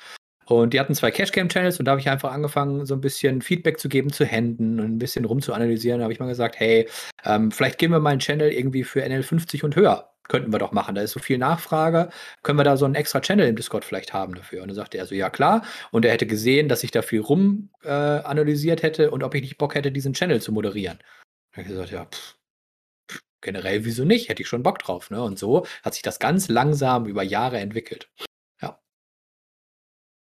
Und 0.48 0.74
die 0.74 0.80
hatten 0.80 0.94
zwei 0.94 1.10
Cash-Game-Channels 1.12 1.80
und 1.80 1.86
da 1.86 1.92
habe 1.92 2.02
ich 2.02 2.10
einfach 2.10 2.32
angefangen, 2.32 2.86
so 2.86 2.94
ein 2.94 3.02
bisschen 3.02 3.42
Feedback 3.42 3.80
zu 3.80 3.90
geben 3.90 4.12
zu 4.12 4.26
Händen 4.26 4.80
und 4.80 4.86
ein 4.86 5.00
bisschen 5.00 5.26
rumzuanalysieren. 5.26 6.00
Da 6.00 6.04
habe 6.04 6.14
ich 6.14 6.20
mal 6.20 6.28
gesagt, 6.28 6.60
hey, 6.60 6.88
ähm, 7.24 7.52
vielleicht 7.52 7.80
geben 7.80 7.94
wir 7.94 8.00
mal 8.00 8.12
einen 8.12 8.20
Channel 8.20 8.52
irgendwie 8.52 8.84
für 8.84 9.04
NL50 9.04 9.64
und 9.66 9.76
höher 9.76 10.15
könnten 10.28 10.52
wir 10.52 10.60
doch 10.60 10.72
machen. 10.72 10.96
Da 10.96 11.02
ist 11.02 11.12
so 11.12 11.20
viel 11.20 11.38
Nachfrage. 11.38 12.10
Können 12.44 12.60
wir 12.60 12.64
da 12.64 12.78
so 12.78 12.86
einen 12.86 12.96
extra 12.96 13.22
Channel 13.22 13.48
im 13.48 13.56
Discord 13.56 13.86
vielleicht 13.86 14.14
haben 14.14 14.36
dafür? 14.36 14.62
Und 14.62 14.70
dann 14.70 14.76
sagte 14.76 14.98
er 14.98 15.06
so, 15.06 15.16
ja 15.16 15.30
klar. 15.30 15.64
Und 15.92 16.06
er 16.06 16.12
hätte 16.12 16.28
gesehen, 16.28 16.70
dass 16.70 16.84
ich 16.84 16.92
da 16.92 17.02
viel 17.02 17.22
rum 17.22 17.70
äh, 17.84 17.90
analysiert 17.90 18.84
hätte 18.84 19.12
und 19.12 19.24
ob 19.24 19.36
ich 19.36 19.42
nicht 19.42 19.58
Bock 19.58 19.76
hätte, 19.76 19.92
diesen 19.92 20.14
Channel 20.14 20.42
zu 20.42 20.52
moderieren. 20.52 20.98
Da 21.52 21.58
habe 21.58 21.62
ich 21.62 21.68
gesagt, 21.68 21.92
ja, 21.92 22.06
pff, 22.06 22.38
pff, 23.12 23.22
generell 23.42 23.86
wieso 23.86 24.04
nicht? 24.06 24.30
Hätte 24.30 24.42
ich 24.42 24.48
schon 24.48 24.64
Bock 24.64 24.80
drauf. 24.80 25.12
Ne? 25.12 25.22
Und 25.22 25.40
so 25.40 25.66
hat 25.84 25.94
sich 25.94 26.04
das 26.04 26.20
ganz 26.20 26.50
langsam 26.50 27.06
über 27.06 27.24
Jahre 27.24 27.60
entwickelt. 27.60 28.10
Ja. 28.62 28.82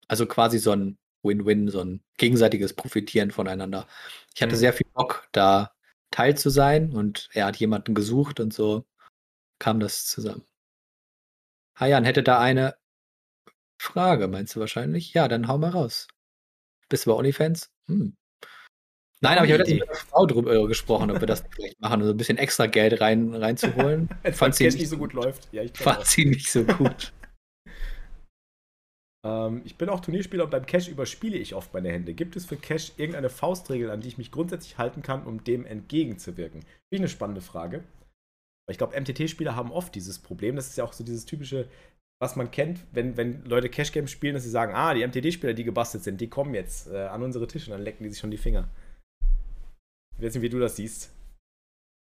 Also 0.08 0.26
quasi 0.26 0.58
so 0.58 0.72
ein 0.72 0.98
Win-Win, 1.22 1.68
so 1.68 1.80
ein 1.80 2.02
gegenseitiges 2.18 2.74
Profitieren 2.74 3.30
voneinander. 3.30 3.86
Ich 4.34 4.42
hatte 4.42 4.54
mhm. 4.54 4.58
sehr 4.60 4.72
viel 4.72 4.88
Bock, 4.92 5.28
da 5.32 5.72
Teil 6.10 6.36
zu 6.36 6.50
sein 6.50 6.92
und 6.92 7.28
er 7.32 7.46
hat 7.46 7.56
jemanden 7.56 7.94
gesucht 7.94 8.38
und 8.38 8.52
so 8.52 8.84
kam 9.62 9.78
das 9.78 10.06
zusammen. 10.06 10.44
Hayan 11.78 12.04
hätte 12.04 12.24
da 12.24 12.40
eine 12.40 12.74
Frage, 13.80 14.26
meinst 14.26 14.56
du 14.56 14.60
wahrscheinlich? 14.60 15.14
Ja, 15.14 15.28
dann 15.28 15.46
hau 15.46 15.56
mal 15.56 15.70
raus. 15.70 16.08
Bist 16.88 17.06
du 17.06 17.10
bei 17.10 17.16
OnlyFans? 17.16 17.70
Hm. 17.86 18.16
Nein, 19.20 19.38
aber 19.38 19.46
ich 19.46 19.52
habe 19.52 19.62
mit 19.62 19.82
einer 19.82 19.94
Frau 19.94 20.26
drüber 20.26 20.52
äh, 20.52 20.66
gesprochen, 20.66 21.12
ob 21.12 21.20
wir 21.20 21.28
das 21.28 21.44
vielleicht 21.54 21.80
machen, 21.80 22.00
um 22.00 22.08
so 22.08 22.12
ein 22.12 22.16
bisschen 22.16 22.38
extra 22.38 22.66
Geld 22.66 23.00
rein, 23.00 23.32
reinzuholen. 23.36 24.08
fand 24.32 24.56
sie 24.56 24.64
nicht 24.64 24.88
so 24.88 24.98
gut 24.98 25.12
läuft. 25.12 25.48
Ja, 25.52 25.62
ich 25.62 25.78
fand 25.78 26.04
sie 26.06 26.24
nicht 26.24 26.50
so 26.50 26.64
gut. 26.64 27.12
ähm, 29.24 29.62
ich 29.64 29.76
bin 29.76 29.88
auch 29.90 30.00
Turnierspieler 30.00 30.42
und 30.42 30.50
beim 30.50 30.66
Cash 30.66 30.88
überspiele 30.88 31.38
ich 31.38 31.54
oft 31.54 31.72
meine 31.72 31.90
Hände. 31.90 32.14
Gibt 32.14 32.34
es 32.34 32.46
für 32.46 32.56
Cash 32.56 32.94
irgendeine 32.96 33.30
Faustregel, 33.30 33.90
an 33.90 34.00
die 34.00 34.08
ich 34.08 34.18
mich 34.18 34.32
grundsätzlich 34.32 34.76
halten 34.78 35.02
kann, 35.02 35.24
um 35.24 35.44
dem 35.44 35.64
entgegenzuwirken? 35.66 36.62
Finde 36.62 36.74
ich 36.90 37.00
eine 37.00 37.08
spannende 37.08 37.42
Frage. 37.42 37.84
Ich 38.70 38.78
glaube, 38.78 38.98
MTT-Spieler 38.98 39.56
haben 39.56 39.72
oft 39.72 39.94
dieses 39.94 40.18
Problem. 40.18 40.56
Das 40.56 40.68
ist 40.68 40.78
ja 40.78 40.84
auch 40.84 40.92
so 40.92 41.04
dieses 41.04 41.24
typische, 41.24 41.68
was 42.20 42.36
man 42.36 42.50
kennt, 42.50 42.80
wenn, 42.92 43.16
wenn 43.16 43.44
Leute 43.44 43.68
Cash 43.68 43.92
Games 43.92 44.10
spielen, 44.10 44.34
dass 44.34 44.44
sie 44.44 44.50
sagen, 44.50 44.74
ah, 44.74 44.94
die 44.94 45.06
MTT-Spieler, 45.06 45.54
die 45.54 45.64
gebastelt 45.64 46.04
sind, 46.04 46.20
die 46.20 46.28
kommen 46.28 46.54
jetzt 46.54 46.88
äh, 46.88 47.06
an 47.06 47.22
unsere 47.22 47.46
Tische 47.46 47.66
und 47.66 47.72
dann 47.72 47.82
lecken 47.82 48.04
die 48.04 48.10
sich 48.10 48.20
schon 48.20 48.30
die 48.30 48.38
Finger. 48.38 48.68
Ich 50.16 50.24
weiß 50.24 50.34
nicht, 50.34 50.42
wie 50.42 50.48
du 50.48 50.60
das 50.60 50.76
siehst. 50.76 51.12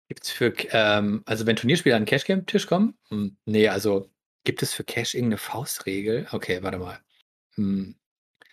Gibt 0.08 0.24
es 0.24 0.30
für, 0.30 0.52
ähm, 0.70 1.22
also 1.24 1.46
wenn 1.46 1.56
Turnierspieler 1.56 1.96
an 1.96 2.04
Cash 2.04 2.26
Game-Tisch 2.26 2.66
kommen? 2.66 2.98
Hm, 3.08 3.36
nee, 3.46 3.68
also 3.68 4.10
gibt 4.44 4.62
es 4.62 4.74
für 4.74 4.84
Cash 4.84 5.14
irgendeine 5.14 5.38
Faustregel? 5.38 6.26
Okay, 6.30 6.62
warte 6.62 6.78
mal. 6.78 7.00
Hm. 7.54 7.96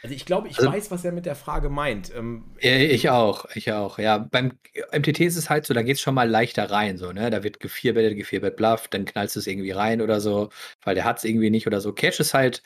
Also 0.04 0.16
ich 0.16 0.26
glaube, 0.26 0.48
ich 0.48 0.58
also, 0.58 0.72
weiß, 0.72 0.90
was 0.90 1.06
er 1.06 1.12
mit 1.12 1.26
der 1.26 1.36
Frage 1.36 1.70
meint. 1.70 2.12
Ähm, 2.16 2.46
ich 2.60 3.10
auch, 3.10 3.46
ich 3.54 3.72
auch. 3.72 4.00
Ja, 4.00 4.18
beim 4.18 4.54
MTT 4.92 5.20
ist 5.20 5.36
es 5.36 5.50
halt 5.50 5.66
so, 5.66 5.74
da 5.74 5.84
geht 5.84 5.98
es 5.98 6.02
schon 6.02 6.16
mal 6.16 6.30
leichter 6.30 6.72
rein, 6.72 6.98
so, 6.98 7.12
ne? 7.12 7.30
Da 7.30 7.44
wird 7.44 7.60
gevierbettet, 7.60 8.18
gevierbett 8.18 8.56
bluff, 8.56 8.88
dann 8.88 9.06
knallst 9.06 9.36
du 9.36 9.40
es 9.40 9.48
irgendwie 9.48 9.72
rein 9.72 10.02
oder 10.02 10.20
so, 10.20 10.50
weil 10.84 10.96
der 10.96 11.06
hat 11.06 11.20
es 11.20 11.24
irgendwie 11.24 11.52
nicht 11.52 11.68
oder 11.68 11.82
so. 11.82 11.94
Cash 11.94 12.20
ist 12.20 12.34
halt, 12.34 12.64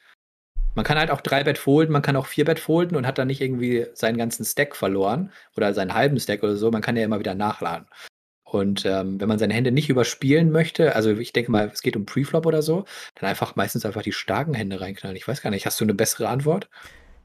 man 0.76 0.86
kann 0.86 0.98
halt 0.98 1.12
auch 1.12 1.22
drei 1.22 1.44
Bett 1.44 1.58
folden, 1.58 1.92
man 1.92 2.02
kann 2.02 2.16
auch 2.16 2.28
vier 2.28 2.46
Bett 2.46 2.60
folden 2.60 2.96
und 2.96 3.06
hat 3.08 3.18
dann 3.18 3.28
nicht 3.28 3.42
irgendwie 3.42 3.88
seinen 3.94 4.18
ganzen 4.18 4.46
Stack 4.46 4.76
verloren 4.76 5.32
oder 5.58 5.74
seinen 5.74 5.94
halben 5.94 6.20
Stack 6.20 6.44
oder 6.44 6.56
so. 6.56 6.72
Man 6.72 6.82
kann 6.82 6.96
ja 6.98 7.04
immer 7.04 7.20
wieder 7.20 7.36
nachladen. 7.36 7.88
Und 8.46 8.86
ähm, 8.86 9.20
wenn 9.20 9.28
man 9.28 9.40
seine 9.40 9.54
Hände 9.54 9.72
nicht 9.72 9.90
überspielen 9.90 10.52
möchte, 10.52 10.96
also 10.96 11.12
ich 11.12 11.34
denke 11.34 11.52
mal, 11.52 11.70
es 11.74 11.82
geht 11.82 11.98
um 11.98 12.06
Preflop 12.06 12.46
oder 12.46 12.62
so, 12.62 12.86
dann 13.16 13.30
einfach 13.30 13.56
meistens 13.56 13.86
einfach 13.86 14.04
die 14.04 14.14
starken 14.14 14.54
Hände 14.54 14.80
reinknallen. 14.80 15.18
Ich 15.18 15.28
weiß 15.28 15.42
gar 15.42 15.50
nicht, 15.50 15.66
hast 15.66 15.82
du 15.82 15.86
eine 15.86 15.94
bessere 15.94 16.30
Antwort? 16.30 16.70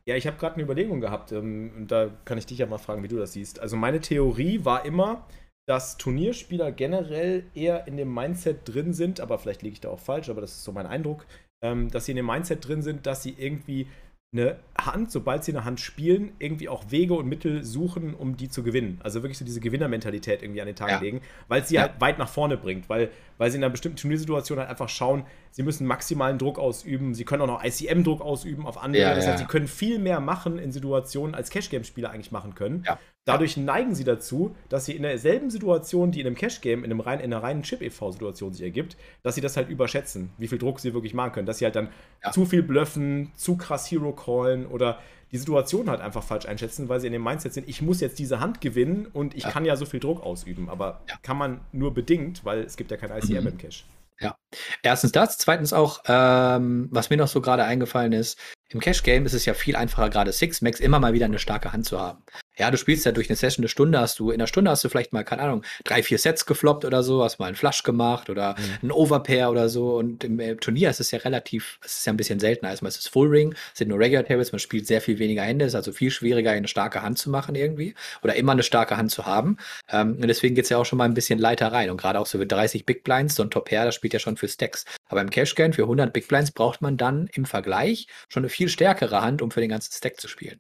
Ja, 0.07 0.16
ich 0.16 0.26
habe 0.26 0.36
gerade 0.38 0.55
eine 0.55 0.64
Überlegung 0.64 1.01
gehabt 1.01 1.32
ähm, 1.32 1.72
und 1.76 1.92
da 1.92 2.11
kann 2.24 2.38
ich 2.38 2.46
dich 2.46 2.59
ja 2.59 2.66
mal 2.66 2.78
fragen, 2.78 3.03
wie 3.03 3.09
du 3.09 3.16
das 3.16 3.32
siehst. 3.32 3.61
Also 3.61 3.76
meine 3.76 4.01
Theorie 4.01 4.64
war 4.64 4.84
immer, 4.84 5.26
dass 5.68 5.96
Turnierspieler 5.98 6.72
generell 6.72 7.44
eher 7.55 7.86
in 7.86 7.96
dem 7.96 8.12
Mindset 8.12 8.61
drin 8.64 8.92
sind, 8.92 9.20
aber 9.20 9.38
vielleicht 9.38 9.62
liege 9.62 9.74
ich 9.74 9.80
da 9.80 9.90
auch 9.90 10.01
falsch, 10.01 10.28
aber 10.28 10.40
das 10.40 10.53
ist 10.53 10.64
so 10.64 10.72
mein 10.72 10.86
Eindruck, 10.86 11.26
ähm, 11.62 11.90
dass 11.90 12.07
sie 12.07 12.12
in 12.12 12.16
dem 12.16 12.26
Mindset 12.26 12.66
drin 12.66 12.82
sind, 12.82 13.07
dass 13.07 13.22
sie 13.22 13.36
irgendwie 13.38 13.86
eine 14.32 14.58
Hand, 14.78 15.10
sobald 15.10 15.42
sie 15.42 15.52
eine 15.52 15.64
Hand 15.64 15.80
spielen, 15.80 16.32
irgendwie 16.38 16.68
auch 16.68 16.84
Wege 16.90 17.14
und 17.14 17.26
Mittel 17.26 17.64
suchen, 17.64 18.14
um 18.14 18.36
die 18.36 18.48
zu 18.48 18.62
gewinnen. 18.62 19.00
Also 19.02 19.22
wirklich 19.22 19.38
so 19.38 19.44
diese 19.44 19.58
Gewinnermentalität 19.60 20.42
irgendwie 20.42 20.60
an 20.60 20.68
den 20.68 20.76
Tag 20.76 20.90
ja. 20.90 21.00
legen, 21.00 21.20
weil 21.48 21.62
es 21.62 21.68
sie 21.68 21.74
ja. 21.74 21.82
halt 21.82 22.00
weit 22.00 22.18
nach 22.18 22.28
vorne 22.28 22.56
bringt, 22.56 22.88
weil, 22.88 23.10
weil 23.38 23.50
sie 23.50 23.56
in 23.56 23.64
einer 23.64 23.72
bestimmten 23.72 23.96
Turniersituation 23.96 24.60
halt 24.60 24.70
einfach 24.70 24.88
schauen, 24.88 25.24
sie 25.50 25.64
müssen 25.64 25.84
maximalen 25.84 26.38
Druck 26.38 26.60
ausüben, 26.60 27.14
sie 27.14 27.24
können 27.24 27.42
auch 27.42 27.48
noch 27.48 27.64
ICM-Druck 27.64 28.20
ausüben 28.20 28.66
auf 28.66 28.78
andere. 28.78 29.02
Ja, 29.02 29.14
das 29.16 29.26
heißt, 29.26 29.38
sie 29.38 29.46
können 29.46 29.66
viel 29.66 29.98
mehr 29.98 30.20
machen 30.20 30.60
in 30.60 30.70
Situationen, 30.70 31.34
als 31.34 31.50
Cash-Game-Spieler 31.50 32.10
eigentlich 32.10 32.30
machen 32.30 32.54
können. 32.54 32.84
Dadurch 33.32 33.56
neigen 33.56 33.94
sie 33.94 34.04
dazu, 34.04 34.54
dass 34.68 34.84
sie 34.84 34.96
in 34.96 35.02
derselben 35.02 35.50
Situation, 35.50 36.10
die 36.10 36.20
in 36.20 36.26
einem 36.26 36.36
Cash-Game, 36.36 36.84
in, 36.84 36.90
einem 36.90 37.00
rein, 37.00 37.20
in 37.20 37.32
einer 37.32 37.42
reinen 37.42 37.62
Chip-EV-Situation 37.62 38.52
sich 38.52 38.62
ergibt, 38.62 38.96
dass 39.22 39.34
sie 39.34 39.40
das 39.40 39.56
halt 39.56 39.68
überschätzen, 39.68 40.30
wie 40.38 40.48
viel 40.48 40.58
Druck 40.58 40.80
sie 40.80 40.94
wirklich 40.94 41.14
machen 41.14 41.32
können. 41.32 41.46
Dass 41.46 41.58
sie 41.58 41.64
halt 41.64 41.76
dann 41.76 41.88
ja. 42.24 42.32
zu 42.32 42.46
viel 42.46 42.62
bluffen, 42.62 43.32
zu 43.36 43.56
krass 43.56 43.90
Hero 43.90 44.12
callen 44.12 44.66
oder 44.66 44.98
die 45.32 45.38
Situation 45.38 45.88
halt 45.88 46.00
einfach 46.00 46.24
falsch 46.24 46.46
einschätzen, 46.46 46.88
weil 46.88 47.00
sie 47.00 47.06
in 47.06 47.12
dem 47.12 47.22
Mindset 47.22 47.54
sind, 47.54 47.68
ich 47.68 47.82
muss 47.82 48.00
jetzt 48.00 48.18
diese 48.18 48.40
Hand 48.40 48.60
gewinnen 48.60 49.06
und 49.12 49.36
ich 49.36 49.44
ja. 49.44 49.50
kann 49.50 49.64
ja 49.64 49.76
so 49.76 49.86
viel 49.86 50.00
Druck 50.00 50.22
ausüben. 50.22 50.68
Aber 50.68 51.02
ja. 51.08 51.16
kann 51.22 51.36
man 51.36 51.60
nur 51.72 51.94
bedingt, 51.94 52.44
weil 52.44 52.60
es 52.60 52.76
gibt 52.76 52.90
ja 52.90 52.96
kein 52.96 53.10
ICM 53.10 53.40
mhm. 53.40 53.46
im 53.46 53.58
Cash. 53.58 53.86
Ja, 54.20 54.36
erstens 54.82 55.12
das, 55.12 55.38
zweitens 55.38 55.72
auch, 55.72 56.02
ähm, 56.06 56.88
was 56.90 57.08
mir 57.08 57.16
noch 57.16 57.28
so 57.28 57.40
gerade 57.40 57.64
eingefallen 57.64 58.12
ist, 58.12 58.38
im 58.68 58.78
Cash-Game 58.78 59.24
ist 59.24 59.32
es 59.32 59.46
ja 59.46 59.54
viel 59.54 59.76
einfacher, 59.76 60.10
gerade 60.10 60.30
Six 60.30 60.60
Max 60.60 60.78
immer 60.78 61.00
mal 61.00 61.14
wieder 61.14 61.24
eine 61.24 61.38
starke 61.38 61.72
Hand 61.72 61.86
zu 61.86 61.98
haben. 61.98 62.22
Ja, 62.61 62.70
du 62.70 62.76
spielst 62.76 63.06
ja 63.06 63.12
durch 63.12 63.30
eine 63.30 63.36
Session 63.36 63.62
eine 63.62 63.68
Stunde, 63.68 63.98
hast 63.98 64.18
du, 64.18 64.30
in 64.30 64.38
einer 64.38 64.46
Stunde 64.46 64.70
hast 64.70 64.84
du 64.84 64.90
vielleicht 64.90 65.14
mal, 65.14 65.24
keine 65.24 65.40
Ahnung, 65.40 65.64
drei, 65.82 66.02
vier 66.02 66.18
Sets 66.18 66.44
gefloppt 66.44 66.84
oder 66.84 67.02
so, 67.02 67.24
hast 67.24 67.38
mal 67.38 67.46
einen 67.46 67.56
Flush 67.56 67.84
gemacht 67.84 68.28
oder 68.28 68.54
mhm. 68.58 68.88
ein 68.88 68.92
Overpair 68.92 69.50
oder 69.50 69.70
so. 69.70 69.96
Und 69.96 70.24
im, 70.24 70.38
im, 70.38 70.61
Turnier 70.61 70.90
ist 70.90 71.00
es 71.00 71.11
ja 71.11 71.20
relativ, 71.20 71.78
es 71.82 72.00
ist 72.00 72.06
ja 72.06 72.12
ein 72.12 72.18
bisschen 72.18 72.38
seltener. 72.38 72.68
Also 72.68 72.84
es 72.84 72.98
ist 72.98 73.08
Full 73.08 73.28
Ring, 73.28 73.54
es 73.72 73.78
sind 73.78 73.88
nur 73.88 73.98
Regular 73.98 74.26
Tables, 74.26 74.52
man 74.52 74.58
spielt 74.58 74.86
sehr 74.86 75.00
viel 75.00 75.18
weniger 75.18 75.40
Hände, 75.40 75.64
es 75.64 75.70
ist 75.70 75.74
also 75.74 75.90
viel 75.92 76.11
schwieriger, 76.11 76.50
eine 76.50 76.68
starke 76.68 77.00
Hand 77.00 77.16
zu 77.16 77.30
machen 77.30 77.54
irgendwie 77.54 77.94
oder 78.22 78.34
immer 78.34 78.52
eine 78.52 78.62
starke 78.62 78.98
Hand 78.98 79.11
zu 79.11 79.24
haben. 79.24 79.56
Ähm, 79.90 80.18
und 80.20 80.28
deswegen 80.28 80.54
geht 80.54 80.64
es 80.64 80.68
ja 80.68 80.76
auch 80.76 80.84
schon 80.84 80.98
mal 80.98 81.06
ein 81.06 81.14
bisschen 81.14 81.38
leiter 81.38 81.72
rein. 81.72 81.88
Und 81.88 81.96
gerade 81.96 82.20
auch 82.20 82.26
so 82.26 82.36
mit 82.36 82.52
30 82.52 82.84
Big 82.84 83.04
Blinds, 83.04 83.36
so 83.36 83.42
ein 83.42 83.50
Top 83.50 83.70
Pair, 83.70 83.86
das 83.86 83.94
spielt 83.94 84.12
ja 84.12 84.18
schon 84.18 84.36
für 84.36 84.48
Stacks. 84.48 84.84
Aber 85.08 85.22
im 85.22 85.30
Cash 85.30 85.54
Game 85.54 85.72
für 85.72 85.84
100 85.84 86.12
Big 86.12 86.28
Blinds 86.28 86.50
braucht 86.50 86.82
man 86.82 86.98
dann 86.98 87.30
im 87.32 87.46
Vergleich 87.46 88.06
schon 88.28 88.42
eine 88.42 88.50
viel 88.50 88.68
stärkere 88.68 89.22
Hand, 89.22 89.40
um 89.40 89.50
für 89.50 89.61
den 89.61 89.70
ganzen 89.70 89.92
Stack 89.92 90.20
zu 90.20 90.28
spielen. 90.28 90.58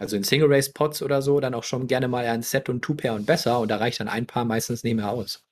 Also 0.00 0.16
in 0.16 0.24
Single 0.24 0.52
Race 0.52 0.72
Pots 0.72 1.02
oder 1.02 1.22
so, 1.22 1.40
dann 1.40 1.54
auch 1.54 1.64
schon 1.64 1.88
gerne 1.88 2.08
mal 2.08 2.24
ein 2.24 2.42
Set 2.42 2.68
und 2.68 2.82
Two-Pair 2.82 3.14
und 3.14 3.26
besser 3.26 3.58
und 3.58 3.68
da 3.68 3.78
reicht 3.78 4.00
dann 4.00 4.08
ein 4.08 4.26
Paar 4.26 4.44
meistens 4.44 4.84
nicht 4.84 4.94
mehr 4.94 5.10
aus. 5.10 5.44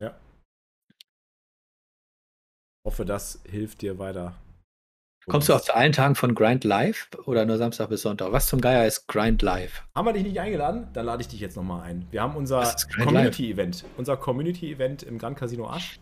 Ja. 0.00 0.14
Ich 2.84 2.90
hoffe, 2.90 3.04
das 3.04 3.40
hilft 3.48 3.82
dir 3.82 3.98
weiter. 3.98 4.34
Kommst 5.28 5.48
du 5.48 5.54
auch 5.54 5.60
zu 5.60 5.74
allen 5.74 5.90
Tagen 5.90 6.14
von 6.14 6.36
Grind 6.36 6.62
Live 6.62 7.08
oder 7.24 7.44
nur 7.46 7.58
Samstag 7.58 7.88
bis 7.88 8.02
Sonntag? 8.02 8.30
Was 8.30 8.46
zum 8.46 8.60
Geier 8.60 8.86
ist 8.86 9.08
Grind 9.08 9.42
Live? 9.42 9.82
Haben 9.96 10.06
wir 10.06 10.12
dich 10.12 10.22
nicht 10.22 10.38
eingeladen? 10.38 10.88
Dann 10.92 11.04
lade 11.04 11.20
ich 11.20 11.26
dich 11.26 11.40
jetzt 11.40 11.56
nochmal 11.56 11.82
ein. 11.82 12.06
Wir 12.12 12.22
haben 12.22 12.36
unser 12.36 12.76
Community-Event. 13.02 13.84
Unser 13.96 14.16
Community-Event 14.16 15.02
im 15.02 15.18
Grand 15.18 15.36
Casino 15.36 15.68
Asch. 15.68 15.98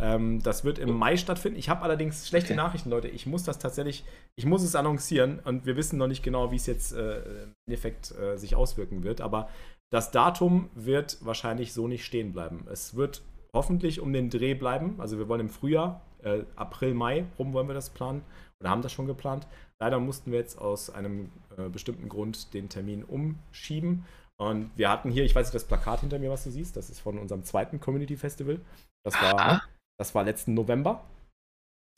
Ähm, 0.00 0.42
das 0.42 0.64
wird 0.64 0.78
im 0.78 0.92
Mai 0.92 1.16
stattfinden. 1.16 1.58
Ich 1.58 1.68
habe 1.68 1.82
allerdings 1.82 2.26
schlechte. 2.26 2.54
Nachrichten, 2.54 2.90
Leute. 2.90 3.08
Ich 3.08 3.26
muss 3.26 3.44
das 3.44 3.58
tatsächlich, 3.58 4.04
ich 4.36 4.46
muss 4.46 4.62
es 4.62 4.74
annoncieren 4.74 5.40
und 5.40 5.66
wir 5.66 5.76
wissen 5.76 5.98
noch 5.98 6.08
nicht 6.08 6.22
genau, 6.22 6.50
wie 6.50 6.56
es 6.56 6.66
jetzt 6.66 6.92
äh, 6.92 7.18
im 7.44 7.52
Endeffekt 7.66 8.12
äh, 8.18 8.36
sich 8.36 8.56
auswirken 8.56 9.02
wird. 9.02 9.20
Aber 9.20 9.48
das 9.90 10.10
Datum 10.10 10.70
wird 10.74 11.18
wahrscheinlich 11.20 11.72
so 11.72 11.88
nicht 11.88 12.04
stehen 12.04 12.32
bleiben. 12.32 12.66
Es 12.70 12.94
wird 12.94 13.22
hoffentlich 13.52 14.00
um 14.00 14.12
den 14.12 14.30
Dreh 14.30 14.54
bleiben. 14.54 15.00
Also 15.00 15.18
wir 15.18 15.28
wollen 15.28 15.42
im 15.42 15.48
Frühjahr, 15.50 16.00
äh, 16.22 16.44
April, 16.56 16.94
Mai 16.94 17.26
rum 17.38 17.52
wollen 17.52 17.68
wir 17.68 17.74
das 17.74 17.90
planen 17.90 18.22
oder 18.60 18.70
haben 18.70 18.82
das 18.82 18.92
schon 18.92 19.06
geplant. 19.06 19.46
Leider 19.80 19.98
mussten 19.98 20.30
wir 20.32 20.38
jetzt 20.38 20.58
aus 20.58 20.90
einem 20.90 21.30
äh, 21.56 21.68
bestimmten 21.68 22.08
Grund 22.08 22.54
den 22.54 22.68
Termin 22.68 23.04
umschieben. 23.04 24.04
Und 24.38 24.70
wir 24.76 24.88
hatten 24.88 25.10
hier, 25.10 25.24
ich 25.24 25.34
weiß 25.34 25.48
nicht, 25.48 25.54
das 25.54 25.64
Plakat 25.64 26.00
hinter 26.00 26.18
mir, 26.18 26.30
was 26.30 26.44
du 26.44 26.50
siehst, 26.50 26.76
das 26.76 26.88
ist 26.88 27.00
von 27.00 27.18
unserem 27.18 27.44
zweiten 27.44 27.80
Community 27.80 28.16
Festival. 28.16 28.60
Das 29.04 29.14
war, 29.14 29.62
das 30.00 30.14
war 30.14 30.24
letzten 30.24 30.54
November 30.54 31.04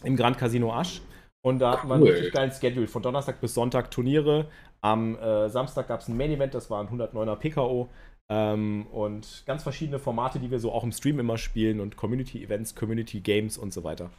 im 0.02 0.16
Grand 0.16 0.36
Casino 0.36 0.72
Asch. 0.72 1.00
Und 1.40 1.60
da 1.60 1.72
hatten 1.72 1.86
wir 1.86 1.94
einen 1.94 2.02
richtig 2.02 2.32
geilen 2.32 2.50
Schedule. 2.50 2.88
Von 2.88 3.00
Donnerstag 3.02 3.40
bis 3.40 3.54
Sonntag 3.54 3.92
Turniere. 3.92 4.48
Am 4.80 5.16
äh, 5.16 5.48
Samstag 5.48 5.86
gab 5.86 6.00
es 6.00 6.08
ein 6.08 6.16
Main 6.16 6.32
Event, 6.32 6.52
das 6.52 6.68
war 6.68 6.80
ein 6.82 6.88
109er 6.88 7.36
PKO. 7.36 7.88
Ähm, 8.28 8.86
und 8.90 9.44
ganz 9.46 9.62
verschiedene 9.62 10.00
Formate, 10.00 10.40
die 10.40 10.50
wir 10.50 10.58
so 10.58 10.72
auch 10.72 10.82
im 10.82 10.90
Stream 10.90 11.20
immer 11.20 11.38
spielen 11.38 11.78
und 11.78 11.96
Community-Events, 11.96 12.74
Community-Games 12.74 13.56
und 13.56 13.72
so 13.72 13.84
weiter. 13.84 14.10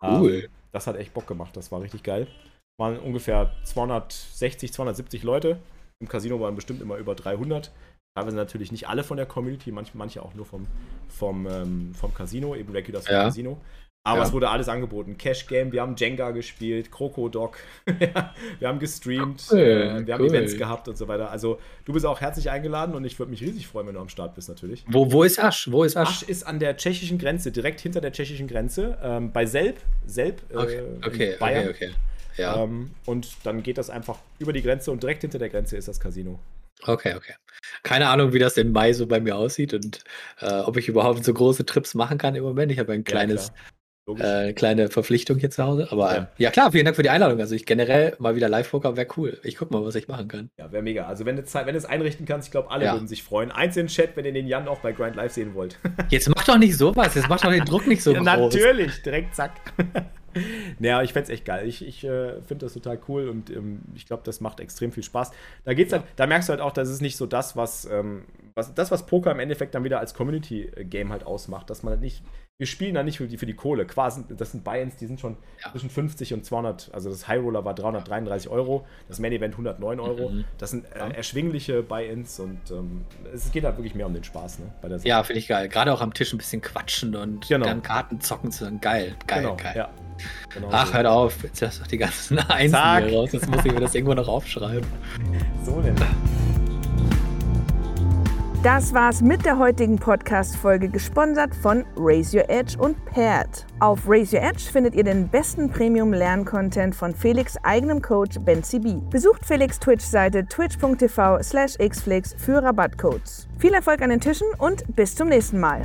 Cool. 0.00 0.44
Ähm, 0.44 0.50
das 0.70 0.86
hat 0.86 0.96
echt 0.96 1.12
Bock 1.12 1.26
gemacht, 1.26 1.56
das 1.56 1.72
war 1.72 1.80
richtig 1.80 2.04
geil. 2.04 2.28
Waren 2.78 3.00
ungefähr 3.00 3.50
260, 3.64 4.72
270 4.72 5.24
Leute. 5.24 5.58
Im 6.00 6.08
Casino 6.08 6.38
waren 6.40 6.54
bestimmt 6.54 6.80
immer 6.82 6.98
über 6.98 7.16
300. 7.16 7.72
Teilweise 8.16 8.36
natürlich 8.36 8.70
nicht 8.70 8.88
alle 8.88 9.02
von 9.02 9.16
der 9.16 9.26
Community, 9.26 9.72
manche, 9.72 9.96
manche 9.96 10.22
auch 10.22 10.34
nur 10.34 10.46
vom, 10.46 10.68
vom, 11.08 11.48
ähm, 11.48 11.92
vom 11.98 12.14
Casino, 12.14 12.54
eben 12.54 12.72
Regulars 12.72 13.08
ja. 13.08 13.24
Casino. 13.24 13.60
Aber 14.04 14.18
ja. 14.20 14.26
es 14.26 14.32
wurde 14.32 14.50
alles 14.50 14.68
angeboten. 14.68 15.18
Cash 15.18 15.48
Game, 15.48 15.72
wir 15.72 15.80
haben 15.80 15.96
Jenga 15.96 16.30
gespielt, 16.30 16.92
Krokodok, 16.92 17.58
wir 18.58 18.68
haben 18.68 18.78
gestreamt, 18.78 19.44
cool, 19.50 19.58
äh, 19.58 20.06
wir 20.06 20.06
cool. 20.06 20.12
haben 20.12 20.24
Events 20.26 20.56
gehabt 20.56 20.86
und 20.86 20.96
so 20.96 21.08
weiter. 21.08 21.32
Also 21.32 21.58
du 21.86 21.92
bist 21.92 22.06
auch 22.06 22.20
herzlich 22.20 22.50
eingeladen 22.50 22.94
und 22.94 23.04
ich 23.04 23.18
würde 23.18 23.30
mich 23.30 23.40
riesig 23.40 23.66
freuen, 23.66 23.88
wenn 23.88 23.94
du 23.94 24.00
am 24.00 24.08
Start 24.08 24.36
bist 24.36 24.48
natürlich. 24.48 24.84
Wo, 24.86 25.10
wo 25.10 25.24
ist 25.24 25.42
Asch? 25.42 25.68
Wo 25.72 25.82
ist 25.82 25.96
Asch? 25.96 26.08
Asch 26.08 26.22
ist 26.22 26.46
an 26.46 26.60
der 26.60 26.76
tschechischen 26.76 27.18
Grenze, 27.18 27.50
direkt 27.50 27.80
hinter 27.80 28.00
der 28.00 28.12
tschechischen 28.12 28.46
Grenze, 28.46 28.96
ähm, 29.02 29.32
bei 29.32 29.44
Selb, 29.44 29.80
Selb 30.06 30.40
äh, 30.52 30.56
okay, 30.56 30.82
okay, 31.04 31.36
Bayern. 31.40 31.68
Okay, 31.70 31.88
okay. 31.88 31.94
Ja. 32.36 32.62
Ähm, 32.62 32.92
und 33.06 33.28
dann 33.42 33.64
geht 33.64 33.78
das 33.78 33.90
einfach 33.90 34.18
über 34.38 34.52
die 34.52 34.62
Grenze 34.62 34.92
und 34.92 35.02
direkt 35.02 35.22
hinter 35.22 35.40
der 35.40 35.48
Grenze 35.48 35.76
ist 35.76 35.88
das 35.88 35.98
Casino. 35.98 36.38
Okay, 36.86 37.14
okay. 37.14 37.34
Keine 37.82 38.08
Ahnung, 38.08 38.32
wie 38.32 38.38
das 38.38 38.56
im 38.56 38.72
Mai 38.72 38.92
so 38.92 39.06
bei 39.06 39.20
mir 39.20 39.36
aussieht 39.36 39.74
und 39.74 40.04
äh, 40.40 40.60
ob 40.60 40.76
ich 40.76 40.88
überhaupt 40.88 41.24
so 41.24 41.32
große 41.32 41.64
Trips 41.64 41.94
machen 41.94 42.18
kann 42.18 42.34
im 42.34 42.42
Moment. 42.42 42.70
Ich 42.72 42.78
habe 42.78 42.92
ein 42.92 43.04
kleines 43.04 43.48
ja, 43.48 43.54
äh, 44.06 44.52
kleine 44.52 44.88
Verpflichtung 44.88 45.38
hier 45.38 45.50
zu 45.50 45.64
Hause. 45.64 45.88
Aber 45.90 46.14
ja. 46.14 46.28
ja. 46.38 46.50
klar, 46.50 46.72
vielen 46.72 46.84
Dank 46.84 46.96
für 46.96 47.02
die 47.02 47.10
Einladung. 47.10 47.40
Also 47.40 47.54
ich 47.54 47.64
generell 47.66 48.14
mal 48.18 48.36
wieder 48.36 48.48
Live-Poker 48.48 48.96
wäre 48.96 49.08
cool. 49.16 49.38
Ich 49.42 49.56
guck 49.56 49.70
mal, 49.70 49.84
was 49.84 49.94
ich 49.94 50.08
machen 50.08 50.28
kann. 50.28 50.50
Ja, 50.58 50.70
wäre 50.72 50.82
mega. 50.82 51.06
Also 51.06 51.24
wenn 51.24 51.36
du 51.36 51.42
wenn 51.42 51.74
es 51.74 51.84
einrichten 51.84 52.26
kannst, 52.26 52.48
ich 52.48 52.52
glaube, 52.52 52.70
alle 52.70 52.84
ja. 52.84 52.92
würden 52.92 53.08
sich 53.08 53.22
freuen. 53.22 53.50
Eins 53.50 53.76
in 53.76 53.86
den 53.86 53.88
Chat, 53.88 54.16
wenn 54.16 54.24
ihr 54.24 54.32
den 54.32 54.46
Jan 54.46 54.68
auch 54.68 54.80
bei 54.80 54.92
Grind 54.92 55.16
Live 55.16 55.32
sehen 55.32 55.54
wollt. 55.54 55.78
Jetzt 56.10 56.28
mach 56.28 56.44
doch 56.44 56.58
nicht 56.58 56.76
sowas. 56.76 57.14
Jetzt 57.14 57.28
mach 57.28 57.40
doch 57.40 57.50
den 57.50 57.64
Druck 57.64 57.86
nicht 57.86 58.02
so 58.02 58.12
ja, 58.12 58.20
groß. 58.20 58.54
Natürlich, 58.54 59.02
direkt 59.02 59.34
zack. 59.34 59.52
naja, 60.78 61.02
ich 61.02 61.12
fände 61.12 61.24
es 61.24 61.30
echt 61.30 61.44
geil. 61.44 61.66
Ich, 61.66 61.86
ich 61.86 62.04
äh, 62.04 62.42
finde 62.42 62.66
das 62.66 62.74
total 62.74 62.98
cool 63.08 63.28
und 63.28 63.50
ähm, 63.50 63.80
ich 63.94 64.06
glaube, 64.06 64.22
das 64.24 64.40
macht 64.40 64.60
extrem 64.60 64.92
viel 64.92 65.02
Spaß. 65.02 65.30
Da 65.64 65.74
geht's 65.74 65.92
halt, 65.92 66.04
da 66.16 66.26
merkst 66.26 66.48
du 66.48 66.52
halt 66.52 66.60
auch, 66.60 66.72
dass 66.72 66.88
es 66.88 67.00
nicht 67.00 67.16
so 67.16 67.26
das, 67.26 67.56
was, 67.56 67.86
ähm, 67.86 68.24
was 68.54 68.74
das, 68.74 68.90
was 68.90 69.06
Poker 69.06 69.30
im 69.30 69.40
Endeffekt 69.40 69.74
dann 69.74 69.84
wieder 69.84 70.00
als 70.00 70.14
Community-Game 70.14 71.10
halt 71.10 71.26
ausmacht, 71.26 71.70
dass 71.70 71.82
man 71.82 71.92
halt 71.92 72.00
nicht 72.00 72.22
wir 72.56 72.68
spielen 72.68 72.94
da 72.94 73.02
nicht 73.02 73.18
für 73.18 73.26
die, 73.26 73.36
für 73.36 73.46
die 73.46 73.54
Kohle. 73.54 73.84
Quasi, 73.84 74.22
das 74.28 74.52
sind 74.52 74.62
Buy-ins, 74.62 74.96
die 74.96 75.06
sind 75.06 75.18
schon 75.18 75.36
ja. 75.64 75.72
zwischen 75.72 75.90
50 75.90 76.34
und 76.34 76.44
200. 76.44 76.90
Also 76.92 77.10
das 77.10 77.26
High 77.26 77.42
Roller 77.42 77.64
war 77.64 77.74
333 77.74 78.48
Euro, 78.48 78.86
das 79.08 79.18
Main 79.18 79.32
Event 79.32 79.54
109 79.54 79.98
Euro. 79.98 80.28
Mhm. 80.28 80.44
Das 80.58 80.70
sind 80.70 80.84
äh, 80.92 81.10
erschwingliche 81.14 81.82
Buy-ins 81.82 82.38
und 82.38 82.60
ähm, 82.70 83.04
es 83.32 83.50
geht 83.50 83.64
halt 83.64 83.76
wirklich 83.76 83.96
mehr 83.96 84.06
um 84.06 84.14
den 84.14 84.22
Spaß. 84.22 84.60
Ne, 84.60 85.00
ja, 85.02 85.24
finde 85.24 85.40
ich 85.40 85.48
geil. 85.48 85.68
Gerade 85.68 85.92
auch 85.92 86.00
am 86.00 86.14
Tisch 86.14 86.32
ein 86.32 86.38
bisschen 86.38 86.62
quatschen 86.62 87.16
und 87.16 87.48
genau. 87.48 87.66
dann 87.66 87.82
Karten 87.82 88.20
zocken 88.20 88.52
zu 88.52 88.64
sein. 88.64 88.80
Geil, 88.80 89.16
geil, 89.26 89.42
genau, 89.42 89.56
geil. 89.56 89.72
Ja. 89.74 89.90
Genau 90.54 90.68
Ach, 90.70 90.86
so. 90.86 90.94
hört 90.94 91.06
auf. 91.06 91.42
Jetzt 91.42 91.60
hast 91.60 91.80
du 91.80 91.88
die 91.88 91.98
ganzen 91.98 92.38
Einsen 92.48 92.78
hier 92.98 93.16
raus. 93.16 93.32
Jetzt 93.32 93.50
muss 93.50 93.64
ich 93.64 93.72
mir 93.72 93.80
das 93.80 93.96
irgendwo 93.96 94.14
noch 94.14 94.28
aufschreiben. 94.28 94.86
So 95.64 95.80
denn. 95.80 95.96
Das 98.64 98.94
war's 98.94 99.20
mit 99.20 99.44
der 99.44 99.58
heutigen 99.58 99.96
Podcast-Folge, 99.96 100.88
gesponsert 100.88 101.54
von 101.54 101.84
Raise 101.98 102.34
Your 102.34 102.48
Edge 102.48 102.78
und 102.78 102.96
Paired. 103.04 103.66
Auf 103.78 104.08
Raise 104.08 104.34
Your 104.34 104.42
Edge 104.42 104.62
findet 104.72 104.94
ihr 104.94 105.04
den 105.04 105.28
besten 105.28 105.68
Premium-Lern-Content 105.68 106.94
von 106.94 107.14
Felix' 107.14 107.58
eigenem 107.62 108.00
Coach 108.00 108.38
Ben 108.40 108.62
CB. 108.62 109.02
Besucht 109.10 109.44
Felix' 109.44 109.78
Twitch-Seite 109.78 110.46
twitch.tv/xflix 110.46 112.36
für 112.38 112.62
Rabattcodes. 112.62 113.48
Viel 113.58 113.74
Erfolg 113.74 114.00
an 114.00 114.08
den 114.08 114.20
Tischen 114.20 114.48
und 114.56 114.82
bis 114.96 115.14
zum 115.14 115.28
nächsten 115.28 115.60
Mal. 115.60 115.82